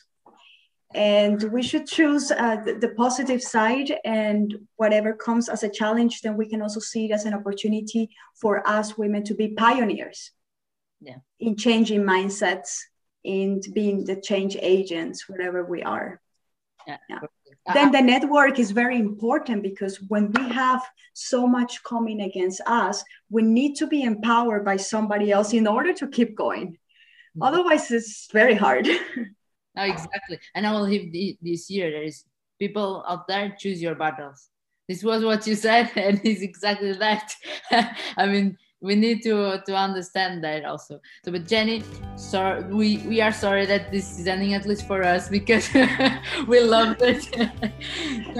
and 0.94 1.42
we 1.52 1.64
should 1.64 1.88
choose 1.88 2.32
uh, 2.32 2.58
the, 2.66 2.74
the, 2.74 2.90
positive 2.90 3.42
side 3.42 3.94
and 4.04 4.56
whatever 4.76 5.14
comes 5.14 5.48
as 5.48 5.64
a 5.64 5.70
challenge 5.70 6.22
then 6.22 6.36
we 6.36 6.48
can 6.48 6.62
also 6.62 6.80
see 6.80 7.06
it 7.06 7.12
as 7.12 7.26
an 7.26 7.34
opportunity 7.34 8.10
for 8.40 8.68
us 8.68 8.98
women 8.98 9.24
to 9.24 9.34
be 9.34 9.50
pioneers 9.50 10.32
yeah. 11.00 11.18
in 11.40 11.56
changing 11.56 12.02
mindsets 12.02 12.80
in 13.24 13.62
being 13.74 14.04
the 14.04 14.20
change 14.20 14.58
agents 14.60 15.30
wherever 15.30 15.64
we 15.64 15.82
are 15.84 16.20
yeah. 16.88 16.98
yeah. 17.10 17.20
Then 17.74 17.92
the 17.92 18.02
network 18.02 18.58
is 18.58 18.72
very 18.72 18.98
important 18.98 19.62
because 19.62 20.02
when 20.08 20.32
we 20.32 20.50
have 20.50 20.82
so 21.14 21.46
much 21.46 21.84
coming 21.84 22.22
against 22.22 22.62
us 22.66 23.04
we 23.30 23.42
need 23.42 23.76
to 23.76 23.86
be 23.88 24.04
empowered 24.04 24.66
by 24.66 24.78
somebody 24.78 25.32
else 25.32 25.54
in 25.54 25.68
order 25.68 25.94
to 25.94 26.08
keep 26.08 26.36
going 26.36 26.68
mm-hmm. 26.72 27.44
otherwise 27.44 27.92
it's 27.92 28.30
very 28.32 28.56
hard 28.56 28.88
No, 29.76 29.84
exactly. 29.84 30.40
And 30.54 30.68
I 30.68 30.72
will 30.74 30.82
leave 30.82 31.12
the, 31.12 31.38
this 31.42 31.70
year. 31.70 31.92
There 31.92 32.04
is 32.04 32.26
people 32.60 33.04
out 33.08 33.28
there 33.28 33.56
choose 33.58 33.82
your 33.82 33.96
battles. 33.96 34.50
This 34.88 35.04
was 35.04 35.24
what 35.24 35.48
you 35.48 35.56
said, 35.56 35.92
and 35.96 36.20
it's 36.24 36.42
exactly 36.42 36.94
that. 36.94 37.34
I 38.18 38.28
mean, 38.28 38.58
we 38.82 38.96
need 38.96 39.22
to 39.24 39.62
to 39.66 39.76
understand 39.76 40.44
that 40.44 40.66
also. 40.66 41.00
So, 41.24 41.32
but 41.32 41.48
Jenny, 41.48 41.84
sorry, 42.16 42.64
we 42.64 42.98
we 43.08 43.22
are 43.22 43.32
sorry 43.32 43.66
that 43.68 43.92
this 43.92 44.20
is 44.20 44.28
ending 44.28 44.54
at 44.54 44.66
least 44.66 44.88
for 44.88 45.04
us 45.04 45.30
because 45.30 45.70
we 46.48 46.60
loved 46.60 47.02
it. 47.02 47.30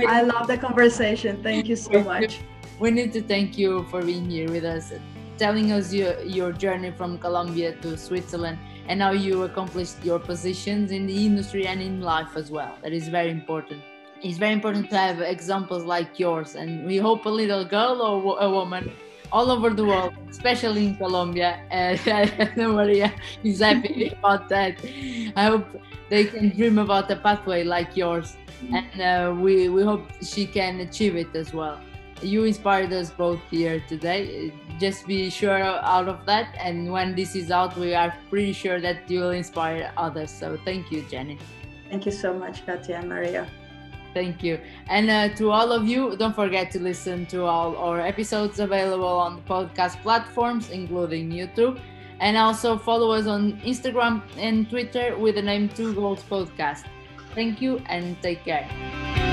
I 0.08 0.24
love 0.24 0.48
the 0.48 0.58
conversation. 0.58 1.42
Thank 1.44 1.68
you 1.68 1.76
so 1.76 2.04
much. 2.04 2.42
We 2.80 2.90
need 2.90 3.14
to 3.14 3.22
thank 3.22 3.58
you 3.58 3.84
for 3.92 4.02
being 4.02 4.26
here 4.26 4.50
with 4.50 4.66
us, 4.66 4.92
telling 5.38 5.72
us 5.72 5.94
your 5.94 6.20
your 6.22 6.52
journey 6.52 6.92
from 6.92 7.20
Colombia 7.20 7.76
to 7.84 7.96
Switzerland 7.96 8.58
and 8.88 9.02
how 9.02 9.12
you 9.12 9.44
accomplished 9.44 10.04
your 10.04 10.18
positions 10.18 10.92
in 10.92 11.06
the 11.06 11.26
industry 11.26 11.68
and 11.68 11.80
in 11.82 12.02
life 12.02 12.36
as 12.36 12.50
well. 12.50 12.76
That 12.82 12.94
is 12.94 13.08
very 13.08 13.30
important. 13.30 13.84
It's 14.24 14.38
very 14.38 14.54
important 14.54 14.90
to 14.90 14.98
have 14.98 15.22
examples 15.22 15.84
like 15.84 16.20
yours, 16.20 16.56
and 16.56 16.86
we 16.86 16.98
hope 16.98 17.26
a 17.26 17.30
little 17.30 17.64
girl 17.64 18.02
or 18.02 18.40
a 18.40 18.50
woman 18.50 18.92
all 19.32 19.52
over 19.52 19.70
the 19.72 19.86
world, 19.86 20.14
especially 20.30 20.88
in 20.88 20.96
Colombia. 20.96 21.60
And 21.72 22.58
Maria 22.58 23.14
is 23.44 23.60
happy 23.60 24.08
about 24.18 24.50
that. 24.50 24.78
I 25.36 25.46
hope 25.46 25.68
they 26.10 26.26
can 26.26 26.50
dream 26.50 26.78
about 26.80 27.10
a 27.12 27.16
pathway 27.16 27.64
like 27.64 27.96
yours, 27.96 28.38
and 28.72 29.02
uh, 29.02 29.34
we, 29.34 29.70
we 29.70 29.84
hope 29.84 30.04
she 30.22 30.46
can 30.46 30.80
achieve 30.82 31.16
it 31.16 31.36
as 31.36 31.54
well 31.54 31.80
you 32.24 32.44
inspired 32.44 32.94
us 32.94 33.10
both 33.10 33.40
here 33.50 33.84
today. 33.88 34.54
Just 34.80 35.08
be 35.08 35.30
sure 35.30 35.62
out 35.62 36.08
of 36.08 36.26
that. 36.26 36.56
And 36.60 36.92
when 36.92 37.16
this 37.16 37.36
is 37.36 37.52
out, 37.52 37.76
we 37.78 37.94
are 37.94 38.14
pretty 38.30 38.54
sure 38.54 38.80
that 38.80 39.10
you 39.10 39.22
will 39.22 39.32
inspire 39.32 39.92
others. 39.98 40.32
So 40.32 40.58
thank 40.64 40.92
you, 40.92 41.04
Jenny. 41.10 41.38
Thank 41.90 42.06
you 42.06 42.12
so 42.12 42.34
much, 42.34 42.66
Katia 42.66 43.00
and 43.00 43.10
Maria. 43.10 43.48
Thank 44.14 44.44
you. 44.44 44.60
And 44.88 45.10
uh, 45.10 45.30
to 45.36 45.52
all 45.52 45.72
of 45.72 45.88
you, 45.88 46.16
don't 46.18 46.36
forget 46.36 46.72
to 46.72 46.80
listen 46.80 47.26
to 47.28 47.46
all 47.46 47.78
our 47.78 48.02
episodes 48.02 48.60
available 48.60 49.06
on 49.06 49.42
podcast 49.44 50.02
platforms, 50.02 50.70
including 50.70 51.30
YouTube. 51.32 51.80
And 52.20 52.38
also 52.38 52.78
follow 52.78 53.12
us 53.12 53.26
on 53.26 53.54
Instagram 53.62 54.22
and 54.38 54.70
Twitter 54.70 55.18
with 55.18 55.36
the 55.36 55.42
name 55.42 55.70
Two 55.70 55.94
Goals 55.96 56.24
Podcast. 56.24 56.86
Thank 57.34 57.62
you 57.62 57.82
and 57.88 58.22
take 58.22 58.44
care. 58.44 59.31